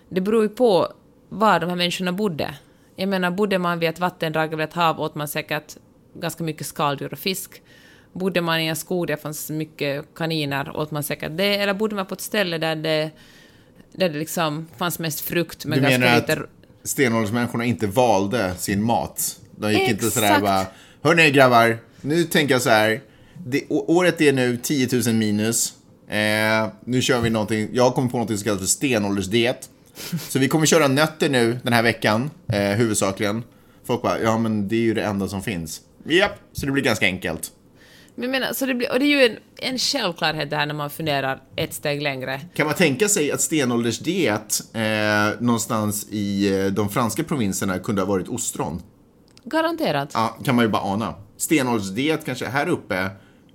det 0.09 0.21
beror 0.21 0.43
ju 0.43 0.49
på 0.49 0.93
var 1.29 1.59
de 1.59 1.69
här 1.69 1.77
människorna 1.77 2.11
bodde. 2.13 2.55
Jag 2.95 3.09
menar, 3.09 3.31
bodde 3.31 3.57
man 3.57 3.79
vid 3.79 3.89
ett 3.89 3.99
vattendrag 3.99 4.53
eller 4.53 4.63
ett 4.63 4.73
hav 4.73 4.99
åt 4.99 5.15
man 5.15 5.27
säkert 5.27 5.75
ganska 6.13 6.43
mycket 6.43 6.67
skaldjur 6.67 7.13
och 7.13 7.19
fisk. 7.19 7.61
Bodde 8.13 8.41
man 8.41 8.59
i 8.59 8.65
en 8.65 8.75
skog 8.75 9.07
där 9.07 9.15
det 9.15 9.21
fanns 9.21 9.49
mycket 9.49 10.05
kaniner 10.15 10.77
åt 10.77 10.91
man 10.91 11.03
säkert 11.03 11.37
det. 11.37 11.55
Eller 11.55 11.73
bodde 11.73 11.95
man 11.95 12.05
på 12.05 12.13
ett 12.13 12.21
ställe 12.21 12.57
där 12.57 12.75
det, 12.75 13.11
där 13.91 14.09
det 14.09 14.19
liksom 14.19 14.67
fanns 14.77 14.99
mest 14.99 15.19
frukt 15.19 15.65
men 15.65 15.77
Du 15.77 15.81
ganska 15.81 15.99
menar 15.99 16.17
att 16.17 16.29
lite... 16.29 16.41
stenåldersmänniskorna 16.83 17.65
inte 17.65 17.87
valde 17.87 18.55
sin 18.57 18.83
mat? 18.83 19.39
De 19.51 19.73
gick 19.73 19.89
inte 19.89 20.11
sådär 20.11 20.27
Exakt. 20.27 20.43
bara, 20.45 20.65
hörni 21.01 21.31
grabbar, 21.31 21.77
nu 22.01 22.23
tänker 22.23 22.55
jag 22.55 22.61
så 22.61 22.69
här. 22.69 23.01
Det, 23.45 23.63
året 23.69 24.21
är 24.21 24.33
nu 24.33 24.57
10 24.57 24.87
000 25.05 25.15
minus. 25.15 25.73
Eh, 26.07 26.67
nu 26.85 27.01
kör 27.01 27.21
vi 27.21 27.29
någonting, 27.29 27.69
jag 27.73 27.83
har 27.83 27.91
kommit 27.91 28.11
på 28.11 28.17
någonting 28.17 28.37
som 28.37 28.43
kallas 28.43 28.59
för 28.59 28.67
stenåldersdiet. 28.67 29.69
Så 30.29 30.39
vi 30.39 30.47
kommer 30.47 30.65
köra 30.65 30.87
nötter 30.87 31.29
nu 31.29 31.59
den 31.63 31.73
här 31.73 31.83
veckan, 31.83 32.31
eh, 32.53 32.59
huvudsakligen. 32.59 33.43
Folk 33.87 34.01
bara, 34.01 34.19
ja 34.19 34.37
men 34.37 34.67
det 34.67 34.75
är 34.75 34.81
ju 34.81 34.93
det 34.93 35.03
enda 35.03 35.27
som 35.27 35.41
finns. 35.41 35.81
Japp, 36.03 36.31
så 36.53 36.65
det 36.65 36.71
blir 36.71 36.83
ganska 36.83 37.05
enkelt. 37.05 37.51
Men 38.15 38.31
menar, 38.31 38.53
så 38.53 38.65
det 38.65 38.75
blir, 38.75 38.91
och 38.91 38.99
det 38.99 39.05
är 39.05 39.19
ju 39.19 39.25
en, 39.25 39.37
en 39.71 39.77
självklarhet 39.77 40.49
det 40.49 40.55
här 40.55 40.65
när 40.65 40.73
man 40.73 40.89
funderar 40.89 41.41
ett 41.55 41.73
steg 41.73 42.01
längre. 42.01 42.41
Kan 42.53 42.65
man 42.65 42.75
tänka 42.75 43.09
sig 43.09 43.31
att 43.31 43.41
stenåldersdiet 43.41 44.61
eh, 44.73 45.41
någonstans 45.41 46.07
i 46.09 46.57
eh, 46.59 46.65
de 46.65 46.89
franska 46.89 47.23
provinserna 47.23 47.79
kunde 47.79 48.01
ha 48.01 48.07
varit 48.07 48.27
ostron? 48.27 48.81
Garanterat. 49.43 50.11
Ja, 50.13 50.37
kan 50.43 50.55
man 50.55 50.65
ju 50.65 50.69
bara 50.69 50.81
ana. 50.81 51.15
Stenåldersdiet 51.37 52.25
kanske 52.25 52.45
här 52.45 52.69
uppe 52.69 53.09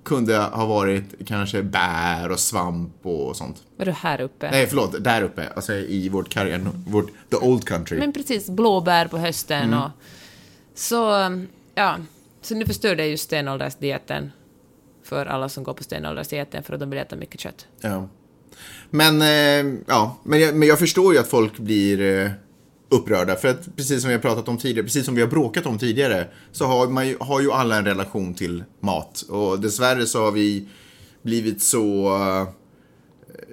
kunde 0.05 0.37
ha 0.37 0.65
varit 0.65 1.03
kanske 1.25 1.63
bär 1.63 2.31
och 2.31 2.39
svamp 2.39 3.05
och 3.05 3.35
sånt. 3.35 3.63
Vad 3.77 3.87
är 3.87 3.91
du 3.91 3.97
här 3.97 4.21
uppe? 4.21 4.51
Nej, 4.51 4.67
förlåt, 4.67 5.03
där 5.03 5.21
uppe. 5.21 5.49
Alltså 5.55 5.73
i 5.73 6.09
vårt 6.09 6.29
karriär, 6.29 6.67
vårt, 6.87 7.09
the 7.29 7.35
old 7.35 7.67
country. 7.67 7.99
Men 7.99 8.13
precis, 8.13 8.49
blåbär 8.49 9.07
på 9.07 9.17
hösten 9.17 9.63
Mm. 9.63 9.79
och... 9.79 9.89
Så, 10.73 10.95
ja. 11.75 11.97
Så 12.41 12.55
nu 12.55 12.65
förstör 12.65 12.95
det 12.95 13.07
ju 13.07 13.17
stenåldersdieten 13.17 14.31
för 15.03 15.25
alla 15.25 15.49
som 15.49 15.63
går 15.63 15.73
på 15.73 15.83
stenåldersdieten 15.83 16.63
för 16.63 16.73
att 16.73 16.79
de 16.79 16.89
vill 16.89 16.99
äta 16.99 17.15
mycket 17.15 17.39
kött. 17.39 17.67
Ja. 17.81 18.07
Men, 18.89 19.21
eh, 19.21 19.79
ja, 19.87 20.17
men 20.23 20.39
jag, 20.39 20.55
men 20.55 20.67
jag 20.67 20.79
förstår 20.79 21.13
ju 21.13 21.19
att 21.19 21.27
folk 21.27 21.57
blir, 21.57 22.01
eh, 22.01 22.31
upprörda. 22.89 23.35
För 23.35 23.47
att 23.47 23.75
precis 23.75 24.01
som 24.01 24.07
vi 24.07 24.15
har 24.15 24.21
pratat 24.21 24.47
om 24.47 24.57
tidigare, 24.57 24.83
precis 24.83 25.05
som 25.05 25.15
vi 25.15 25.21
har 25.21 25.27
bråkat 25.29 25.65
om 25.65 25.77
tidigare, 25.77 26.27
så 26.51 26.65
har, 26.65 26.87
man 26.87 27.07
ju, 27.07 27.17
har 27.19 27.41
ju 27.41 27.51
alla 27.51 27.77
en 27.77 27.85
relation 27.85 28.33
till 28.33 28.63
mat. 28.79 29.21
Och 29.21 29.59
dessvärre 29.59 30.05
så 30.05 30.23
har 30.23 30.31
vi 30.31 30.67
blivit 31.21 31.61
så... 31.63 32.15
eh, 32.15 32.47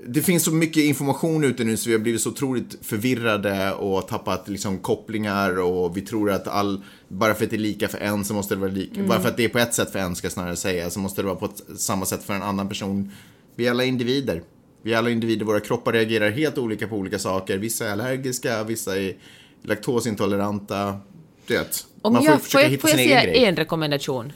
Det 0.07 0.23
finns 0.23 0.45
så 0.45 0.53
mycket 0.53 0.83
information 0.85 1.45
ute 1.45 1.65
nu 1.65 1.77
så 1.77 1.89
vi 1.89 1.95
har 1.95 2.01
blivit 2.03 2.21
så 2.21 2.31
otroligt 2.31 2.79
förvirrade 2.83 3.73
och 3.73 4.09
tappat 4.09 4.49
liksom 4.49 4.79
kopplingar 4.79 5.59
och 5.61 5.97
vi 5.97 6.01
tror 6.01 6.31
att 6.31 6.49
all, 6.49 6.83
bara 7.09 7.35
för 7.35 7.45
att 7.45 7.51
det 7.51 7.57
är 7.57 7.59
lika 7.59 7.89
för 7.89 7.99
en 7.99 8.25
så 8.25 8.35
måste 8.35 8.55
det 8.55 8.61
vara 8.61 8.71
lika, 8.71 9.03
bara 9.03 9.21
för 9.21 9.29
att 9.29 9.37
det 9.37 9.45
är 9.45 9.49
på 9.49 9.59
ett 9.59 9.75
sätt 9.75 9.93
för 9.93 9.99
en 9.99 10.17
ska 10.17 10.25
jag 10.25 10.33
snarare 10.33 10.57
säga, 10.57 10.91
så 10.91 11.01
måste 11.01 11.23
det 11.23 11.27
vara 11.27 11.37
på 11.37 11.45
ett, 11.47 11.63
samma 11.81 12.07
sätt 12.07 12.23
för 12.23 12.35
en 12.35 12.43
annan 12.43 12.69
person. 12.69 13.11
Vi 13.57 13.67
är 13.67 13.71
alla 13.71 13.85
individer. 13.85 14.43
Vi 14.83 14.93
är 14.93 14.99
alla 14.99 15.11
individer, 15.11 15.45
våra 15.45 15.61
kroppar 15.61 15.93
reagerar 15.93 16.31
helt 16.31 16.59
olika 16.59 16.89
på 16.89 16.97
olika 16.97 17.19
saker. 17.19 17.59
Vissa 17.59 17.87
är 17.87 17.93
allergiska, 17.93 18.65
vissa 18.65 18.99
är 18.99 19.15
laktosintoleranta. 19.63 20.99
Du 21.47 21.55
vet, 21.59 21.87
Om 22.03 22.13
man 22.13 22.23
får 22.23 22.31
jag, 22.31 22.39
får 22.41 22.45
försöka 22.45 22.63
jag, 22.63 22.71
hitta 22.71 22.81
får 22.81 22.91
jag 22.91 22.99
sin 22.99 23.09
egen 23.09 23.23
grej. 23.33 23.45
en 23.45 23.57
rekommendation? 23.57 24.33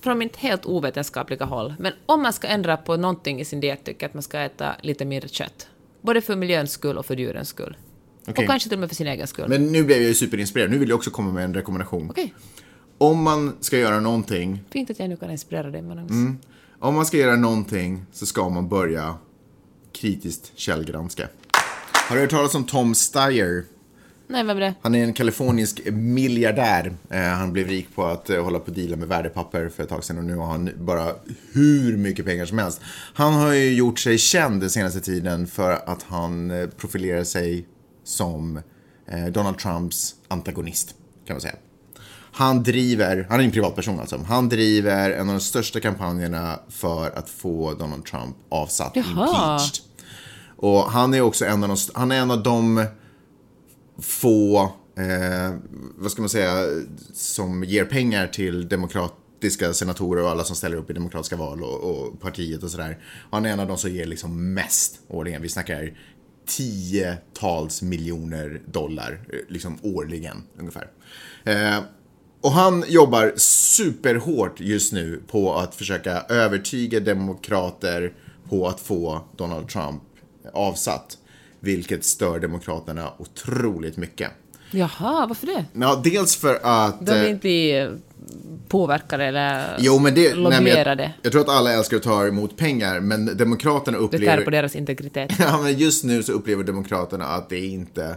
Från 0.00 0.18
mitt 0.18 0.36
helt 0.36 0.66
ovetenskapliga 0.66 1.44
håll. 1.44 1.74
Men 1.78 1.92
om 2.06 2.22
man 2.22 2.32
ska 2.32 2.46
ändra 2.46 2.76
på 2.76 2.96
någonting 2.96 3.40
i 3.40 3.44
sin 3.44 3.60
diet 3.60 3.84
tycker 3.84 4.02
jag 4.04 4.08
att 4.08 4.14
man 4.14 4.22
ska 4.22 4.38
äta 4.40 4.76
lite 4.82 5.04
mindre 5.04 5.28
kött. 5.28 5.68
Både 6.00 6.20
för 6.20 6.36
miljöns 6.36 6.70
skull 6.72 6.98
och 6.98 7.06
för 7.06 7.16
djurens 7.16 7.48
skull. 7.48 7.76
Okej. 8.28 8.42
Och 8.44 8.50
kanske 8.50 8.68
till 8.68 8.76
och 8.76 8.80
med 8.80 8.88
för 8.88 8.96
sin 8.96 9.06
egen 9.06 9.26
skull. 9.26 9.48
Men 9.48 9.72
nu 9.72 9.84
blev 9.84 9.98
jag 9.98 10.08
ju 10.08 10.14
superinspirerad. 10.14 10.70
Nu 10.70 10.78
vill 10.78 10.88
jag 10.88 10.96
också 10.96 11.10
komma 11.10 11.32
med 11.32 11.44
en 11.44 11.54
rekommendation. 11.54 12.10
Okej, 12.10 12.34
Om 12.98 13.22
man 13.22 13.56
ska 13.60 13.78
göra 13.78 14.00
någonting, 14.00 14.60
fint 14.70 14.90
att 14.90 14.98
jag 14.98 15.08
nu 15.08 15.16
kan 15.16 15.30
inspirera 15.30 15.70
dig, 15.70 15.82
Magnus. 15.82 16.10
Mm. 16.10 16.38
om 16.78 16.94
man 16.94 17.06
ska 17.06 17.16
göra 17.16 17.36
någonting 17.36 18.04
så 18.12 18.26
ska 18.26 18.48
man 18.48 18.68
börja 18.68 19.14
kritiskt 19.96 20.52
källgranska. 20.54 21.28
Har 22.08 22.16
du 22.16 22.22
hört 22.22 22.30
talas 22.30 22.54
om 22.54 22.64
Tom 22.64 22.94
Steyer? 22.94 23.64
Nej, 24.28 24.44
vem 24.44 24.56
är 24.56 24.60
det? 24.60 24.74
Han 24.82 24.94
är 24.94 25.04
en 25.04 25.12
kalifornisk 25.12 25.80
miljardär. 25.92 26.92
Eh, 27.10 27.20
han 27.20 27.52
blev 27.52 27.68
rik 27.68 27.94
på 27.94 28.04
att 28.04 28.30
eh, 28.30 28.44
hålla 28.44 28.58
på 28.58 28.66
och 28.66 28.72
deala 28.72 28.96
med 28.96 29.08
värdepapper 29.08 29.68
för 29.68 29.82
ett 29.82 29.88
tag 29.88 30.04
sedan 30.04 30.18
och 30.18 30.24
nu 30.24 30.34
har 30.36 30.46
han 30.46 30.70
bara 30.76 31.14
hur 31.52 31.96
mycket 31.96 32.24
pengar 32.24 32.46
som 32.46 32.58
helst. 32.58 32.80
Han 33.14 33.32
har 33.32 33.52
ju 33.52 33.74
gjort 33.74 33.98
sig 33.98 34.18
känd 34.18 34.60
den 34.60 34.70
senaste 34.70 35.00
tiden 35.00 35.46
för 35.46 35.72
att 35.72 36.02
han 36.02 36.50
eh, 36.50 36.68
profilerar 36.68 37.24
sig 37.24 37.66
som 38.04 38.60
Donald 39.30 39.58
Trumps 39.58 40.14
antagonist, 40.28 40.94
kan 41.26 41.34
man 41.34 41.40
säga. 41.40 41.54
Han 42.38 42.62
driver, 42.62 43.26
han 43.30 43.40
är 43.40 43.44
en 43.44 43.50
privatperson 43.50 44.00
alltså, 44.00 44.20
han 44.28 44.48
driver 44.48 45.10
en 45.10 45.28
av 45.28 45.34
de 45.34 45.40
största 45.40 45.80
kampanjerna 45.80 46.60
för 46.68 47.10
att 47.18 47.30
få 47.30 47.74
Donald 47.74 48.04
Trump 48.04 48.36
avsatt, 48.48 48.92
Jaha. 48.94 49.04
impeached. 49.04 49.84
Och 50.56 50.82
han 50.82 51.14
är 51.14 51.20
också 51.20 51.44
en 51.44 51.62
av 51.62 51.68
de, 51.68 51.76
han 51.94 52.12
är 52.12 52.20
en 52.20 52.30
av 52.30 52.42
de 52.42 52.86
få, 53.98 54.62
eh, 54.96 55.56
vad 55.96 56.10
ska 56.10 56.22
man 56.22 56.28
säga, 56.28 56.66
som 57.12 57.64
ger 57.64 57.84
pengar 57.84 58.26
till 58.26 58.68
demokratiska 58.68 59.72
senatorer 59.72 60.22
och 60.22 60.30
alla 60.30 60.44
som 60.44 60.56
ställer 60.56 60.76
upp 60.76 60.90
i 60.90 60.92
demokratiska 60.92 61.36
val 61.36 61.62
och, 61.62 61.90
och 61.90 62.20
partiet 62.20 62.62
och 62.62 62.70
sådär. 62.70 62.98
Han 63.30 63.46
är 63.46 63.50
en 63.52 63.60
av 63.60 63.68
de 63.68 63.78
som 63.78 63.90
ger 63.90 64.06
liksom 64.06 64.54
mest 64.54 65.00
årligen. 65.08 65.42
Vi 65.42 65.48
snackar 65.48 65.98
tiotals 66.46 67.82
miljoner 67.82 68.62
dollar 68.66 69.26
eh, 69.32 69.38
liksom 69.48 69.78
årligen 69.82 70.42
ungefär. 70.58 70.90
Eh, 71.44 71.78
och 72.46 72.52
han 72.52 72.84
jobbar 72.88 73.32
superhårt 73.36 74.60
just 74.60 74.92
nu 74.92 75.20
på 75.30 75.54
att 75.54 75.74
försöka 75.74 76.20
övertyga 76.28 77.00
demokrater 77.00 78.12
på 78.48 78.68
att 78.68 78.80
få 78.80 79.20
Donald 79.36 79.68
Trump 79.68 80.02
avsatt. 80.52 81.18
Vilket 81.60 82.04
stör 82.04 82.38
demokraterna 82.40 83.10
otroligt 83.18 83.96
mycket. 83.96 84.30
Jaha, 84.70 85.26
varför 85.26 85.46
det? 85.46 85.64
Ja, 85.72 86.00
dels 86.04 86.36
för 86.36 86.58
att... 86.62 87.06
De 87.06 87.12
vill 87.12 87.24
eh, 87.24 87.30
inte 87.30 87.40
bli 87.40 87.90
påverkade 88.68 89.24
eller 89.24 89.76
Jo, 89.78 89.98
men 89.98 90.14
det... 90.14 90.20
nej, 90.20 90.34
men 90.36 90.52
jag, 90.52 90.58
lobbyerade. 90.58 91.12
jag 91.22 91.32
tror 91.32 91.42
att 91.42 91.48
alla 91.48 91.72
älskar 91.72 91.96
att 91.96 92.02
ta 92.02 92.26
emot 92.26 92.56
pengar, 92.56 93.00
men 93.00 93.36
Demokraterna 93.36 93.98
Det 93.98 94.08
tär 94.08 94.16
upplever... 94.16 94.44
på 94.44 94.50
deras 94.50 94.76
integritet. 94.76 95.32
Ja, 95.38 95.60
men 95.62 95.78
just 95.78 96.04
nu 96.04 96.22
så 96.22 96.32
upplever 96.32 96.64
Demokraterna 96.64 97.24
att 97.24 97.48
det 97.48 97.66
inte 97.66 98.16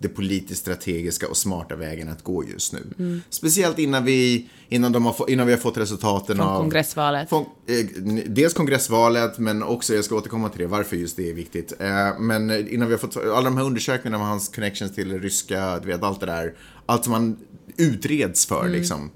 det 0.00 0.08
politiskt 0.08 0.60
strategiska 0.60 1.28
och 1.28 1.36
smarta 1.36 1.76
vägen 1.76 2.08
att 2.08 2.22
gå 2.22 2.44
just 2.44 2.72
nu. 2.72 2.86
Mm. 2.98 3.22
Speciellt 3.30 3.78
innan 3.78 4.04
vi, 4.04 4.48
innan, 4.68 4.92
de 4.92 5.06
har, 5.06 5.30
innan 5.30 5.46
vi 5.46 5.52
har 5.52 5.60
fått 5.60 5.76
resultaten 5.76 6.36
Från 6.36 6.46
av... 6.46 6.60
kongressvalet. 6.60 7.28
Från, 7.28 7.44
eh, 7.66 7.86
dels 8.26 8.54
kongressvalet, 8.54 9.38
men 9.38 9.62
också, 9.62 9.94
jag 9.94 10.04
ska 10.04 10.16
återkomma 10.16 10.48
till 10.48 10.60
det, 10.60 10.66
varför 10.66 10.96
just 10.96 11.16
det 11.16 11.30
är 11.30 11.34
viktigt. 11.34 11.72
Eh, 11.78 12.18
men 12.18 12.68
innan 12.68 12.88
vi 12.88 12.94
har 12.94 12.98
fått, 12.98 13.16
alla 13.16 13.42
de 13.42 13.56
här 13.56 13.64
undersökningarna 13.64 14.18
med 14.18 14.28
hans 14.28 14.48
connections 14.48 14.94
till 14.94 15.20
ryska, 15.20 15.78
du 15.78 15.88
vet 15.88 16.02
allt 16.02 16.20
det 16.20 16.26
där. 16.26 16.54
Allt 16.86 17.04
som 17.04 17.12
han 17.12 17.36
utreds 17.76 18.46
för 18.46 18.68
liksom. 18.68 19.10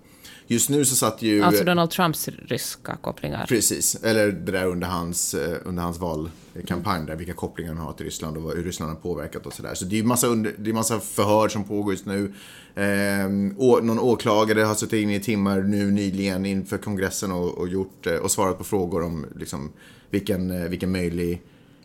Just 0.46 0.70
nu 0.70 0.84
så 0.84 0.96
satt 0.96 1.22
ju... 1.22 1.42
Alltså 1.42 1.64
Donald 1.64 1.90
Trumps 1.90 2.28
ryska 2.28 2.96
kopplingar. 2.96 3.46
Precis, 3.48 3.94
eller 3.94 4.26
det 4.26 4.52
där 4.52 4.66
under 4.66 4.86
hans, 4.86 5.34
eh, 5.34 5.58
under 5.64 5.82
hans 5.82 5.98
valkampanj, 5.98 7.06
där, 7.06 7.16
vilka 7.16 7.32
kopplingar 7.32 7.74
han 7.74 7.86
har 7.86 7.92
till 7.92 8.04
Ryssland 8.04 8.36
och 8.36 8.56
hur 8.56 8.64
Ryssland 8.64 8.92
har 8.92 8.96
påverkat 8.96 9.46
och 9.46 9.52
sådär. 9.52 9.74
Så 9.74 9.84
det 9.84 9.96
är 9.96 9.98
ju 9.98 10.04
massa, 10.04 10.26
under, 10.26 10.54
det 10.58 10.70
är 10.70 10.74
massa 10.74 11.00
förhör 11.00 11.48
som 11.48 11.64
pågår 11.64 11.92
just 11.92 12.06
nu. 12.06 12.32
Eh, 12.74 13.26
å, 13.56 13.80
någon 13.80 13.98
åklagare 13.98 14.60
har 14.60 14.74
suttit 14.74 15.02
inne 15.02 15.14
i 15.14 15.20
timmar 15.20 15.60
nu 15.60 15.90
nyligen 15.90 16.46
inför 16.46 16.78
kongressen 16.78 17.32
och, 17.32 17.58
och, 17.58 17.68
gjort, 17.68 18.06
eh, 18.06 18.14
och 18.14 18.30
svarat 18.30 18.58
på 18.58 18.64
frågor 18.64 19.02
om 19.02 19.26
liksom, 19.36 19.72
vilken, 20.10 20.50
eh, 20.50 20.68
vilken 20.68 20.92
möjlig 20.92 21.42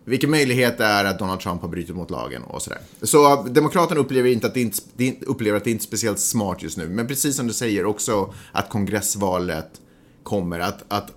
vilken 0.07 0.31
möjlighet 0.31 0.77
det 0.77 0.85
är 0.85 1.05
att 1.05 1.19
Donald 1.19 1.39
Trump 1.39 1.61
har 1.61 1.69
brutit 1.69 1.95
mot 1.95 2.09
lagen 2.11 2.43
och 2.43 2.61
sådär. 2.61 2.79
Så 3.01 3.33
äh, 3.33 3.45
Demokraterna 3.45 3.99
upplever, 3.99 4.29
inte 4.29 4.47
att 4.47 4.53
det 4.53 4.83
det 4.95 5.05
inte- 5.05 5.25
upplever 5.25 5.57
att 5.57 5.63
det 5.63 5.71
inte 5.71 5.83
är 5.83 5.87
speciellt 5.87 6.19
smart 6.19 6.63
just 6.63 6.77
nu. 6.77 6.89
Men 6.89 7.07
precis 7.07 7.35
som 7.35 7.47
du 7.47 7.53
säger 7.53 7.85
också 7.85 8.33
att 8.51 8.69
kongressvalet 8.69 9.69
kommer. 10.23 10.59
Att, 10.59 10.83
att, 10.87 11.11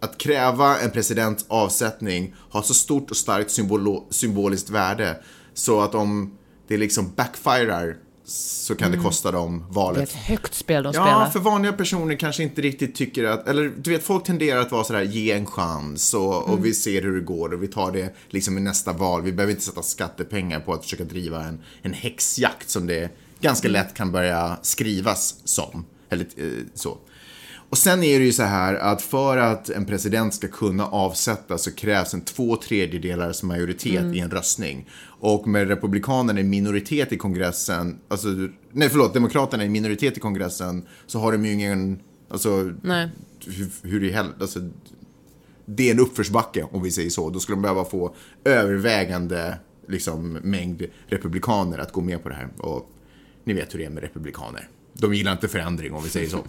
att 0.00 0.18
kräva 0.18 0.78
en 0.78 0.90
presidents 0.90 1.44
avsättning 1.48 2.34
har 2.50 2.62
så 2.62 2.74
stort 2.74 3.10
och 3.10 3.16
starkt 3.16 3.50
symbolo, 3.50 4.06
symboliskt 4.10 4.70
värde. 4.70 5.16
Så 5.54 5.80
att 5.80 5.94
om 5.94 6.38
det 6.68 6.76
liksom 6.76 7.12
backfirar 7.16 7.96
så 8.28 8.74
kan 8.74 8.90
det 8.90 8.98
kosta 8.98 9.32
dem 9.32 9.48
Mm. 9.48 9.58
Det 9.68 9.72
är 9.72 9.74
valet. 9.74 10.02
ett 10.08 10.14
högt 10.14 10.54
spel 10.54 10.82
de 10.82 10.92
Ja, 10.94 11.02
spelar. 11.04 11.30
för 11.30 11.38
vanliga 11.40 11.72
personer 11.72 12.14
kanske 12.16 12.42
inte 12.42 12.62
riktigt 12.62 12.94
tycker 12.94 13.24
att, 13.24 13.48
eller 13.48 13.72
du 13.78 13.90
vet, 13.90 14.02
folk 14.04 14.24
tenderar 14.24 14.60
att 14.60 14.72
vara 14.72 14.84
sådär, 14.84 15.02
ge 15.02 15.32
en 15.32 15.46
chans 15.46 16.14
och, 16.14 16.34
Mm. 16.34 16.50
och 16.58 16.64
vi 16.64 16.74
ser 16.74 17.02
hur 17.02 17.14
det 17.14 17.20
går 17.24 17.54
och 17.54 17.62
vi 17.62 17.68
tar 17.68 17.92
det 17.92 18.14
liksom 18.28 18.58
i 18.58 18.60
nästa 18.60 18.92
val. 18.92 19.22
Vi 19.22 19.32
behöver 19.32 19.50
inte 19.52 19.64
sätta 19.64 19.82
skattepengar 19.82 20.60
på 20.60 20.72
att 20.72 20.82
försöka 20.82 21.04
driva 21.04 21.44
en, 21.44 21.60
en 21.82 21.92
häxjakt 21.92 22.70
som 22.70 22.86
det 22.86 23.10
ganska 23.40 23.68
Mm. 23.68 23.72
lätt 23.82 23.94
kan 23.94 24.12
börja 24.12 24.58
skrivas 24.62 25.34
som. 25.44 25.84
Eller 26.08 26.26
eh, 26.36 26.50
så. 26.74 26.98
Och 27.76 27.80
sen 27.80 28.02
är 28.02 28.18
det 28.18 28.24
ju 28.24 28.32
så 28.32 28.42
här 28.42 28.74
att 28.74 29.02
för 29.02 29.36
att 29.36 29.68
en 29.70 29.86
president 29.86 30.34
ska 30.34 30.48
kunna 30.48 30.86
avsättas 30.86 31.62
så 31.62 31.72
krävs 31.72 32.14
en 32.14 32.20
två 32.20 32.56
tredjedelars 32.56 33.42
majoritet 33.42 34.00
Mm. 34.00 34.14
i 34.14 34.18
en 34.20 34.30
röstning. 34.30 34.88
Och 35.20 35.48
med 35.48 35.68
republikanerna 35.68 36.40
i 36.40 36.42
minoritet 36.42 37.12
i 37.12 37.16
kongressen, 37.16 37.98
alltså, 38.08 38.28
nej 38.72 38.88
förlåt, 38.88 39.14
demokraterna 39.14 39.64
i 39.64 39.68
minoritet 39.68 40.16
i 40.16 40.20
kongressen, 40.20 40.86
så 41.06 41.18
har 41.18 41.32
de 41.32 41.46
ju 41.46 41.52
ingen, 41.52 41.98
alltså, 42.28 42.72
Nej. 42.82 43.08
hur, 43.46 43.70
hur 43.82 44.04
i 44.04 44.10
helvete, 44.10 44.38
alltså, 44.40 44.60
det 45.64 45.88
är 45.88 45.94
en 45.94 46.00
uppförsbacke 46.00 46.66
om 46.70 46.82
vi 46.82 46.90
säger 46.90 47.10
så. 47.10 47.30
Då 47.30 47.40
skulle 47.40 47.56
de 47.56 47.62
behöva 47.62 47.84
få 47.84 48.14
övervägande 48.44 49.58
liksom, 49.88 50.32
mängd 50.32 50.82
republikaner 51.06 51.78
att 51.78 51.92
gå 51.92 52.00
med 52.00 52.22
på 52.22 52.28
det 52.28 52.34
här. 52.34 52.48
Och 52.58 52.90
ni 53.44 53.52
vet 53.52 53.74
hur 53.74 53.78
det 53.78 53.84
är 53.84 53.90
med 53.90 54.02
republikaner. 54.02 54.68
De 54.92 55.14
gillar 55.14 55.32
inte 55.32 55.48
förändring 55.48 55.92
om 55.92 56.02
vi 56.02 56.08
säger 56.08 56.28
så. 56.28 56.38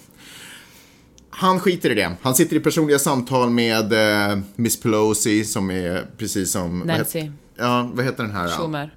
Han 1.39 1.59
skiter 1.59 1.89
i 1.89 1.93
det. 1.93 2.15
Han 2.21 2.35
sitter 2.35 2.55
i 2.55 2.59
personliga 2.59 2.99
samtal 2.99 3.49
med 3.49 3.93
eh, 3.93 4.39
Miss 4.55 4.79
Pelosi 4.79 5.43
som 5.43 5.71
är 5.71 6.07
precis 6.17 6.51
som... 6.51 6.79
vad 6.79 6.87
Nancy. 6.87 7.19
het- 7.19 7.31
ja, 7.57 7.89
vad 7.93 8.05
heter 8.05 8.23
den 8.23 8.35
här? 8.35 8.47
Schumer. 8.47 8.95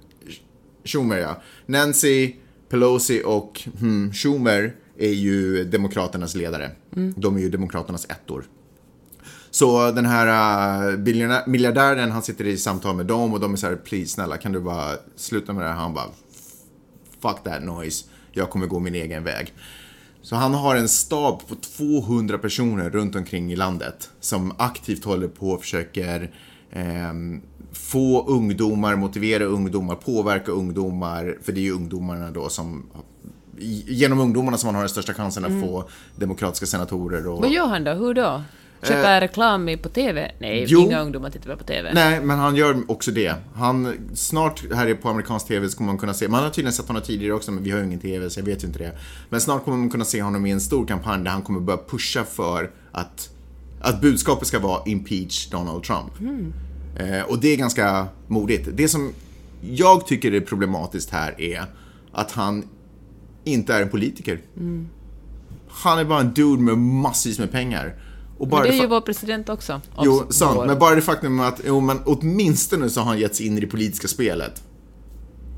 Schumer, 0.85 1.17
ja. 1.17 1.43
Nancy 1.67 2.33
Pelosi 2.69 3.23
och 3.25 3.63
hmm, 3.81 4.13
Schumer 4.13 4.75
är 4.99 5.13
ju 5.13 5.65
Demokraternas 5.65 6.35
ledare. 6.35 6.71
De 7.17 7.37
är 7.37 7.41
ju 7.41 7.51
Demokraternas 7.51 8.07
ettor. 8.09 8.45
Så 9.51 9.91
den 9.91 10.07
här 10.07 10.93
uh, 10.93 11.47
miljardären, 11.47 12.11
han 12.11 12.23
sitter 12.23 12.47
i 12.47 12.57
samtal 12.57 12.97
med 12.97 13.07
dem 13.07 13.35
och 13.35 13.41
de 13.41 13.53
är 13.53 13.57
så 13.57 13.67
här, 13.67 13.77
please 13.77 14.07
snälla 14.07 14.37
kan 14.37 14.53
du 14.53 14.61
bara 14.61 14.97
sluta 15.17 15.53
med 15.53 15.65
det 15.65 15.69
här? 15.69 15.77
Han 15.77 15.95
bara, 15.95 16.07
fuck 17.23 17.45
that 17.45 17.63
noise, 17.63 18.05
jag 18.33 18.51
kommer 18.51 18.67
gå 18.67 18.79
min 18.79 18.95
egen 18.95 19.25
väg. 19.25 19.55
Så 20.23 20.37
han 20.37 20.55
har 20.55 20.77
en 20.77 20.89
stab 20.89 21.49
på 21.49 21.55
200 21.55 22.39
personer 22.39 22.91
runt 22.91 23.17
omkring 23.17 23.53
i 23.53 23.57
landet 23.57 24.11
som 24.21 24.53
aktivt 24.59 25.05
håller 25.05 25.29
på 25.29 25.51
och 25.51 25.61
försöker 25.61 26.31
ehm, 26.73 27.41
få 27.73 28.27
ungdomar, 28.27 28.97
motivera 28.97 29.45
ungdomar, 29.45 29.95
påverka 29.95 30.53
ungdomar, 30.53 31.39
för 31.43 31.53
det 31.53 31.61
är 31.61 31.63
ju 31.63 31.73
ungdomarna 31.73 32.31
då 32.31 32.49
som 32.49 32.87
genom 33.87 34.21
ungdomarna 34.21 34.57
som 34.59 34.67
man 34.67 34.75
har 34.75 34.83
den 34.83 34.89
största 34.89 35.15
chansen 35.15 35.45
att 35.45 35.63
få 35.63 35.89
demokratiska 36.17 36.67
senatorer 36.67 37.29
och 37.29 37.41
Vad 37.41 37.51
gör 37.51 37.67
han 37.67 37.85
då? 37.85 37.93
Hur 37.93 38.15
då? 38.15 38.43
Köpa 38.83 39.21
reklam 39.21 39.69
i- 39.69 39.77
på 39.77 39.89
TV? 39.89 40.31
Nej, 40.39 40.65
jo. 40.69 40.81
inga 40.81 41.01
ungdomar 41.01 41.31
tittar 41.31 41.57
på 41.57 41.65
TV. 41.65 41.91
Nej, 41.95 42.21
men 42.21 42.39
han 42.39 42.57
gör 42.57 42.77
också 42.89 43.11
det. 43.11 43.35
Han, 43.55 43.95
snart 44.15 44.65
här 44.75 44.95
på 44.95 45.09
amerikansk 45.09 45.47
TV 45.47 45.69
så 45.69 45.77
kommer 45.77 45.87
man 45.93 45.99
kunna 45.99 46.15
se, 46.15 46.29
man 46.29 46.43
har 46.43 46.51
tydligen 46.51 46.73
sett 46.73 46.87
honom 46.89 47.03
tidigare 47.03 47.35
också 47.35 47.53
men 47.53 47.63
vi 47.65 47.71
har 47.71 47.79
ju 47.79 47.85
ingen 47.85 47.99
TV 48.01 48.31
så 48.31 48.41
jag 48.41 48.45
vet 48.45 48.63
ju 48.63 48.67
inte 48.67 48.79
det. 48.79 48.99
Men 49.29 49.41
snart 49.41 49.65
kommer 49.65 49.79
man 49.79 49.91
kunna 49.91 50.05
se 50.05 50.23
honom 50.23 50.47
i 50.47 50.51
en 50.51 50.61
stor 50.61 50.87
kampanj 50.87 51.25
där 51.25 51.31
han 51.31 51.43
kommer 51.43 51.61
börja 51.61 51.81
pusha 51.91 52.25
för 52.25 52.71
att, 52.93 53.31
att 53.81 54.01
budskapet 54.01 54.49
ska 54.49 54.59
vara 54.59 54.83
impeach 54.87 55.47
Donald 55.51 55.83
Trump. 55.85 56.13
Eh, 56.97 57.23
och 57.23 57.39
det 57.41 57.49
är 57.49 57.57
ganska 57.57 58.07
modigt. 58.27 58.69
Det 58.73 58.89
som 58.89 59.13
jag 59.63 60.07
tycker 60.07 60.33
är 60.35 60.41
problematiskt 60.41 61.11
här 61.11 61.41
är 61.41 61.65
att 62.13 62.33
han 62.33 62.65
inte 63.45 63.75
är 63.75 63.83
en 63.83 63.89
politiker. 63.89 64.41
Han 65.69 65.99
är 65.99 66.05
bara 66.05 66.21
en 66.21 66.35
dude 66.35 66.63
med 66.63 66.79
massvis 66.79 67.39
med 67.39 67.53
pengar. 67.53 67.95
Och 68.41 68.49
bara 68.49 68.61
Men 68.61 68.71
det 68.71 68.77
är 68.77 68.81
ju 68.81 68.87
vår 68.87 69.01
president 69.01 69.49
också. 69.49 69.81
Jo, 70.03 70.27
sant. 70.31 70.57
vår. 70.57 70.67
Men 70.67 70.79
bara 70.79 70.95
det 70.95 71.03
faktum 71.03 71.41
att, 71.41 71.61
jo 71.67 71.81
men 71.81 71.99
åtminstone 72.05 72.91
så 72.91 73.01
har 73.01 73.07
han 73.07 73.19
gett 73.19 73.37
sig 73.37 73.47
in 73.47 73.59
i 73.59 73.61
det 73.61 73.67
politiska 73.67 74.09
spelet. 74.09 74.63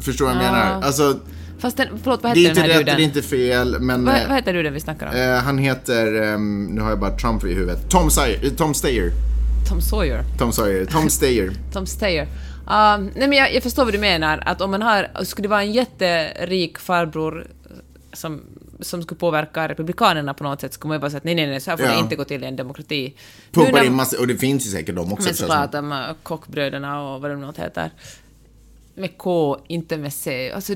Förstår 0.00 0.26
du 0.28 0.34
vad 0.34 0.44
jag 0.44 0.48
Ja. 0.48 0.52
menar? 0.52 0.82
Alltså, 0.82 1.18
Fast 1.58 1.76
den, 1.76 1.88
förlåt, 2.02 2.22
vad 2.22 2.34
det 2.34 2.40
är 2.40 2.48
heter 2.48 2.50
inte 2.50 2.62
den 2.62 2.70
här 2.70 2.78
rätt, 2.78 2.86
det 2.86 3.02
är 3.02 3.04
inte 3.04 3.22
fel, 3.22 3.80
men... 3.80 4.04
Vad, 4.04 4.14
eh, 4.14 4.20
vad 4.28 4.36
heter 4.36 4.52
duden 4.52 4.72
vi 4.72 4.80
snackar 4.80 5.06
om? 5.06 5.14
eh, 5.14 5.34
han 5.44 5.58
heter, 5.58 6.22
ehm, 6.22 6.64
nu 6.64 6.80
har 6.80 6.90
jag 6.90 7.00
bara 7.00 7.16
Trump 7.18 7.44
i 7.44 7.54
huvudet, 7.54 7.90
Tom, 7.90 8.10
Sayer, 8.10 8.44
eh, 8.44 8.50
Tom 8.50 8.74
Steyer. 8.74 9.10
Tom 9.68 9.80
Sawyer? 9.80 10.24
Tom 10.38 10.52
Sawyer, 10.52 10.84
Tom 10.84 11.08
Steyer. 11.10 11.52
Tom 11.72 11.86
Steyer. 11.86 12.22
Um, 12.66 13.10
nej 13.16 13.28
men 13.28 13.32
jag, 13.32 13.54
jag 13.54 13.62
förstår 13.62 13.84
vad 13.84 13.94
du 13.94 13.98
menar, 13.98 14.42
att 14.46 14.60
om 14.60 14.70
man 14.70 14.82
har, 14.82 15.24
skulle 15.24 15.44
det 15.44 15.50
vara 15.50 15.62
en 15.62 15.72
jätterik 15.72 16.78
farbror 16.78 17.46
eh, 17.64 17.76
som, 18.12 18.42
som 18.82 19.02
skulle 19.02 19.18
påverka 19.18 19.68
republikanerna 19.68 20.34
på 20.34 20.44
något 20.44 20.60
sätt, 20.60 20.72
skulle 20.72 20.88
man 20.88 20.96
ju 20.96 21.00
bara 21.00 21.10
säga 21.10 21.18
att 21.18 21.24
nej, 21.24 21.34
nej, 21.34 21.46
nej, 21.46 21.60
så 21.60 21.70
här 21.70 21.76
får 21.76 21.86
Ja. 21.86 21.92
det 21.92 21.98
inte 21.98 22.16
gå 22.16 22.24
till 22.24 22.42
i 22.44 22.46
en 22.46 22.56
demokrati. 22.56 23.14
Pumpar 23.52 23.84
in 23.84 23.94
massa, 23.94 24.20
och 24.20 24.26
det 24.26 24.36
finns 24.36 24.66
ju 24.66 24.70
säkert 24.70 24.96
de 24.96 25.12
också. 25.12 25.26
Men 25.28 25.34
såklart, 25.34 25.72
de 25.72 25.92
här 25.92 26.14
kockbröderna 26.22 27.02
och 27.02 27.20
vad 27.20 27.30
de 27.30 27.40
nu 27.40 27.52
heter. 27.56 27.90
Med 28.94 29.18
K, 29.18 29.58
inte 29.68 29.96
med 29.96 30.12
C. 30.12 30.52
Alltså, 30.52 30.74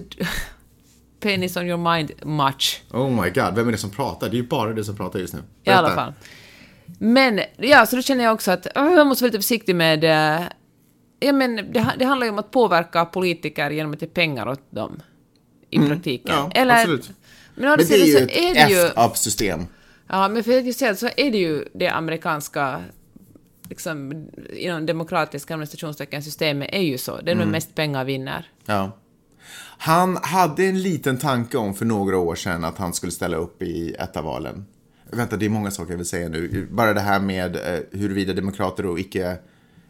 penis 1.21 1.57
on 1.57 1.67
your 1.67 1.93
mind, 1.95 2.11
much. 2.25 2.83
Oh 2.93 3.23
my 3.23 3.31
god, 3.31 3.55
vem 3.55 3.69
är 3.69 3.73
det 3.73 3.79
som 3.79 3.91
pratar? 3.91 4.29
Det 4.29 4.35
är 4.37 4.41
ju 4.41 4.47
bara 4.49 4.73
du 4.73 4.85
som 4.85 4.97
pratar 4.97 5.19
just 5.19 5.35
nu. 5.35 5.41
I 5.65 5.71
alla 5.71 5.83
Berätta. 5.83 6.03
fall. 6.05 6.13
Men, 6.99 7.41
ja, 7.57 7.87
så 7.87 7.97
då 7.97 8.03
känner 8.03 8.25
jag 8.25 8.35
också 8.35 8.51
att 8.51 8.67
jag 8.75 9.07
måste 9.07 9.25
vara 9.25 9.29
lite 9.29 9.39
försiktig 9.43 9.77
med... 9.77 10.05
eh, 10.05 10.43
ja, 11.21 11.33
men 11.33 11.57
det, 11.57 11.87
det 11.99 12.05
handlar 12.05 12.27
ju 12.27 12.31
om 12.33 12.39
att 12.39 12.51
påverka 12.51 13.05
politiker 13.05 13.71
genom 13.71 13.93
att 13.93 14.03
ge 14.03 14.09
pengar 14.09 14.49
åt 14.49 14.71
dem. 14.71 15.03
I 15.71 15.79
praktiken. 15.79 16.35
Mm. 16.35 16.69
Ja, 16.69 16.79
absolut. 16.81 17.11
Men, 17.57 17.69
Men 17.69 17.79
det 17.79 17.95
är 17.95 18.07
ju 18.07 18.17
ett 18.17 18.71
ju... 18.71 18.77
F-up 18.77 19.17
system. 19.17 19.67
Ja, 20.09 20.29
men 20.29 20.45
för 20.45 20.69
att 20.69 20.77
säga 20.77 20.95
så 20.95 21.07
är 21.17 21.31
det 21.31 21.39
ju 21.39 21.65
det 21.75 21.89
amerikanska 21.89 22.83
liksom, 23.69 24.27
inom 24.57 24.87
demokratiska 24.87 25.55
administrationstecken 25.55 26.23
systemet 26.23 26.69
är 26.73 26.83
ju 26.83 26.99
så. 26.99 27.21
Det 27.21 27.31
är 27.31 27.35
Mm. 27.35 27.49
mest 27.51 27.75
pengar 27.75 28.05
vinner. 28.05 28.51
Ja. 28.65 28.99
Han 29.79 30.17
hade 30.23 30.65
en 30.65 30.83
liten 30.83 31.19
tanke 31.19 31.59
om 31.59 31.75
för 31.75 31.85
några 31.85 32.19
år 32.19 32.35
sedan 32.35 32.65
att 32.65 32.79
han 32.79 32.93
skulle 32.93 33.13
ställa 33.13 33.37
upp 33.37 33.63
i 33.63 33.95
ett 33.99 34.17
av 34.17 34.25
valen. 34.25 34.67
Vänta, 35.11 35.37
det 35.37 35.47
är 35.47 35.51
många 35.51 35.71
saker 35.71 35.93
jag 35.93 35.99
vill 35.99 36.07
säga 36.07 36.29
nu. 36.29 36.69
Bara 36.71 36.95
det 36.95 37.01
här 37.01 37.21
med 37.21 37.57
eh, 37.57 37.81
huruvida 38.01 38.33
demokrater 38.33 38.87
och 38.87 39.01
icke... 39.01 39.37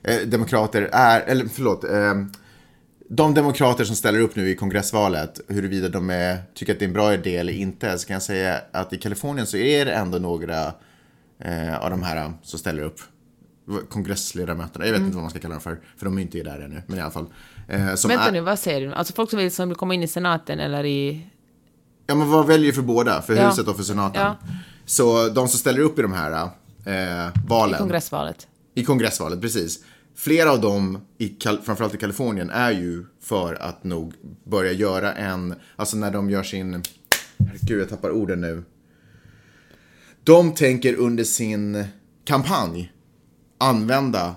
Eh, 0.02 0.18
demokrater 0.26 0.88
är, 0.92 1.20
eller 1.20 1.46
förlåt. 1.48 1.84
Eh, 1.84 2.14
de 3.08 3.34
demokrater 3.34 3.84
som 3.84 3.96
ställer 3.96 4.20
upp 4.20 4.36
nu 4.36 4.50
i 4.50 4.54
kongressvalet, 4.54 5.40
huruvida 5.48 5.88
de 5.88 6.10
är, 6.10 6.38
tycker 6.54 6.72
att 6.72 6.78
det 6.78 6.84
är 6.84 6.86
en 6.86 6.92
bra 6.92 7.14
idé 7.14 7.36
eller 7.36 7.52
inte, 7.52 7.98
så 7.98 8.06
kan 8.06 8.14
jag 8.14 8.22
säga 8.22 8.60
att 8.72 8.92
i 8.92 8.98
Kalifornien 8.98 9.46
så 9.46 9.56
är 9.56 9.84
det 9.84 9.92
ändå 9.92 10.18
några 10.18 10.72
eh, 11.38 11.78
av 11.84 11.90
de 11.90 12.02
här 12.02 12.32
som 12.42 12.58
ställer 12.58 12.82
upp. 12.82 13.00
Kongressledamöterna, 13.88 14.86
jag 14.86 14.92
vet 14.92 15.00
inte 15.02 15.14
vad 15.14 15.22
man 15.22 15.30
ska 15.30 15.38
kalla 15.40 15.54
dem 15.54 15.60
för, 15.60 15.80
för 15.96 16.04
de 16.04 16.18
är 16.18 16.22
inte 16.22 16.42
där 16.42 16.60
ännu, 16.60 16.82
men 16.86 16.98
i 16.98 17.00
alla 17.00 17.10
fall. 17.10 17.26
Eh, 17.68 17.78
Vänta 17.78 18.28
är, 18.28 18.32
nu, 18.32 18.40
vad 18.40 18.58
säger 18.58 18.80
du? 18.88 18.94
Alltså 18.94 19.12
folk 19.14 19.30
som 19.30 19.38
vill, 19.38 19.50
som 19.50 19.68
vill 19.68 19.76
komma 19.78 19.94
in 19.94 20.02
i 20.02 20.08
senaten 20.08 20.60
eller 20.60 20.84
i... 20.84 21.26
Ja, 22.06 22.14
men 22.14 22.30
vad 22.30 22.46
väljer 22.46 22.72
för 22.72 22.82
båda? 22.82 23.22
För 23.22 23.36
Ja. 23.36 23.48
huset 23.48 23.68
och 23.68 23.76
för 23.76 23.82
senaten? 23.82 24.22
Ja. 24.22 24.36
Så 24.86 25.28
de 25.28 25.48
som 25.48 25.58
ställer 25.58 25.80
upp 25.80 25.98
i 25.98 26.02
de 26.02 26.12
här 26.12 26.32
eh, 26.84 27.32
valen. 27.48 27.74
I 27.74 27.78
kongressvalet. 27.78 28.46
I 28.74 28.84
kongressvalet, 28.84 29.40
precis. 29.40 29.84
Flera 30.16 30.50
av 30.52 30.60
dem, 30.60 31.00
i, 31.18 31.28
Kal- 31.28 31.62
framförallt 31.62 31.94
i 31.94 31.98
Kalifornien, 31.98 32.50
är 32.50 32.70
ju 32.72 33.04
för 33.22 33.54
att 33.54 33.84
nog 33.84 34.14
börja 34.44 34.72
göra 34.72 35.12
en, 35.14 35.54
alltså 35.76 35.96
när 35.96 36.10
de 36.10 36.30
gör 36.30 36.42
sin, 36.42 36.82
herregud 37.38 37.80
jag 37.80 37.88
tappar 37.88 38.10
orden 38.10 38.40
nu. 38.40 38.62
De 40.24 40.54
tänker 40.54 40.94
under 40.94 41.24
sin 41.24 41.84
kampanj 42.24 42.92
använda 43.58 44.34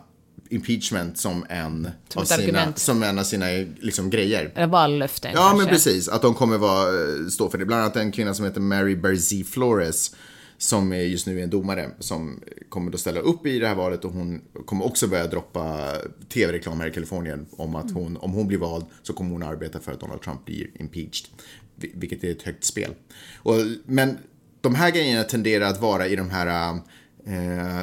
impeachment 0.50 1.18
som 1.18 1.46
en, 1.50 1.90
Som 2.10 2.22
av 2.22 2.26
sina, 2.26 2.74
som 2.76 3.04
en 3.04 3.20
av 3.20 3.24
sina 3.24 3.46
liksom, 3.80 4.10
grejer. 4.10 4.52
Eller 4.56 4.68
vallöften 4.68 5.32
Ja, 5.34 5.40
kanske. 5.40 5.58
men 5.58 5.68
precis. 5.68 6.08
Att 6.10 6.22
de 6.22 6.34
kommer 6.34 6.58
vara, 6.58 6.90
eh, 7.02 7.28
stå 7.28 7.50
för 7.50 7.58
det. 7.58 7.66
Bland 7.66 7.82
annat 7.82 7.96
en 7.96 8.12
kvinna 8.12 8.34
som 8.34 8.46
heter 8.46 8.62
Mary 8.62 8.96
Berzee 8.96 9.44
Flores 9.44 10.16
som 10.60 10.94
just 10.94 11.28
nu 11.28 11.40
är 11.40 11.44
en 11.44 11.50
domare 11.50 11.90
som 12.00 12.40
kommer 12.70 12.92
då 12.92 12.98
ställa 12.98 13.20
upp 13.20 13.46
i 13.46 13.60
det 13.60 13.68
här 13.68 13.76
valet 13.76 14.06
och 14.06 14.12
hon 14.12 14.42
kommer 14.66 14.86
också 14.86 15.08
börja 15.08 15.28
droppa 15.28 15.96
tv-reklam 16.30 16.80
här 16.80 16.88
i 16.88 16.92
Kalifornien 16.92 17.46
om 17.52 17.76
att 17.76 17.92
hon, 17.92 18.18
om 18.18 18.32
hon 18.32 18.48
blir 18.48 18.58
vald 18.58 18.86
så 19.04 19.14
kommer 19.14 19.32
hon 19.32 19.44
arbeta 19.44 19.80
för 19.80 19.92
att 19.92 20.00
Donald 20.00 20.22
Trump 20.22 20.46
blir 20.46 20.68
impeached. 20.80 21.28
Vilket 21.76 22.24
är 22.24 22.32
ett 22.32 22.42
högt 22.42 22.64
spel. 22.64 22.94
Och, 23.38 23.56
men 23.86 24.18
de 24.62 24.76
här 24.76 24.92
grejerna 24.92 25.24
tenderar 25.24 25.66
att 25.66 25.82
vara 25.82 26.08
i 26.08 26.16
de 26.16 26.30
här 26.30 26.80
eh, 27.26 27.82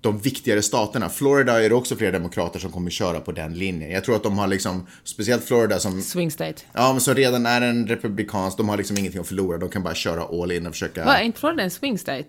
de 0.00 0.18
viktigare 0.18 0.62
staterna. 0.62 1.08
Florida 1.08 1.64
är 1.64 1.68
det 1.68 1.74
också 1.74 1.96
flera 1.96 2.10
demokrater 2.12 2.58
som 2.58 2.72
kommer 2.72 2.90
köra 2.90 3.20
på 3.20 3.32
den 3.32 3.54
linjen. 3.54 3.90
Jag 3.90 4.04
tror 4.04 4.16
att 4.16 4.22
de 4.22 4.38
har 4.38 4.46
liksom, 4.46 4.86
speciellt 5.04 5.44
Florida 5.44 5.78
som 5.78 6.02
Swing 6.02 6.30
state. 6.30 6.62
Ja, 6.72 6.92
men 6.92 7.00
som 7.00 7.14
redan 7.14 7.46
är 7.46 7.60
en 7.60 7.86
republikansk, 7.86 8.56
de 8.56 8.68
har 8.68 8.76
liksom 8.76 8.98
ingenting 8.98 9.20
att 9.20 9.26
förlora. 9.26 9.58
De 9.58 9.68
kan 9.68 9.82
bara 9.82 9.94
köra 9.94 10.42
all 10.42 10.52
in 10.52 10.66
och 10.66 10.72
försöka... 10.72 11.04
Vad, 11.04 11.14
är 11.16 11.22
inte 11.22 11.40
Florida 11.40 11.62
en 11.62 11.70
swing 11.70 11.98
state? 11.98 12.24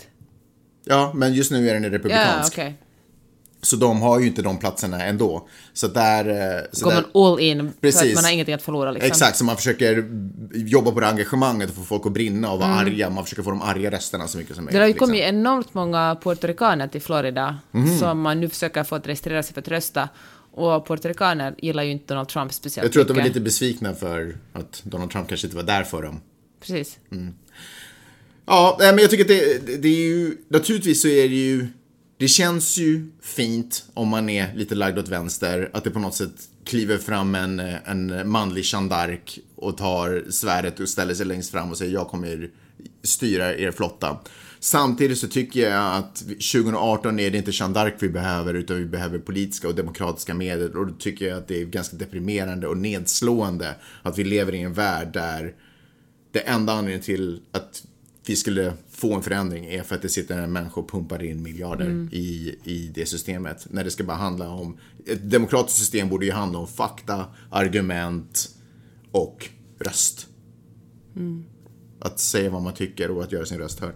Ja, 0.85 1.11
men 1.15 1.33
just 1.33 1.51
nu 1.51 1.69
är 1.69 1.73
den 1.73 1.83
en 1.85 1.91
Ja, 1.91 1.97
republikansk. 1.97 2.53
okej. 2.53 2.75
Så 3.63 3.75
de 3.75 4.01
har 4.01 4.19
ju 4.19 4.27
inte 4.27 4.41
de 4.41 4.57
platserna 4.59 5.05
ändå. 5.05 5.47
Så 5.73 5.87
där... 5.87 6.29
eh, 6.29 6.63
Så 6.71 6.85
Går 6.85 6.91
där 6.91 7.03
man 7.13 7.23
all 7.33 7.39
in 7.39 7.59
för 7.59 7.67
att 7.67 7.81
Precis. 7.81 8.15
man 8.15 8.23
har 8.23 8.31
ingenting 8.31 8.55
att 8.55 8.61
förlora 8.61 8.91
liksom? 8.91 9.07
Exakt, 9.07 9.37
så 9.37 9.45
man 9.45 9.57
försöker 9.57 10.05
jobba 10.53 10.91
på 10.91 10.99
det 10.99 11.07
engagemanget 11.07 11.69
och 11.69 11.75
få 11.75 11.81
folk 11.83 12.05
att 12.05 12.11
brinna 12.11 12.51
och 12.51 12.59
vara 12.59 12.69
arga. 12.69 13.09
Man 13.09 13.23
försöker 13.23 13.43
få 13.43 13.49
de 13.49 13.61
arga 13.61 13.91
rösterna 13.91 14.27
så 14.27 14.37
mycket 14.37 14.55
som 14.55 14.65
möjligt. 14.65 14.75
Mm. 14.75 14.79
Det 14.79 14.83
har 14.83 14.87
ju 14.87 14.93
liksom. 14.93 15.07
kommit 15.07 15.21
enormt 15.23 15.73
många 15.73 16.17
puertoricaner 16.23 16.87
till 16.87 17.01
Florida 17.01 17.57
Mhm. 17.71 17.97
som 17.97 18.21
man 18.21 18.39
nu 18.39 18.49
försöker 18.49 18.83
få 18.83 18.95
att 18.95 19.07
registrera 19.07 19.43
sig 19.43 19.53
för 19.53 19.61
att 19.61 19.67
rösta. 19.67 20.09
Och 20.53 20.87
puertoricaner 20.87 21.55
gillar 21.57 21.83
ju 21.83 21.91
inte 21.91 22.05
Donald 22.13 22.27
Trump 22.29 22.53
speciellt 22.53 22.85
Jag 22.85 22.93
tror 22.93 23.01
att 23.01 23.07
de 23.07 23.19
är 23.19 23.23
lite 23.23 23.39
besvikna 23.39 23.93
för 23.93 24.35
att 24.53 24.81
Donald 24.83 25.11
Trump 25.11 25.27
kanske 25.29 25.47
inte 25.47 25.57
var 25.57 25.63
där 25.63 25.83
för 25.83 26.01
dem. 26.03 26.21
Precis. 26.61 26.97
Ja, 28.45 28.77
nej, 28.79 28.91
men 28.93 29.01
jag 29.01 29.09
tycker 29.09 29.23
att 29.23 29.27
det, 29.27 29.65
det, 29.65 29.77
det 29.77 29.87
är 29.87 30.07
ju, 30.07 30.37
naturligtvis 30.47 31.01
så 31.01 31.07
är 31.07 31.29
det 31.29 31.35
ju, 31.35 31.67
det 32.21 32.27
känns 32.27 32.77
ju 32.77 33.11
fint 33.21 33.85
om 33.93 34.07
man 34.07 34.29
är 34.29 34.53
lite 34.55 34.75
lagd 34.75 34.99
åt 34.99 35.07
vänster, 35.07 35.69
att 35.73 35.83
det 35.83 35.91
på 35.91 35.99
något 35.99 36.15
sätt 36.15 36.49
kliver 36.65 36.97
fram 36.97 37.35
en, 37.35 37.59
en 37.59 38.29
manlig 38.29 38.63
Jeanne 38.63 39.17
och 39.55 39.77
tar 39.77 40.31
svärdet 40.31 40.79
och 40.79 40.89
ställer 40.89 41.13
sig 41.13 41.25
längst 41.25 41.51
fram 41.51 41.71
och 41.71 41.77
säger 41.77 41.93
jag 41.93 42.07
kommer 42.07 42.49
styra 43.03 43.57
er 43.57 43.71
flotta. 43.71 44.19
Samtidigt 44.59 45.17
så 45.17 45.27
tycker 45.27 45.69
jag 45.69 45.95
att 45.95 46.15
2018 46.15 47.19
är 47.19 47.31
det 47.31 47.37
inte 47.37 47.51
Jeanne 47.53 47.93
vi 47.99 48.09
behöver 48.09 48.53
utan 48.53 48.77
vi 48.77 48.85
behöver 48.85 49.19
politiska 49.19 49.67
och 49.67 49.75
demokratiska 49.75 50.33
medel 50.33 50.77
och 50.77 50.87
då 50.87 50.93
tycker 50.93 51.27
jag 51.27 51.37
att 51.37 51.47
det 51.47 51.61
är 51.61 51.65
ganska 51.65 51.97
deprimerande 51.97 52.67
och 52.67 52.77
nedslående 52.77 53.75
att 54.03 54.17
vi 54.17 54.23
lever 54.23 54.55
i 54.55 54.61
en 54.61 54.73
värld 54.73 55.13
där 55.13 55.53
det 56.31 56.39
enda 56.39 56.73
anledningen 56.73 57.03
till 57.03 57.41
att 57.51 57.83
vi 58.25 58.35
skulle 58.35 58.73
få 59.01 59.13
en 59.13 59.21
förändring 59.21 59.65
är 59.65 59.83
för 59.83 59.95
att 59.95 60.01
det 60.01 60.09
sitter 60.09 60.37
en 60.37 60.51
människa 60.51 60.81
och 60.81 60.89
pumpar 60.89 61.23
in 61.23 61.43
miljarder 61.43 62.07
i, 62.11 62.55
i 62.63 62.91
det 62.95 63.05
systemet. 63.05 63.67
När 63.69 63.83
det 63.83 63.91
ska 63.91 64.03
bara 64.03 64.17
handla 64.17 64.49
om, 64.49 64.77
ett 65.05 65.31
demokratiskt 65.31 65.79
system 65.79 66.09
borde 66.09 66.25
ju 66.25 66.31
handla 66.31 66.59
om 66.59 66.67
fakta, 66.67 67.25
argument 67.49 68.49
och 69.11 69.49
röst. 69.79 70.27
Att 71.99 72.19
säga 72.19 72.49
vad 72.49 72.61
man 72.61 72.73
tycker 72.73 73.11
och 73.11 73.23
att 73.23 73.31
göra 73.31 73.45
sin 73.45 73.57
röst 73.57 73.79
hörd. 73.79 73.95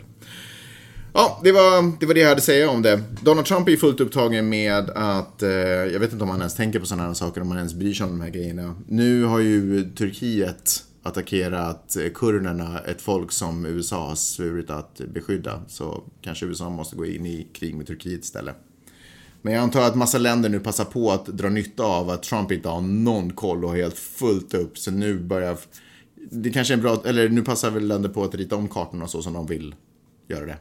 Ja, 1.13 1.41
det 1.43 1.51
var, 1.51 1.99
det 1.99 2.05
var 2.05 2.13
det 2.13 2.19
jag 2.19 2.27
hade 2.27 2.39
att 2.39 2.43
säga 2.43 2.69
om 2.69 2.81
det. 2.81 3.03
Donald 3.21 3.47
Trump 3.47 3.67
är 3.67 3.71
ju 3.71 3.77
fullt 3.77 3.99
upptagen 3.99 4.49
med 4.49 4.89
att, 4.89 5.43
eh, 5.43 5.49
jag 5.49 5.99
vet 5.99 6.11
inte 6.11 6.23
om 6.23 6.29
han 6.29 6.39
ens 6.39 6.55
tänker 6.55 6.79
på 6.79 6.85
sådana 6.85 7.07
här 7.07 7.13
saker, 7.13 7.41
om 7.41 7.47
han 7.47 7.57
ens 7.57 7.73
bryr 7.73 7.93
sig 7.93 8.05
om 8.05 8.11
de 8.11 8.21
här 8.21 8.29
grejerna. 8.29 8.75
Nu 8.87 9.23
har 9.23 9.39
ju 9.39 9.89
Turkiet 9.95 10.83
attackerat 11.05 11.95
eh, 11.95 12.09
kurderna, 12.13 12.79
ett 12.79 13.01
folk 13.01 13.31
som 13.31 13.65
USA 13.65 14.07
har 14.07 14.15
svurit 14.15 14.69
att 14.69 15.01
beskydda. 15.13 15.61
Så 15.67 16.03
kanske 16.21 16.45
USA 16.45 16.69
måste 16.69 16.95
gå 16.95 17.05
in 17.05 17.25
i 17.25 17.47
krig 17.53 17.75
med 17.75 17.87
Turkiet 17.87 18.23
istället. 18.23 18.55
Men 19.41 19.53
jag 19.53 19.63
antar 19.63 19.81
att 19.81 19.95
massa 19.95 20.17
länder 20.17 20.49
nu 20.49 20.59
passar 20.59 20.85
på 20.85 21.11
att 21.11 21.25
dra 21.25 21.49
nytta 21.49 21.83
av 21.83 22.09
att 22.09 22.23
Trump 22.23 22.51
inte 22.51 22.69
har 22.69 22.81
någon 22.81 23.33
koll 23.33 23.63
och 23.63 23.69
har 23.69 23.77
helt 23.77 23.97
fullt 23.97 24.53
upp. 24.53 24.77
Så 24.77 24.91
nu 24.91 25.19
börjar... 25.19 25.57
Det 26.31 26.49
kanske 26.49 26.73
är 26.73 26.75
en 26.75 26.81
bra... 26.83 27.01
Eller 27.05 27.29
nu 27.29 27.41
passar 27.41 27.71
väl 27.71 27.87
länder 27.87 28.09
på 28.09 28.23
att 28.23 28.35
rita 28.35 28.55
om 28.55 28.67
kartorna 28.67 29.07
så 29.07 29.21
som 29.21 29.33
de 29.33 29.47
vill 29.47 29.75
göra 30.27 30.45
det. 30.45 30.57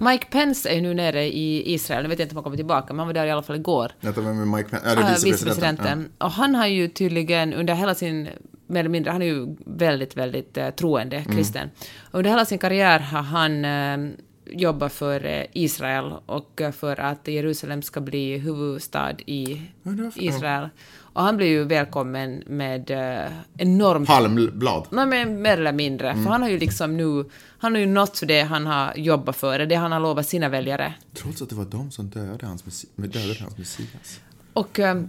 Mike 0.00 0.26
Pence 0.30 0.68
är 0.68 0.74
ju 0.74 0.80
nu 0.80 0.94
nere 0.94 1.24
i 1.24 1.74
Israel, 1.74 2.04
jag 2.04 2.08
vet 2.08 2.20
inte 2.20 2.32
om 2.32 2.36
han 2.36 2.44
kommer 2.44 2.56
tillbaka, 2.56 2.92
men 2.92 2.98
han 2.98 3.06
var 3.06 3.14
där 3.14 3.26
i 3.26 3.30
alla 3.30 3.42
fall 3.42 3.56
igår. 3.56 3.92
Vänta, 4.00 4.20
vem 4.20 4.40
är 4.40 4.56
Mike 4.56 4.68
Pence? 4.68 4.88
Ja, 4.88 4.94
det 4.94 5.00
är 5.00 5.04
Ah, 5.04 5.08
vicepresidenten. 5.08 5.30
vicepresidenten. 5.30 6.12
Och 6.18 6.30
han 6.30 6.54
har 6.54 6.66
ju 6.66 6.88
tydligen 6.88 7.52
under 7.54 7.74
hela 7.74 7.94
sin, 7.94 8.28
mer 8.70 8.80
eller 8.80 8.90
mindre, 8.90 9.10
han 9.10 9.22
är 9.22 9.26
ju 9.26 9.56
väldigt, 9.66 10.16
väldigt 10.16 10.56
eh, 10.56 10.70
troende 10.70 11.16
Mm. 11.16 11.36
kristen. 11.36 11.70
Under 12.10 12.30
hela 12.30 12.44
sin 12.44 12.58
karriär 12.58 12.98
har 12.98 13.22
han 13.22 13.64
eh, 13.64 14.14
jobbat 14.46 14.92
för 14.92 15.24
eh, 15.24 15.44
Israel 15.52 16.12
och 16.26 16.62
för 16.72 17.00
att 17.00 17.28
Jerusalem 17.28 17.82
ska 17.82 18.00
bli 18.00 18.38
huvudstad 18.38 19.12
i 19.26 19.62
Israel. 20.14 20.68
Och 21.12 21.22
han 21.22 21.36
blir 21.36 21.46
ju 21.46 21.64
välkommen 21.64 22.42
med 22.46 22.90
eh, 22.90 23.32
enormt 23.58 24.08
Palmblad. 24.08 24.86
Nej, 24.90 25.06
men 25.06 25.42
mer 25.42 25.58
eller 25.58 25.72
mindre. 25.72 26.10
Mm. 26.10 26.24
För 26.24 26.30
han 26.32 26.42
har 26.42 26.48
ju 26.48 26.58
liksom 26.58 26.96
nu, 26.96 27.24
han 27.58 27.72
har 27.72 27.80
ju 27.80 27.86
nått 27.86 28.20
det 28.26 28.42
han 28.42 28.66
har 28.66 28.96
jobbat 28.96 29.36
för, 29.36 29.58
det 29.58 29.74
han 29.74 29.92
har 29.92 30.00
lovat 30.00 30.26
sina 30.26 30.48
väljare. 30.48 30.94
Trots 31.14 31.42
att 31.42 31.48
det 31.48 31.54
var 31.54 31.64
de 31.64 31.90
som 31.90 32.06
dödade 32.08 32.46
hans, 32.46 32.86
dödade 32.96 33.36
hans 33.40 33.58
Messias. 33.58 34.20
Och, 34.52 34.78
eh, 34.78 35.02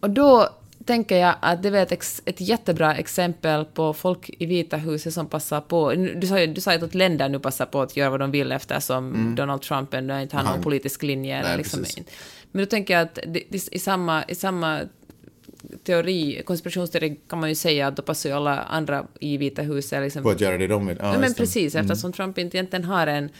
och 0.00 0.10
då 0.10 0.48
tänker 0.90 1.16
jag 1.16 1.34
att 1.40 1.62
det 1.62 1.70
var 1.70 1.78
ett, 1.78 1.92
ex, 1.92 2.22
ett 2.24 2.40
jättebra 2.40 2.96
exempel 2.96 3.64
på 3.64 3.94
folk 3.94 4.30
i 4.38 4.46
Vita 4.46 4.76
huset 4.76 5.14
som 5.14 5.26
passar 5.26 5.60
på. 5.60 5.92
Du 5.92 6.26
sa 6.26 6.40
ju 6.40 6.46
du 6.46 6.60
sa 6.60 6.74
ju 6.74 6.84
att 6.84 6.94
länder 6.94 7.28
nu 7.28 7.38
passar 7.38 7.66
på 7.66 7.82
att 7.82 7.96
göra 7.96 8.10
vad 8.10 8.20
de 8.20 8.30
vill 8.30 8.52
eftersom 8.52 9.34
Donald 9.36 9.62
Trump 9.62 9.94
ändå 9.94 10.18
inte 10.18 10.36
har 10.36 10.44
någon 10.44 10.62
politisk 10.62 11.02
linje. 11.02 11.42
Nej, 11.42 11.56
liksom, 11.56 11.84
men 12.52 12.62
då 12.62 12.66
tänker 12.66 12.94
jag 12.94 13.02
att 13.02 13.14
det, 13.14 13.42
det, 13.48 13.68
i, 13.72 13.78
samma, 13.78 14.24
i 14.24 14.34
samma 14.34 14.80
teori, 15.84 16.42
konspirationsteori 16.44 17.20
kan 17.28 17.40
man 17.40 17.48
ju 17.48 17.54
säga 17.54 17.86
att 17.86 17.96
då 17.96 18.02
passar 18.02 18.30
ju 18.30 18.36
alla 18.36 18.58
andra 18.58 19.06
i 19.20 19.36
Vita 19.36 19.62
huset 19.62 20.02
liksom, 20.02 20.22
På 20.22 20.30
att 20.30 20.40
göra 20.40 20.58
det 20.58 20.66
de 20.66 20.86
vill. 20.86 20.96
Ja, 21.00 21.18
men 21.18 21.34
precis, 21.34 21.74
eftersom 21.74 22.12
Trump 22.12 22.38
inte 22.38 22.56
egentligen 22.56 22.84
har 22.84 23.06
en 23.06 23.30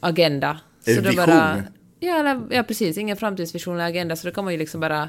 agenda. 0.00 0.60
En 0.84 0.94
så 0.94 1.00
vision. 1.00 1.16
Bara, 1.16 1.62
ja, 2.00 2.18
eller, 2.20 2.40
ja, 2.50 2.62
precis. 2.62 2.98
Ingen 2.98 3.16
framtidsvision 3.16 3.74
eller 3.74 3.86
agenda, 3.86 4.16
så 4.16 4.26
då 4.26 4.34
kan 4.34 4.44
man 4.44 4.52
ju 4.52 4.58
liksom 4.58 4.80
bara 4.80 5.08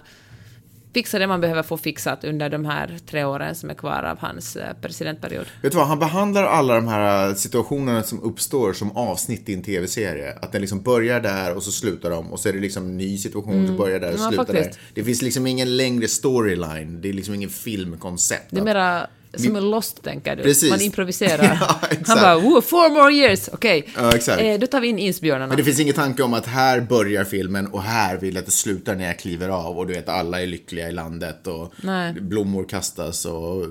fixa 0.96 1.20
det 1.20 1.28
man 1.28 1.42
behöver 1.42 1.64
få 1.64 1.78
fixat 1.78 2.24
under 2.24 2.50
de 2.50 2.66
här 2.66 2.98
tre 3.10 3.24
åren 3.24 3.56
som 3.56 3.70
är 3.70 3.74
kvar 3.74 4.04
av 4.04 4.18
hans 4.20 4.56
eh, 4.56 4.74
presidentperiod. 4.82 5.46
Vet 5.62 5.72
du 5.72 5.78
vad, 5.78 5.88
han 5.88 6.00
behandlar 6.00 6.44
alla 6.44 6.76
de 6.76 6.88
här 6.88 7.34
situationerna 7.34 8.04
som 8.04 8.24
uppstår 8.24 8.74
som 8.74 8.98
avsnitt 8.98 9.50
i 9.50 9.54
en 9.54 9.64
tv-serie. 9.64 10.34
Att 10.42 10.52
den 10.52 10.62
liksom 10.62 10.82
börjar 10.82 11.20
där 11.20 11.56
och 11.56 11.64
så 11.64 11.72
slutar 11.72 12.10
de 12.10 12.32
och 12.34 12.40
så 12.40 12.50
är 12.50 12.54
det 12.54 12.60
liksom 12.60 12.84
en 12.86 12.98
ny 12.98 13.18
situation 13.18 13.68
som 13.68 13.78
börjar 13.78 14.00
där 14.00 14.14
och 14.14 14.20
Mm. 14.20 14.24
Ja, 14.24 14.30
slutar 14.30 14.54
faktiskt. 14.54 14.80
där. 14.80 14.82
Det 14.94 15.04
finns 15.04 15.22
liksom 15.22 15.48
ingen 15.48 15.78
längre 15.78 16.08
storyline, 16.08 17.02
det 17.02 17.10
är 17.10 17.14
liksom 17.14 17.36
ingen 17.36 17.50
filmkoncept. 17.50 18.48
Det 18.50 18.60
är 18.60 18.64
mera 18.64 19.08
som 19.38 19.56
en 19.56 19.70
Lost, 19.70 20.04
tänker 20.04 20.36
du. 20.36 20.44
Precis. 20.44 20.70
Man 20.70 20.82
improviserar. 20.82 21.44
Ja. 21.60 21.80
Han 22.08 22.18
bara, 22.18 22.40
"Woo, 22.40 22.62
four 22.62 22.90
more 22.90 23.14
years, 23.14 23.50
okej. 23.54 23.88
Ja, 23.96 24.16
exakt. 24.16 24.42
Eh, 24.42 24.60
då 24.60 24.68
tar 24.68 24.82
vi 24.82 24.88
in 24.88 25.00
isbjörnarna. 25.00 25.48
Men 25.48 25.58
det 25.58 25.64
finns 25.64 25.80
ingen 25.80 25.94
tanke 25.96 26.24
om 26.24 26.34
att 26.34 26.46
här 26.46 26.82
börjar 26.82 27.24
filmen 27.24 27.68
och 27.68 27.82
här 27.84 28.18
vill 28.18 28.36
jag 28.36 28.40
att 28.42 28.46
det 28.46 28.52
slutar 28.52 28.96
när 28.96 29.06
jag 29.06 29.20
kliver 29.20 29.50
av 29.50 29.78
och 29.80 29.88
du 29.88 29.94
vet 29.94 30.10
alla 30.10 30.42
är 30.42 30.48
lyckliga 30.48 30.90
i 30.90 30.92
landet 30.92 31.48
och 31.48 31.74
Nej. 31.82 32.14
blommor 32.14 32.64
kastas 32.70 33.26
och 33.26 33.68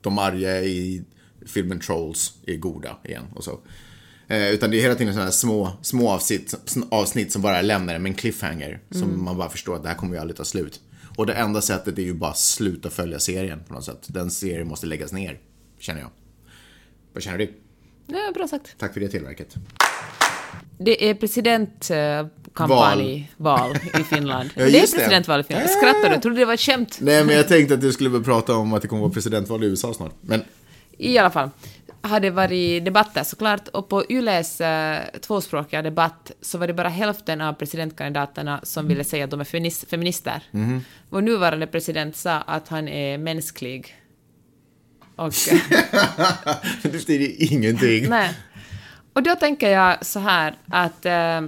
de 0.00 0.18
arga 0.18 0.60
i 0.60 1.02
filmen 1.46 1.80
Trolls 1.80 2.32
är 2.46 2.56
goda 2.56 2.96
igen 3.04 3.24
och 3.34 3.44
så. 3.44 3.58
Eh, 4.28 4.50
utan 4.50 4.70
det 4.70 4.76
är 4.78 4.82
hela 4.82 4.94
tiden 4.94 5.12
sådana 5.12 5.24
här 5.26 5.32
små, 5.32 5.70
små 5.82 6.10
avsnitt, 6.10 6.54
avsnitt 6.90 7.32
som 7.32 7.42
bara 7.42 7.62
lämnar 7.62 7.94
en 7.94 8.02
med 8.02 8.10
en 8.10 8.16
cliffhanger. 8.16 8.80
Som 8.90 9.24
man 9.24 9.36
bara 9.36 9.48
förstår 9.50 9.76
att 9.76 9.82
det 9.82 9.88
här 9.88 9.96
kommer 9.96 10.14
ju 10.14 10.20
aldrig 10.20 10.36
ta 10.36 10.44
slut. 10.44 10.80
Och 11.18 11.26
det 11.26 11.34
enda 11.34 11.60
sättet 11.60 11.98
är 11.98 12.02
ju 12.02 12.14
bara 12.14 12.34
sluta 12.34 12.90
följa 12.90 13.18
serien 13.18 13.60
på 13.68 13.74
något 13.74 13.84
sätt. 13.84 14.06
Den 14.06 14.30
serien 14.30 14.68
måste 14.68 14.86
läggas 14.86 15.12
ner, 15.12 15.38
känner 15.78 16.00
jag. 16.00 16.10
Vad 17.12 17.22
känner 17.22 17.38
du? 17.38 17.52
Ja, 18.06 18.32
bra 18.34 18.48
sagt. 18.48 18.74
Tack 18.78 18.92
för 18.92 19.00
det 19.00 19.08
tillverket. 19.08 19.54
Det 20.78 21.10
är 21.10 21.14
presidentkampanjval 21.14 23.76
i 24.00 24.04
Finland. 24.10 24.50
Ja, 24.56 24.64
det 24.64 24.78
är 24.78 24.80
presidentval 24.80 25.40
i 25.40 25.42
Finland. 25.42 25.68
Ja. 25.68 25.72
Skrattar 25.80 26.10
du? 26.14 26.20
Trodde 26.20 26.38
det 26.38 26.44
var 26.44 26.54
ett 26.54 26.60
skämt? 26.60 26.98
Nej, 27.00 27.24
men 27.24 27.36
jag 27.36 27.48
tänkte 27.48 27.74
att 27.74 27.80
du 27.80 27.92
skulle 27.92 28.10
börja 28.10 28.24
prata 28.24 28.56
om 28.56 28.72
att 28.72 28.82
det 28.82 28.88
kommer 28.88 29.02
att 29.02 29.08
vara 29.08 29.14
presidentval 29.14 29.64
i 29.64 29.66
USA 29.66 29.94
snart. 29.94 30.14
Men 30.20 30.42
I 30.98 31.18
alla 31.18 31.30
fall 31.30 31.50
har 32.02 32.20
det 32.20 32.30
varit 32.30 32.84
debatter 32.84 33.24
såklart 33.24 33.68
och 33.68 33.88
på 33.88 34.04
Yles 34.08 34.60
eh, 34.60 35.02
tvåspråkiga 35.20 35.82
debatt 35.82 36.32
så 36.40 36.58
var 36.58 36.66
det 36.66 36.74
bara 36.74 36.88
hälften 36.88 37.40
av 37.40 37.52
presidentkandidaterna 37.52 38.60
som 38.62 38.88
ville 38.88 39.04
säga 39.04 39.24
att 39.24 39.30
de 39.30 39.40
är 39.40 39.44
feminist, 39.44 39.90
feminister. 39.90 40.42
Mhm. 40.50 40.84
Vår 41.10 41.20
nuvarande 41.20 41.66
president 41.66 42.16
sa 42.16 42.32
att 42.32 42.68
han 42.68 42.88
är 42.88 43.18
mänsklig. 43.18 43.94
Och, 45.16 45.32
det 46.82 46.88
betyder 46.92 47.52
ingenting. 47.52 48.08
nej. 48.08 48.34
och 49.12 49.22
då 49.22 49.34
tänker 49.34 49.70
jag 49.70 50.06
så 50.06 50.18
här 50.18 50.54
att 50.66 51.06
eh, 51.06 51.40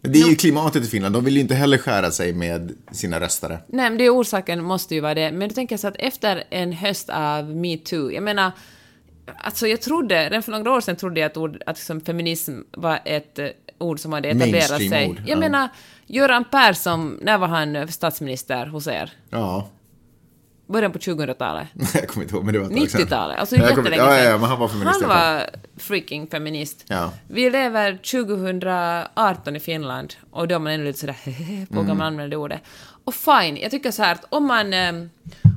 Det 0.00 0.20
är 0.20 0.28
ju 0.28 0.36
klimatet 0.36 0.84
i 0.84 0.86
Finland. 0.86 1.14
De 1.14 1.24
vill 1.24 1.34
ju 1.34 1.40
inte 1.40 1.54
heller 1.54 1.78
skära 1.78 2.10
sig 2.10 2.32
med 2.32 2.72
sina 2.92 3.20
röstare. 3.20 3.58
Nej, 3.68 3.90
men 3.90 3.98
det 3.98 4.04
är 4.04 4.14
orsaken 4.14 4.62
måste 4.62 4.94
ju 4.94 5.00
vara 5.00 5.14
det. 5.14 5.32
Men 5.32 5.48
då 5.48 5.54
tänker 5.54 5.72
jag 5.72 5.80
så 5.80 5.88
att 5.88 5.96
efter 5.98 6.44
en 6.50 6.72
höst 6.72 7.10
av 7.10 7.56
metoo, 7.56 8.10
jag 8.10 8.22
menar, 8.22 8.52
alltså 9.38 9.66
jag 9.66 9.80
trodde, 9.80 10.24
redan 10.24 10.42
för 10.42 10.52
några 10.52 10.72
år 10.72 10.80
sedan 10.80 10.96
trodde 10.96 11.20
jag 11.20 11.30
att, 11.30 11.36
ord, 11.36 11.62
att 11.66 11.76
liksom 11.76 12.00
feminism 12.00 12.60
var 12.70 13.00
ett 13.04 13.38
eh, 13.38 13.48
ord 13.78 14.00
som 14.00 14.12
hade 14.12 14.28
etablerat 14.28 14.66
sig. 14.66 14.90
Mainstream-ord, 14.90 15.18
Jag 15.18 15.28
ja. 15.28 15.36
menar, 15.36 15.68
Göran 16.06 16.44
Persson, 16.44 17.18
när 17.22 17.38
var 17.38 17.48
han 17.48 17.76
eh, 17.76 17.86
statsminister 17.86 18.66
hos 18.66 18.86
er? 18.86 19.12
Ja, 19.30 19.68
Början 20.66 20.92
på 20.92 20.98
2000-talet? 20.98 21.68
jag 21.94 22.08
kommer 22.08 22.24
inte 22.24 22.34
ihåg, 22.34 22.44
men 22.44 22.54
det 22.54 22.60
var 22.60 22.66
ett 22.66 22.76
tag 22.76 22.90
sedan. 22.90 23.00
90-talet? 23.00 23.38
Alltså 23.38 23.56
Jag 23.56 23.70
jättelänge 23.70 23.96
ja, 23.96 24.16
ja, 24.16 24.22
sedan. 24.22 24.30
ja, 24.30 24.38
men 24.38 24.48
han 24.48 24.58
var 24.58 24.68
feminist 24.68 25.00
Han 25.00 25.08
var 25.08 25.46
freaking 25.76 26.26
feminist. 26.26 26.84
Ja. 26.86 27.12
Vi 27.28 27.50
lever 27.50 27.96
2018 27.96 29.56
i 29.56 29.60
Finland 29.60 30.14
och 30.30 30.48
då 30.48 30.54
är 30.54 30.58
man 30.58 30.72
ändå 30.72 30.84
lite 30.86 30.98
sådär 30.98 31.16
på 31.70 31.80
mm. 31.80 31.86
man 31.86 32.06
använder 32.06 32.28
det 32.28 32.36
ordet. 32.36 32.60
Och 33.04 33.14
fine, 33.14 33.56
jag 33.56 33.70
tycker 33.70 33.90
så 33.90 34.02
här 34.02 34.12
att 34.12 34.24
om 34.28 34.46
man... 34.46 34.72
eh, 34.72 34.88
Om 34.90 35.08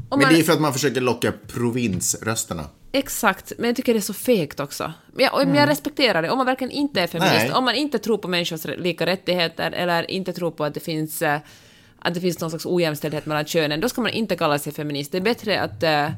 Men 0.09 0.19
det 0.19 0.39
är 0.39 0.43
för 0.43 0.53
att 0.53 0.61
man 0.61 0.73
försöker 0.73 1.01
locka 1.01 1.33
provinsrösterna. 1.47 2.63
Exakt, 2.95 3.53
men 3.57 3.67
jag 3.67 3.75
tycker 3.75 3.93
det 3.93 3.99
är 3.99 4.01
så 4.01 4.13
fegt 4.13 4.59
också. 4.59 4.93
Men 5.13 5.25
jag, 5.25 5.47
men 5.47 5.55
jag 5.55 5.69
respekterar 5.69 6.21
det. 6.21 6.29
Om 6.29 6.37
man 6.37 6.45
verkligen 6.45 6.71
inte 6.71 7.01
är 7.01 7.07
feminist, 7.07 7.35
Mm. 7.35 7.47
Nej. 7.47 7.57
om 7.57 7.65
man 7.65 7.75
inte 7.75 7.99
tror 7.99 8.17
på 8.17 8.27
människors 8.27 8.65
lika 8.77 9.05
rättigheter 9.05 9.71
eller 9.71 10.11
inte 10.11 10.33
tror 10.33 10.51
på 10.51 10.63
att 10.63 10.73
det 10.73 10.79
finns 10.79 11.21
eh, 11.21 11.39
att 11.99 12.13
det 12.13 12.21
finns 12.21 12.39
någon 12.39 12.49
slags 12.49 12.65
ojämställdhet 12.65 13.25
mellan 13.25 13.45
könen, 13.45 13.79
då 13.81 13.89
ska 13.89 14.01
man 14.01 14.11
inte 14.11 14.35
kalla 14.35 14.59
sig 14.59 14.73
feminist. 14.73 15.11
Det 15.11 15.17
är 15.17 15.21
bättre 15.21 15.61
att, 15.61 15.83
eh, 15.83 16.09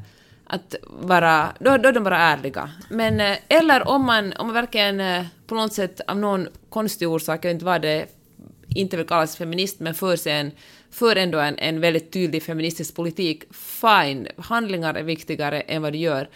att 0.46 0.74
vara... 0.82 1.48
Då, 1.60 1.76
då 1.76 1.88
är 1.88 1.92
de 1.92 2.04
bara 2.04 2.18
ärliga. 2.18 2.70
Men, 2.90 3.20
eh, 3.20 3.36
eller 3.48 3.88
om 3.88 4.04
man, 4.04 4.32
om 4.32 4.46
man 4.46 4.54
verkligen 4.54 5.00
eh, 5.00 5.24
på 5.46 5.54
något 5.54 5.72
sätt 5.72 6.00
av 6.06 6.16
någon 6.18 6.48
konstig 6.68 7.08
orsak, 7.08 7.44
jag 7.44 7.48
vet 7.48 7.54
inte 7.54 7.64
vad 7.64 7.82
det 7.82 7.88
är, 7.88 8.06
inte 8.68 8.96
vill 8.96 9.06
kalla 9.06 9.26
sig 9.26 9.38
feminist, 9.38 9.80
men 9.80 9.94
för, 9.94 10.16
sig 10.16 10.32
en, 10.32 10.50
för 10.98 11.16
ändå 11.16 11.38
en, 11.38 11.58
en 11.58 11.80
väldigt 11.80 12.12
tydlig 12.12 12.42
feministisk 12.42 12.94
politik, 12.94 13.44
fine, 13.52 14.28
handlingar 14.36 14.94
är 14.94 15.02
viktigare 15.02 15.60
än 15.60 15.82
vad 15.82 15.92
du 15.92 15.98
gör. 15.98 16.28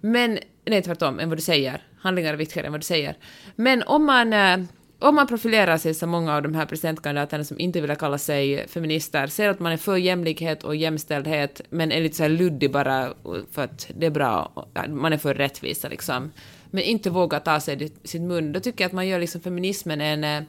Men, 0.00 0.38
nej 0.64 0.82
tvärtom, 0.82 1.20
än 1.20 1.28
vad 1.28 1.38
du 1.38 1.42
säger. 1.42 1.82
Handlingar 1.98 2.32
är 2.32 2.36
viktigare 2.36 2.66
än 2.66 2.72
vad 2.72 2.80
du 2.80 2.84
säger. 2.84 3.16
Men 3.56 3.82
om 3.82 4.04
man, 4.04 4.32
eh, 4.32 4.58
om 4.98 5.14
man 5.14 5.26
profilerar 5.26 5.78
sig 5.78 5.94
som 5.94 6.10
många 6.10 6.36
av 6.36 6.42
de 6.42 6.54
här 6.54 6.66
presidentkandidaterna 6.66 7.44
som 7.44 7.60
inte 7.60 7.80
vill 7.80 7.96
kalla 7.96 8.18
sig 8.18 8.68
feminister, 8.68 9.26
ser 9.26 9.48
att 9.48 9.60
man 9.60 9.72
är 9.72 9.76
för 9.76 9.96
jämlikhet 9.96 10.64
och 10.64 10.76
jämställdhet, 10.76 11.60
men 11.70 11.92
är 11.92 12.00
lite 12.00 12.16
så 12.16 12.22
här 12.22 12.30
luddig 12.30 12.70
bara 12.70 13.14
för 13.52 13.64
att 13.64 13.90
det 13.96 14.06
är 14.06 14.10
bra, 14.10 14.66
man 14.88 15.12
är 15.12 15.18
för 15.18 15.34
rättvisa 15.34 15.88
liksom, 15.88 16.32
men 16.70 16.82
inte 16.82 17.10
vågar 17.10 17.40
ta 17.40 17.60
sig 17.60 17.84
i 17.84 18.08
sin 18.08 18.28
mun, 18.28 18.52
då 18.52 18.60
tycker 18.60 18.84
jag 18.84 18.88
att 18.88 18.92
man 18.92 19.08
gör 19.08 19.18
liksom 19.20 19.40
feminismen 19.40 20.00
en 20.00 20.24
eh, 20.24 20.42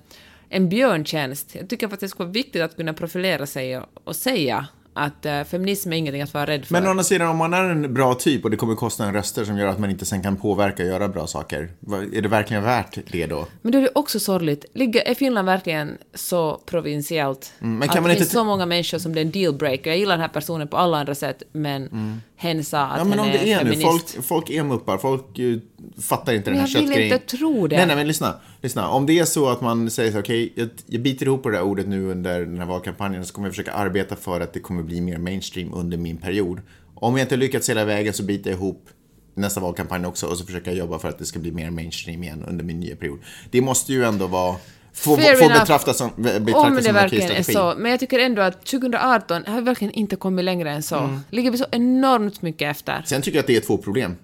en 0.49 0.69
björntjänst. 0.69 1.55
Jag 1.55 1.69
tycker 1.69 1.87
faktiskt 1.87 2.01
det 2.01 2.09
skulle 2.09 2.25
vara 2.27 2.33
viktigt 2.33 2.61
att 2.61 2.75
kunna 2.75 2.93
profilera 2.93 3.45
sig 3.45 3.77
och, 3.77 3.85
och 4.03 4.15
säga 4.15 4.67
att 4.97 5.25
uh, 5.25 5.43
feminism 5.43 5.93
är 5.93 5.97
ingenting 5.97 6.21
att 6.21 6.33
vara 6.33 6.45
rädd 6.45 6.65
för. 6.65 6.73
Men 6.73 6.87
å 6.87 6.89
andra 6.89 7.03
sidan, 7.03 7.29
om 7.29 7.37
man 7.37 7.53
är 7.53 7.63
en 7.63 7.93
bra 7.93 8.13
typ 8.13 8.43
och 8.43 8.51
det 8.51 8.57
kommer 8.57 8.75
kosta 8.75 9.05
en 9.05 9.13
röster 9.13 9.45
som 9.45 9.57
gör 9.57 9.67
att 9.67 9.79
man 9.79 9.89
inte 9.89 10.05
sen 10.05 10.23
kan 10.23 10.37
påverka 10.37 10.83
och 10.83 10.89
göra 10.89 11.07
bra 11.07 11.27
saker. 11.27 11.69
Är 12.13 12.21
det 12.21 12.27
verkligen 12.27 12.63
värt 12.63 12.97
det 13.11 13.25
då? 13.25 13.47
Men 13.61 13.71
då 13.71 13.77
är 13.77 13.81
det 13.81 13.89
också 13.95 14.19
sorgligt. 14.19 14.65
Ligger, 14.73 15.01
är 15.01 15.13
Finland 15.13 15.45
verkligen 15.45 15.97
så 16.13 16.61
provinsiellt? 16.65 17.53
Mm, 17.59 17.77
men 17.77 17.87
kan 17.87 17.97
att 17.97 18.03
man 18.03 18.09
det 18.09 18.13
inte 18.13 18.23
finns 18.23 18.31
så 18.31 18.43
många 18.43 18.65
människor 18.65 18.97
som 18.97 19.13
det 19.13 19.19
är 19.19 19.25
en 19.25 19.31
dealbreaker. 19.31 19.89
Jag 19.89 19.99
gillar 19.99 20.13
den 20.13 20.21
här 20.21 20.33
personen 20.33 20.67
på 20.67 20.77
alla 20.77 20.97
andra 20.97 21.15
sätt, 21.15 21.43
men 21.51 22.21
hen 22.35 22.63
sa 22.63 22.81
att 22.81 23.01
Mm. 23.01 23.11
Ja, 23.11 23.15
men 23.15 23.19
om 23.19 23.31
hen 23.31 23.45
det 23.45 23.51
är 23.51 23.63
nu, 23.63 23.71
feminist. 23.71 24.11
folk, 24.13 24.25
folk 24.25 24.49
är 24.49 24.63
muppar, 24.63 24.97
folk 24.97 25.39
eh, 25.39 25.57
fattar 26.01 26.33
inte 26.33 26.49
den 26.49 26.57
Men 26.57 26.67
här 26.67 26.73
jag 26.73 26.81
vill 26.81 26.89
köttgrejen. 26.89 27.13
inte 27.13 27.37
tro 27.37 27.67
det. 27.67 27.77
Nej, 27.77 27.87
nej, 27.87 27.95
men 27.95 28.07
lyssna, 28.07 28.35
lyssna. 28.61 28.89
Om 28.89 29.05
det 29.05 29.19
är 29.19 29.25
så 29.25 29.49
att 29.49 29.61
man 29.61 29.89
säger 29.89 30.11
så, 30.11 30.19
okej, 30.19 30.53
jag, 30.55 30.69
jag 30.85 31.01
biter 31.01 31.25
ihop 31.25 31.43
på 31.43 31.49
det 31.49 31.57
där 31.57 31.63
ordet 31.63 31.87
nu 31.87 32.11
under 32.11 32.39
den 32.39 32.57
här 32.57 32.65
valkampanjen 32.65 33.25
så 33.25 33.33
kommer 33.33 33.47
jag 33.47 33.53
försöka 33.53 33.71
arbeta 33.71 34.15
för 34.15 34.41
att 34.41 34.53
det 34.53 34.59
kommer 34.59 34.83
bli 34.83 35.01
mer 35.01 35.17
mainstream 35.17 35.73
under 35.73 35.97
min 35.97 36.17
period. 36.17 36.61
Om 36.95 37.17
jag 37.17 37.25
inte 37.25 37.37
lyckats 37.37 37.69
hela 37.69 37.85
vägen 37.85 38.13
så 38.13 38.23
biter 38.23 38.49
jag 38.49 38.57
ihop 38.57 38.89
nästa 39.33 39.59
valkampanj 39.59 40.05
också 40.05 40.27
och 40.27 40.37
så 40.37 40.45
försöker 40.45 40.71
jag 40.71 40.77
jobba 40.77 40.99
för 40.99 41.09
att 41.09 41.19
det 41.19 41.25
ska 41.25 41.39
bli 41.39 41.51
mer 41.51 41.69
mainstream 41.69 42.23
igen 42.23 42.43
under 42.47 42.63
min 42.63 42.79
nya 42.79 42.95
period. 42.95 43.19
Det 43.51 43.61
måste 43.61 43.93
ju 43.93 44.03
ändå 44.03 44.27
vara, 44.27 44.55
få, 44.93 45.17
Fair 45.17 45.35
få 45.35 45.47
betraktas 45.49 45.97
som, 45.97 46.11
betraktas 46.17 46.55
Om 46.55 46.75
det 46.75 46.83
som 46.83 46.93
verkligen 46.93 47.31
är 47.31 47.43
så. 47.43 47.73
Men 47.77 47.91
jag 47.91 47.99
tycker 47.99 48.19
ändå 48.19 48.41
att 48.41 48.65
2018 48.65 49.43
har 49.47 49.55
vi 49.55 49.61
verkligen 49.61 49.93
inte 49.93 50.15
kommit 50.15 50.45
längre 50.45 50.71
än 50.71 50.83
så. 50.83 50.97
Mm. 50.97 51.19
Ligger 51.29 51.51
vi 51.51 51.57
så 51.57 51.65
enormt 51.71 52.41
mycket 52.41 52.71
efter. 52.71 53.03
Sen 53.05 53.21
tycker 53.21 53.37
jag 53.37 53.43
att 53.43 53.47
det 53.47 53.57
är 53.57 53.61
två 53.61 53.77
problem. 53.77 54.15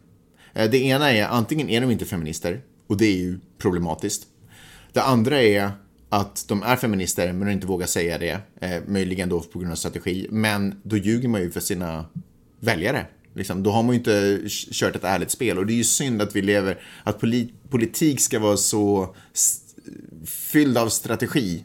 Eh, 0.53 0.69
det 0.69 0.77
ena 0.77 1.11
är 1.11 1.23
antingen 1.23 1.69
är 1.69 1.81
de 1.81 1.91
inte 1.91 2.05
feminister 2.05 2.61
och 2.87 2.97
det 2.97 3.05
är 3.05 3.17
ju 3.17 3.39
problematiskt. 3.57 4.27
Det 4.93 5.01
andra 5.01 5.41
är 5.41 5.71
att 6.09 6.45
de 6.47 6.63
är 6.63 6.75
feminister 6.75 7.33
men 7.33 7.47
de 7.47 7.53
inte 7.53 7.67
vågar 7.67 7.87
säga 7.87 8.17
det. 8.17 8.39
Eh, 8.61 8.81
möjligen 8.87 9.29
då 9.29 9.39
på 9.39 9.59
grund 9.59 9.71
av 9.71 9.75
strategi. 9.75 10.27
Men 10.31 10.81
då 10.83 10.97
ljuger 10.97 11.29
man 11.29 11.41
ju 11.41 11.51
för 11.51 11.59
sina 11.59 12.05
väljare. 12.59 13.05
Liksom, 13.33 13.63
då 13.63 13.71
har 13.71 13.83
man 13.83 13.93
ju 13.93 13.97
inte 13.97 14.43
kört 14.47 14.95
ett 14.95 15.03
ärligt 15.03 15.31
spel. 15.31 15.57
Och 15.57 15.65
det 15.65 15.73
är 15.73 15.75
ju 15.75 15.83
synd 15.83 16.21
att 16.21 16.35
vi 16.35 16.41
lever, 16.41 16.79
att 17.03 17.19
polit, 17.19 17.53
politik 17.69 18.19
ska 18.19 18.39
vara 18.39 18.57
så 18.57 19.15
fylld 20.25 20.77
av 20.77 20.89
strategi. 20.89 21.63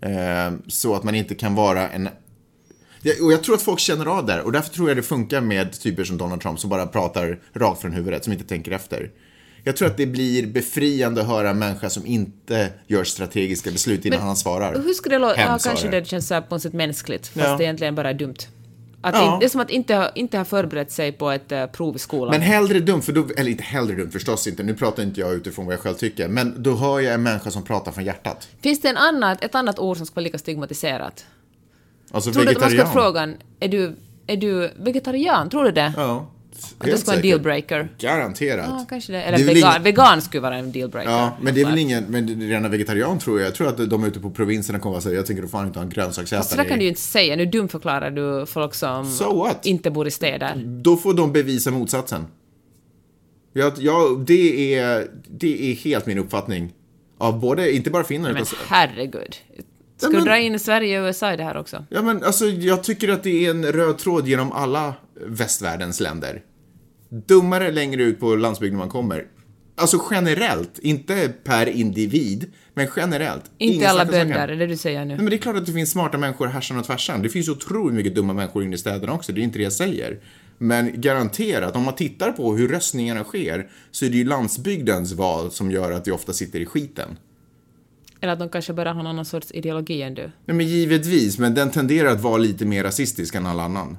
Eh, 0.00 0.52
så 0.66 0.94
att 0.94 1.04
man 1.04 1.14
inte 1.14 1.34
kan 1.34 1.54
vara 1.54 1.90
en 1.90 2.08
och 3.22 3.32
jag 3.32 3.42
tror 3.44 3.54
att 3.54 3.62
folk 3.62 3.80
känner 3.80 4.06
av 4.06 4.26
det 4.26 4.42
och 4.42 4.52
därför 4.52 4.70
tror 4.70 4.88
jag 4.88 4.96
det 4.96 5.02
funkar 5.02 5.40
med 5.40 5.80
typer 5.80 6.04
som 6.04 6.18
Donald 6.18 6.40
Trump 6.42 6.60
som 6.60 6.70
bara 6.70 6.86
pratar 6.86 7.38
rakt 7.52 7.80
från 7.80 7.92
huvudet, 7.92 8.24
som 8.24 8.32
inte 8.32 8.44
tänker 8.44 8.72
efter. 8.72 9.10
Jag 9.64 9.76
tror 9.76 9.88
att 9.88 9.96
det 9.96 10.06
blir 10.06 10.46
befriande 10.46 11.20
att 11.20 11.26
höra 11.26 11.50
en 11.50 11.58
människa 11.58 11.90
som 11.90 12.06
inte 12.06 12.68
gör 12.86 13.04
strategiska 13.04 13.70
beslut 13.70 14.04
innan 14.04 14.18
Men 14.18 14.26
han 14.26 14.36
svarar. 14.36 14.82
Hur 14.84 14.94
skulle 14.94 15.14
det 15.14 15.18
låta? 15.18 15.40
Ja, 15.40 15.58
kanske 15.64 15.88
det 15.88 16.06
känns 16.06 16.28
så 16.28 16.34
här 16.34 16.40
på 16.40 16.54
något 16.54 16.62
sätt 16.62 16.72
mänskligt, 16.72 17.26
fast 17.26 17.46
Ja. 17.46 17.56
det 17.56 17.64
egentligen 17.64 17.94
bara 17.94 18.10
är 18.10 18.14
dumt. 18.14 18.34
Att 19.02 19.14
Ja. 19.14 19.36
det 19.40 19.46
är 19.46 19.48
som 19.48 19.60
att 19.60 19.70
inte 19.70 19.94
ha, 19.94 20.10
inte 20.14 20.38
ha 20.38 20.44
förberett 20.44 20.92
sig 20.92 21.12
på 21.12 21.30
ett 21.30 21.52
eh, 21.52 21.66
prov 21.66 21.96
i 21.96 21.98
skolan. 21.98 22.30
Men 22.30 22.40
hellre 22.40 22.80
dumt, 22.80 23.02
för 23.02 23.12
då, 23.12 23.26
eller 23.36 23.50
inte 23.50 23.62
hellre 23.62 23.94
dumt 23.96 24.10
förstås 24.10 24.46
inte, 24.46 24.62
nu 24.62 24.74
pratar 24.74 25.02
inte 25.02 25.20
jag 25.20 25.34
utifrån 25.34 25.66
vad 25.66 25.72
jag 25.74 25.80
själv 25.80 25.94
tycker, 25.94 26.28
men 26.28 26.62
då 26.62 26.74
hör 26.74 27.00
jag 27.00 27.14
en 27.14 27.22
människa 27.22 27.50
som 27.50 27.62
pratar 27.64 27.92
från 27.92 28.04
hjärtat. 28.04 28.48
Finns 28.60 28.80
det 28.80 28.88
en 28.88 28.96
annat, 28.96 29.44
ett 29.44 29.54
annat 29.54 29.78
ord 29.78 29.96
som 29.96 30.06
ska 30.06 30.14
vara 30.14 30.24
lika 30.24 30.38
stigmatiserat? 30.38 31.24
Alltså 32.10 32.32
Tror 32.32 32.44
du 32.44 32.50
att 32.50 32.60
man 32.60 32.70
ska 32.70 32.86
frågan, 32.86 33.36
är 33.60 33.68
du, 33.68 33.96
är 34.26 34.36
du 34.36 34.70
vegetarian? 34.76 35.50
Tror 35.50 35.64
du 35.64 35.70
det? 35.72 35.92
Ja, 35.96 36.30
Att 36.78 36.84
det 36.84 36.86
helt 36.90 37.00
ska 37.00 37.10
vara 37.10 37.16
en 37.16 37.22
dealbreaker? 37.28 37.88
Garanterat. 37.98 38.66
Ja, 38.68 38.86
kanske 38.88 39.12
det. 39.12 39.22
Eller 39.22 39.38
Det 39.38 39.44
vegan, 39.44 39.70
ingen- 39.72 39.82
vegan 39.82 40.22
skulle 40.22 40.40
vara 40.40 40.56
en 40.56 40.72
dealbreaker. 40.72 41.10
Ja, 41.10 41.36
men 41.42 41.54
det 41.54 41.60
är 41.60 41.64
väl 41.64 41.78
ingen, 41.78 42.04
men 42.04 42.48
rena 42.48 42.68
vegetarian 42.68 43.18
tror 43.18 43.38
jag. 43.40 43.46
Jag 43.46 43.54
tror 43.54 43.68
att 43.68 43.90
de 43.90 44.04
ute 44.04 44.20
på 44.20 44.30
provinserna 44.30 44.78
kommer 44.78 44.96
att 44.96 45.02
säga, 45.02 45.16
jag 45.16 45.26
tänker 45.26 45.42
då 45.42 45.48
fan 45.48 45.66
inte 45.66 45.78
ha 45.78 45.84
en 45.84 45.90
Så 45.90 45.94
där 45.96 46.02
grönsaksätare. 46.04 46.64
kan 46.68 46.78
du 46.78 46.84
ju 46.84 46.88
inte 46.88 47.00
säga. 47.00 47.36
Nu 47.36 47.46
dumförklarar 47.46 48.10
du 48.10 48.46
folk 48.46 48.74
som 48.74 49.06
So 49.10 49.48
inte 49.62 49.90
bor 49.90 50.06
i 50.06 50.10
städer. 50.10 50.54
Då 50.82 50.96
får 50.96 51.14
de 51.14 51.32
bevisa 51.32 51.70
motsatsen. 51.70 52.26
Ja, 53.52 53.72
ja 53.78 54.22
det, 54.26 54.74
är, 54.74 55.10
det 55.30 55.70
är 55.70 55.74
helt 55.74 56.06
min 56.06 56.18
uppfattning. 56.18 56.72
Av 57.18 57.40
både, 57.40 57.72
inte 57.76 57.90
bara 57.90 58.04
Finland, 58.04 58.34
Men 58.34 58.42
utan... 58.42 58.58
herregud. 58.68 59.36
Ska 60.00 60.06
Ja, 60.06 60.12
men- 60.12 60.20
du 60.20 60.26
dra 60.30 60.38
in 60.38 60.58
Sverige 60.58 61.00
och 61.00 61.06
USA 61.06 61.32
i 61.32 61.36
det 61.36 61.42
här 61.44 61.56
också? 61.56 61.84
Ja, 61.90 62.02
men 62.02 62.24
alltså, 62.24 62.46
jag 62.46 62.84
tycker 62.84 63.08
att 63.08 63.22
det 63.22 63.46
är 63.46 63.50
en 63.50 63.64
röd 63.72 63.98
tråd 63.98 64.28
genom 64.28 64.52
alla 64.52 64.94
västvärldens 65.26 66.00
länder. 66.00 66.42
Dummare 67.26 67.72
längre 67.72 68.02
ut 68.02 68.20
på 68.20 68.34
landsbygden 68.36 68.78
man 68.78 68.88
kommer. 68.88 69.24
Alltså 69.76 70.02
generellt, 70.10 70.78
inte 70.78 71.32
per 71.44 71.66
individ, 71.68 72.52
men 72.74 72.88
generellt. 72.96 73.44
Inte 73.58 73.88
alla 73.88 74.04
bönder, 74.04 74.48
är 74.48 74.56
det 74.56 74.66
du 74.66 74.76
säger 74.76 75.00
nu? 75.00 75.06
Nej, 75.06 75.16
men 75.16 75.26
det 75.30 75.36
är 75.36 75.38
klart 75.38 75.56
att 75.56 75.66
det 75.66 75.72
finns 75.72 75.90
smarta 75.90 76.18
människor 76.18 76.46
härsan 76.46 76.78
och 76.78 76.84
tvärsan. 76.84 77.22
Det 77.22 77.28
finns 77.28 77.48
otroligt 77.48 77.94
mycket 77.94 78.14
dumma 78.14 78.32
människor 78.32 78.64
inne 78.64 78.74
i 78.74 78.78
städerna 78.78 79.12
också, 79.12 79.32
det 79.32 79.40
är 79.40 79.42
inte 79.42 79.58
det 79.58 79.62
jag 79.64 79.72
säger. 79.72 80.18
Men 80.58 81.00
garanterat, 81.00 81.76
om 81.76 81.82
man 81.84 81.94
tittar 81.94 82.32
på 82.32 82.56
hur 82.56 82.68
röstningarna 82.68 83.24
sker, 83.24 83.68
så 83.90 84.04
är 84.04 84.10
det 84.10 84.16
ju 84.16 84.24
landsbygdens 84.24 85.12
val 85.12 85.50
som 85.50 85.70
gör 85.70 85.92
att 85.92 86.08
vi 86.08 86.12
ofta 86.12 86.32
sitter 86.32 86.60
i 86.60 86.66
skiten. 86.66 87.16
Eller 88.20 88.32
att 88.32 88.38
de 88.38 88.48
kanske 88.48 88.72
bara 88.72 88.88
har 88.88 88.94
någon 88.94 89.06
annan 89.06 89.24
sorts 89.24 89.50
ideologi 89.54 90.02
än 90.02 90.14
du. 90.14 90.22
Nej, 90.44 90.56
men 90.56 90.66
givetvis, 90.66 91.38
men 91.38 91.54
den 91.54 91.70
tenderar 91.70 92.10
att 92.10 92.20
vara 92.20 92.36
lite 92.38 92.64
mer 92.64 92.84
rasistisk 92.84 93.34
än 93.34 93.46
all 93.46 93.60
annan. 93.60 93.96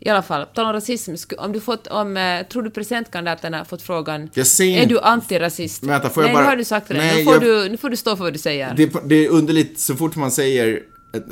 I 0.00 0.08
alla 0.08 0.22
fall, 0.22 0.46
tal 0.46 0.66
om 0.66 0.72
rasism, 0.72 1.14
om 1.38 1.52
du 1.52 1.60
fått, 1.60 1.86
om, 1.86 2.16
eh, 2.16 2.46
tror 2.46 2.62
du 2.62 2.70
presidentkandidaterna 2.70 3.58
har 3.58 3.64
fått 3.64 3.82
frågan 3.82 4.30
Jag 4.34 4.46
säger 4.46 4.82
Är 4.82 4.86
du 4.86 5.00
antirasist? 5.00 5.84
Vänta, 5.84 6.10
får 6.10 6.22
jag 6.22 6.28
Nej, 6.28 6.34
bara- 6.34 6.42
nu 6.42 6.48
har 6.48 6.56
du 6.56 6.64
sagt 6.64 6.88
det. 6.88 6.94
Nej, 6.94 7.16
nu, 7.18 7.24
får 7.24 7.32
jag- 7.34 7.42
du, 7.42 7.68
nu 7.68 7.76
får 7.76 7.90
du 7.90 7.96
stå 7.96 8.16
för 8.16 8.24
vad 8.24 8.32
du 8.32 8.38
säger. 8.38 8.74
Det, 8.76 8.92
det 9.04 9.14
är 9.26 9.28
underligt 9.28 9.80
så 9.80 9.94
fort 9.96 10.16
man 10.16 10.30
säger, 10.30 10.80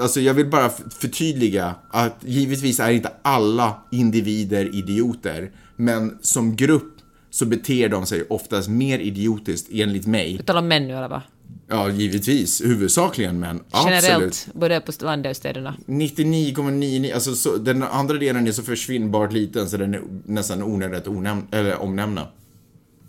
alltså 0.01 0.21
jag 0.21 0.35
vill 0.35 0.47
bara 0.47 0.71
förtydliga 0.99 1.75
att 1.91 2.17
givetvis 2.21 2.81
är 2.81 2.91
inte 2.91 3.13
alla 3.23 3.75
individer 3.91 4.75
idioter, 4.75 5.51
men 5.77 6.19
som 6.23 6.57
grupp 6.57 6.95
så 7.31 7.47
beter 7.47 7.89
de 7.89 8.07
sig 8.07 8.25
oftast 8.31 8.69
mer 8.69 8.99
idiotiskt 8.99 9.69
enligt 9.73 10.07
mig. 10.07 10.37
Vi 10.37 10.43
talar 10.45 10.61
om 10.61 10.69
män 10.69 10.89
nu 10.89 10.95
eller 10.97 11.09
vad? 11.09 11.21
Ja, 11.69 11.89
givetvis, 11.91 12.61
huvudsakligen 12.65 13.41
män. 13.41 13.61
Absolut. 13.71 14.03
Generellt, 14.05 14.49
både 14.55 14.81
på 14.81 14.93
landet 15.01 15.31
och 15.31 15.37
städerna. 15.37 15.77
99,99, 15.87 17.15
alltså 17.15 17.35
så, 17.35 17.57
den 17.57 17.83
andra 17.83 18.19
delen 18.19 18.47
är 18.47 18.53
så 18.53 18.63
försvinnbart 18.63 19.33
liten 19.33 19.69
så 19.71 19.77
den 19.77 19.95
är 19.95 20.03
nästan 20.25 20.63
onödigt 20.63 20.99
att 20.99 21.07
onäm- 21.07 21.47
eller 21.51 21.83
omnämna. 21.83 22.27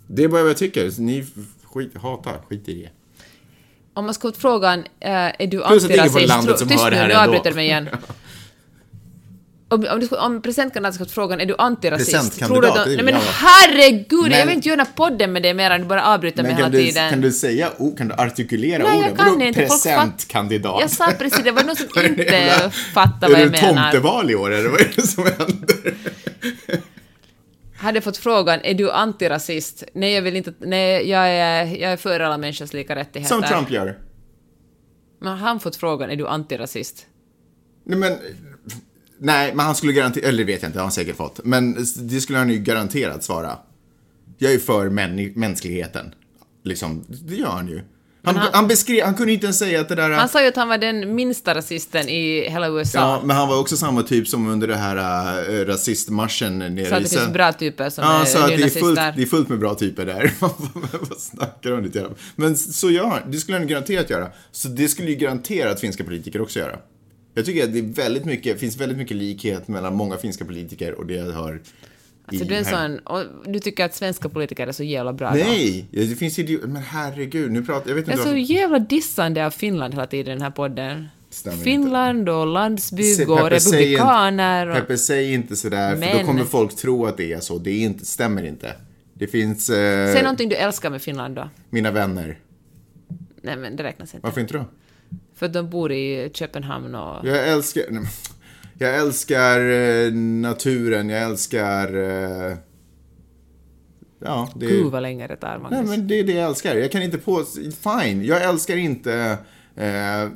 Det 0.06 0.24
är 0.24 0.28
bara 0.28 0.42
vad 0.42 0.50
jag 0.50 0.56
tycker, 0.56 1.00
ni 1.00 1.26
skit, 1.64 1.96
hatar, 1.96 2.40
skit 2.48 2.68
i 2.68 2.74
det. 2.82 2.88
Om 3.94 4.04
man 4.04 4.14
ska 4.14 4.32
få 4.32 4.40
frågan, 4.40 4.78
eh, 4.78 5.10
är 5.10 5.46
du 5.46 5.64
antirasist? 5.64 6.68
Tyst 6.68 6.84
nu, 6.90 7.06
nu 7.08 7.14
avbryter 7.14 7.50
du 7.50 7.56
mig 7.56 7.66
igen. 7.66 7.88
Om, 9.68 9.86
om, 9.90 10.00
du, 10.00 10.06
om 10.16 10.42
presidentkandidaten 10.42 10.94
ska 10.94 11.04
få 11.04 11.10
frågan, 11.10 11.40
är 11.40 11.46
du 11.46 11.54
antirasist? 11.58 12.12
Presentkandidat, 12.12 12.48
Tror 12.48 12.62
du 12.62 12.68
det 12.68 12.84
då, 12.84 12.90
är 12.92 12.96
nej 12.96 13.04
men 13.04 13.14
jag. 13.14 13.20
herregud, 13.20 14.08
jag 14.24 14.30
Men- 14.30 14.46
vill 14.46 14.56
inte 14.56 14.68
göra 14.68 14.84
podden 14.84 15.32
med 15.32 15.42
det 15.42 15.54
mer 15.54 15.70
än 15.70 15.80
du 15.80 15.86
bara 15.86 16.04
avbryter 16.04 16.42
mig 16.42 16.52
hela 16.54 16.68
du, 16.68 16.78
tiden. 16.84 17.10
kan 17.10 17.20
du 17.20 17.32
säga, 17.32 17.70
oh, 17.78 17.96
kan 17.96 18.08
du 18.08 18.14
artikulera 18.14 18.82
Nej, 18.82 18.88
jag 18.88 18.98
orden? 19.12 19.16
kan 19.16 19.26
Vadå 19.32 19.44
inte. 19.44 19.60
Presentkandidat? 19.60 20.80
Jag 20.80 20.90
sa 20.90 21.12
precis 21.18 21.44
det, 21.44 21.50
var 21.50 21.62
någon 21.64 21.76
som 21.76 21.86
Är 21.96 22.02
det 22.02 22.08
inte 22.08 22.22
jävla- 22.22 22.70
fattar 22.70 23.28
vad 23.28 23.30
Är 23.38 23.42
jag 23.42 23.52
det 23.52 23.62
menar. 23.62 23.82
tomteval 23.92 24.30
i 24.30 24.34
år 24.34 24.50
eller 24.52 24.68
vad 24.68 24.80
är 24.80 24.92
det 24.96 25.06
som 25.06 25.24
händer? 25.24 25.94
Hade 27.76 28.00
fått 28.00 28.16
frågan, 28.16 28.60
är 28.62 28.74
du 28.74 28.90
antirasist? 28.90 29.84
Nej, 29.94 30.12
jag 30.14 30.22
vill 30.22 30.36
inte, 30.36 30.54
nej, 30.58 31.10
jag 31.10 31.28
är, 31.28 31.64
jag 31.64 31.92
är 31.92 31.96
för 31.96 32.20
alla 32.20 32.38
människors 32.38 32.72
lika 32.72 32.96
rättigheter. 32.96 33.34
Som 33.34 33.42
Trump 33.42 33.70
gör. 33.70 33.98
Men 35.20 35.28
har 35.32 35.36
han 35.48 35.60
fått 35.60 35.76
frågan, 35.76 36.10
är 36.10 36.16
du 36.16 36.26
antirasist? 36.28 37.06
Nej 37.86 37.98
men, 37.98 38.18
nej 39.18 39.54
men 39.54 39.66
han 39.66 39.74
skulle 39.74 39.92
garanterat, 39.92 40.24
eller 40.28 40.38
det 40.38 40.44
vet 40.52 40.62
jag 40.62 40.68
inte, 40.68 40.76
det 40.78 40.80
har 40.80 40.84
han 40.86 40.92
säkert 40.92 41.16
fått. 41.16 41.40
Men 41.44 41.76
det 41.96 42.20
skulle 42.20 42.38
han 42.38 42.50
ju 42.50 42.58
garanterat 42.58 43.24
svara. 43.24 43.58
Jag 44.38 44.52
är 44.52 44.58
för 44.58 44.88
män, 44.88 45.32
mänskligheten. 45.36 46.14
Liksom, 46.64 47.04
det 47.08 47.34
gör 47.34 47.46
han 47.48 47.68
ju. 47.68 47.80
Han, 48.26 48.36
han, 48.36 48.48
han- 48.52 48.68
beskrev, 48.68 49.04
han 49.04 49.14
kunde 49.14 49.32
inte 49.32 49.46
ens 49.46 49.58
säga 49.58 49.80
att 49.80 49.88
det 49.88 49.94
där... 49.94 50.10
Han 50.10 50.28
sa 50.28 50.42
ju 50.42 50.48
att 50.48 50.56
han 50.56 50.68
var 50.68 50.78
den 50.78 51.14
minsta 51.14 51.54
rasisten 51.54 52.08
i 52.08 52.48
hela 52.50 52.68
USA. 52.68 52.98
Ja, 52.98 53.22
men 53.24 53.36
han 53.36 53.48
var 53.48 53.60
också 53.60 53.76
samma 53.76 54.02
typ 54.02 54.28
som 54.28 54.48
under 54.48 54.68
det 54.68 54.76
här 54.76 54.96
äh, 55.60 55.66
rasistmarschen 55.66 56.58
nere 56.58 56.86
Så 56.86 56.94
att 56.94 57.00
i 57.00 57.02
det 57.04 57.08
Sö- 57.08 57.18
finns 57.20 57.32
bra 57.32 57.52
typer 57.52 57.90
som 57.90 58.04
Ja, 58.04 58.20
är 58.20 58.24
så 58.24 58.38
att 58.38 58.48
det 58.48 58.54
är, 58.54 58.68
fullt, 58.68 59.00
det 59.16 59.22
är 59.22 59.26
fullt 59.26 59.48
med 59.48 59.58
bra 59.58 59.74
typer 59.74 60.06
där. 60.06 60.32
Vad 61.08 61.18
snackar 61.18 61.70
de 61.70 61.84
lite 61.84 61.98
grann? 61.98 62.14
Men 62.36 62.56
så 62.56 62.90
gör 62.90 63.06
han. 63.06 63.30
Det 63.30 63.38
skulle 63.38 63.58
han 63.58 63.66
garanterat 63.66 64.10
göra. 64.10 64.28
Så 64.52 64.68
det 64.68 64.88
skulle 64.88 65.08
ju 65.10 65.16
garanterat 65.16 65.80
finska 65.80 66.04
politiker 66.04 66.40
också 66.40 66.58
göra. 66.58 66.76
Jag 67.34 67.46
tycker 67.46 67.64
att 67.64 67.72
det 67.72 67.78
är 67.78 67.82
väldigt 67.82 68.24
mycket, 68.24 68.60
finns 68.60 68.76
väldigt 68.76 68.98
mycket 68.98 69.16
likhet 69.16 69.68
mellan 69.68 69.94
många 69.96 70.16
finska 70.16 70.44
politiker 70.44 70.92
och 70.92 71.06
det 71.06 71.14
jag 71.14 71.32
hör 71.32 71.60
Alltså 72.26 72.44
du 72.44 72.54
är 72.54 72.64
sån, 72.64 73.00
du 73.52 73.60
tycker 73.60 73.84
att 73.84 73.94
svenska 73.94 74.28
politiker 74.28 74.66
är 74.66 74.72
så 74.72 74.82
jävla 74.82 75.12
bra 75.12 75.30
då? 75.30 75.36
Nej, 75.36 75.86
det 75.90 76.16
finns 76.16 76.38
ju... 76.38 76.60
Men 76.66 76.82
herregud, 76.82 77.52
nu 77.52 77.64
pratar 77.64 77.88
jag... 77.90 77.96
vet 77.96 78.06
Det 78.06 78.12
är 78.12 78.16
inte 78.16 78.30
så 78.30 78.36
jävla 78.36 78.78
dissande 78.78 79.46
av 79.46 79.50
Finland 79.50 79.94
hela 79.94 80.06
tiden 80.06 80.32
i 80.32 80.34
den 80.34 80.42
här 80.42 80.50
podden. 80.50 81.08
Stämmer 81.30 81.54
inte. 81.56 81.64
Finland 81.64 82.28
och 82.28 82.42
Se, 82.42 82.52
landsbygd 82.52 83.28
och 83.30 83.38
Peppe, 83.38 83.54
inte- 83.56 83.66
republikaner 83.70 84.66
och... 84.68 84.74
Peppe, 84.76 84.98
säg 84.98 85.32
inte 85.34 85.56
sådär, 85.56 85.90
för 85.92 86.00
Men- 86.00 86.18
då 86.18 86.24
kommer 86.26 86.44
folk 86.44 86.76
tro 86.76 87.06
att 87.06 87.16
det 87.16 87.32
är 87.32 87.40
så. 87.40 87.58
Det 87.58 87.70
är 87.70 87.80
inte, 87.84 88.04
stämmer 88.04 88.44
inte. 88.44 88.72
Det 89.14 89.26
finns... 89.26 89.70
Eh, 89.70 90.12
Säg 90.12 90.22
någonting 90.22 90.48
du 90.48 90.56
älskar 90.56 90.90
med 90.90 91.02
Finland 91.02 91.36
då. 91.36 91.48
Mina 91.70 91.90
vänner. 91.90 92.38
Nej 93.42 93.56
men 93.56 93.76
det 93.76 93.82
räknas 93.82 94.14
inte. 94.14 94.26
Varför 94.26 94.40
inte 94.40 94.54
då? 94.54 94.64
För 95.34 95.48
de 95.48 95.70
bor 95.70 95.92
i 95.92 96.30
Köpenhamn 96.34 96.94
och... 96.94 97.26
Jag 97.26 97.48
älskar... 97.48 97.82
nej, 97.90 98.06
Jag 98.78 98.96
älskar 98.96 99.60
eh, 99.70 100.12
naturen, 100.12 101.08
jag 101.08 101.22
älskar... 101.22 101.94
Eh, 101.94 102.56
ja, 104.24 104.48
det... 104.56 104.66
Gud 104.66 104.92
vad 104.92 105.02
länge 105.02 105.26
det 105.26 105.38
Nej, 105.42 105.58
Magnus. 105.58 105.90
men 105.90 106.08
det 106.08 106.18
är 106.18 106.24
det 106.24 106.32
jag 106.32 106.48
älskar. 106.48 106.76
Jag 106.76 106.92
kan 106.92 107.02
inte 107.02 107.18
på... 107.18 107.44
Fine, 107.82 108.24
jag 108.24 108.42
älskar 108.42 108.76
inte 108.76 109.38
eh, 109.76 110.28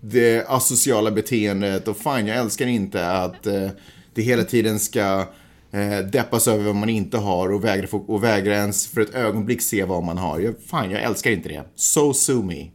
det 0.00 0.44
asociala 0.48 1.10
beteendet 1.10 1.88
och 1.88 1.96
fine, 1.96 2.26
jag 2.26 2.36
älskar 2.36 2.66
inte 2.66 3.10
att 3.10 3.46
eh, 3.46 3.68
det 4.14 4.22
hela 4.22 4.44
tiden 4.44 4.78
ska 4.78 5.26
eh, 5.70 5.98
deppas 6.12 6.48
över 6.48 6.64
vad 6.64 6.76
man 6.76 6.88
inte 6.88 7.18
har 7.18 7.52
och 7.52 7.64
vägra, 7.64 7.98
och 7.98 8.24
vägra 8.24 8.54
ens 8.54 8.86
för 8.86 9.00
ett 9.00 9.14
ögonblick 9.14 9.62
se 9.62 9.84
vad 9.84 10.04
man 10.04 10.18
har. 10.18 10.38
Jag, 10.38 10.54
fine, 10.70 10.90
jag 10.90 11.02
älskar 11.02 11.30
inte 11.30 11.48
det. 11.48 11.64
So 11.74 12.14
sue 12.14 12.42
me. 12.42 12.70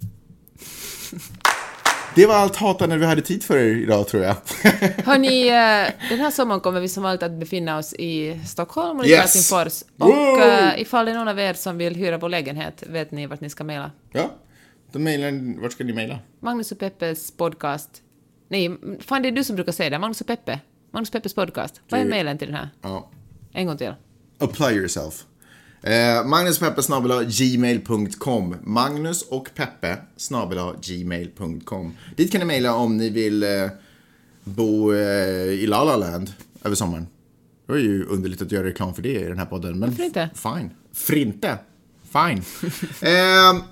Det 2.16 2.26
var 2.26 2.36
allt 2.36 2.56
hatande 2.56 2.98
vi 2.98 3.06
hade 3.06 3.22
tid 3.22 3.44
för 3.44 3.58
idag, 3.58 4.08
tror 4.08 4.24
jag. 4.24 4.36
Hörni, 5.06 5.48
eh, 5.48 6.10
den 6.10 6.20
här 6.20 6.32
sommaren 6.32 6.62
kommer 6.62 6.80
vi 6.80 6.90
som 6.90 7.06
alltid 7.06 7.24
att 7.26 7.40
befinna 7.40 7.78
oss 7.78 7.94
i 7.94 8.40
Stockholm 8.48 9.00
och 9.00 9.06
i 9.06 9.10
Yes! 9.10 9.20
Helsingfors. 9.20 9.82
Och 10.00 10.08
Wow! 10.08 10.42
eh, 10.42 10.82
ifall 10.82 11.06
det 11.06 11.12
är 11.12 11.16
någon 11.16 11.28
av 11.28 11.40
er 11.40 11.54
som 11.54 11.78
vill 11.78 11.96
hyra 11.96 12.18
vår 12.18 12.30
lägenhet 12.30 12.84
vet 12.88 13.12
ni 13.12 13.28
vart 13.28 13.42
ni 13.42 13.50
ska 13.50 13.64
mejla. 13.64 13.92
ja, 14.12 14.32
då 14.92 15.00
mejlar 15.00 15.62
Vart 15.62 15.72
ska 15.72 15.84
ni 15.84 15.94
mejla? 15.94 16.20
Magnus 16.40 16.72
och 16.72 16.80
Peppes 16.80 17.32
podcast. 17.32 17.90
Nej, 18.50 18.78
fan 19.00 19.22
det 19.22 19.28
är 19.28 19.32
du 19.32 19.44
som 19.44 19.56
brukar 19.56 19.72
säga 19.72 19.90
det. 19.90 20.00
Magnus 20.00 20.22
och 20.22 20.28
Peppe. 20.28 20.60
Magnus 20.92 21.10
och 21.10 21.14
Peppes 21.14 21.36
podcast. 21.36 21.82
Vad 21.90 22.00
är 22.00 22.06
mejlen 22.06 22.38
till 22.38 22.48
den 22.48 22.58
här? 22.58 22.70
Ja. 22.82 23.10
En 23.54 23.68
gång 23.68 23.78
till. 23.78 23.94
Apply 24.40 24.66
yourself. 24.72 25.24
Eh, 25.84 26.26
Magnus 26.26 26.60
Peppe 26.60 26.84
snabel 26.84 27.26
gmail.com. 27.26 28.56
Magnus 28.64 29.22
och 29.22 29.50
Peppe 29.56 29.98
snabel 30.18 30.60
gmail.com. 30.82 31.94
Dit 32.16 32.32
kan 32.32 32.40
ni 32.40 32.46
mejla 32.46 32.76
om 32.76 32.98
ni 32.98 33.10
vill 33.10 33.44
eh, 33.44 33.50
bo 34.44 34.94
eh, 34.94 35.00
i 35.50 35.68
La 35.68 35.84
La 35.84 35.96
Land 35.96 36.34
över 36.64 36.76
sommaren. 36.76 37.08
Det 37.66 37.72
var 37.74 37.80
ju 37.80 38.06
underligt 38.06 38.42
att 38.42 38.52
göra 38.52 38.66
reklam 38.68 38.94
för 38.94 39.02
det 39.02 39.10
i 39.22 39.24
den 39.24 39.38
här 39.38 39.46
podden. 39.46 39.80
Men 39.80 39.90
Varför 39.90 40.04
inte? 40.04 40.30
Fine. 40.36 40.70
Frinte. 40.94 41.58
Fine. 42.14 42.42
eh, 43.02 43.64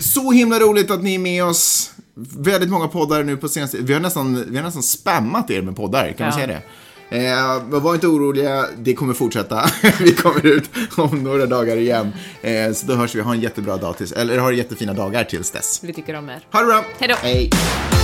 så 0.00 0.32
himla 0.32 0.58
roligt 0.60 0.90
att 0.90 1.02
ni 1.02 1.14
är 1.14 1.18
med 1.18 1.44
oss. 1.44 1.92
Väldigt 2.38 2.70
många 2.70 2.88
poddar 2.88 3.24
nu 3.24 3.36
på 3.36 3.48
senaste... 3.48 3.78
Vi 3.78 3.92
har 3.92 4.00
nästan, 4.00 4.44
vi 4.50 4.56
har 4.56 4.64
nästan 4.64 4.82
spammat 4.82 5.50
er 5.50 5.62
med 5.62 5.76
poddar, 5.76 6.12
kan 6.12 6.26
man 6.26 6.26
Ja. 6.26 6.32
säga 6.32 6.46
det? 6.46 6.62
Eh, 7.08 7.62
men 7.68 7.82
var 7.82 7.94
inte 7.94 8.06
oroliga, 8.06 8.66
det 8.76 8.94
kommer 8.94 9.14
fortsätta. 9.14 9.70
vi 10.00 10.12
kommer 10.14 10.46
ut 10.46 10.70
om 10.96 11.22
några 11.24 11.46
dagar 11.46 11.76
igen. 11.76 12.12
Eh, 12.42 12.72
så 12.72 12.86
då 12.86 12.94
hörs 12.94 13.14
vi. 13.14 13.20
Ha 13.20 13.34
en 13.34 13.40
jättebra 13.40 13.76
dag 13.76 13.96
tills... 13.96 14.12
Eller 14.12 14.38
ha 14.38 14.52
jättefina 14.52 14.92
dagar 14.92 15.24
tills 15.24 15.50
dess. 15.50 15.80
Vi 15.82 15.92
tycker 15.92 16.14
om 16.14 16.28
er. 16.28 16.40
Ha 16.52 16.60
det 16.60 16.66
bra! 16.66 16.84
Hej 16.98 17.08
då. 17.08 17.95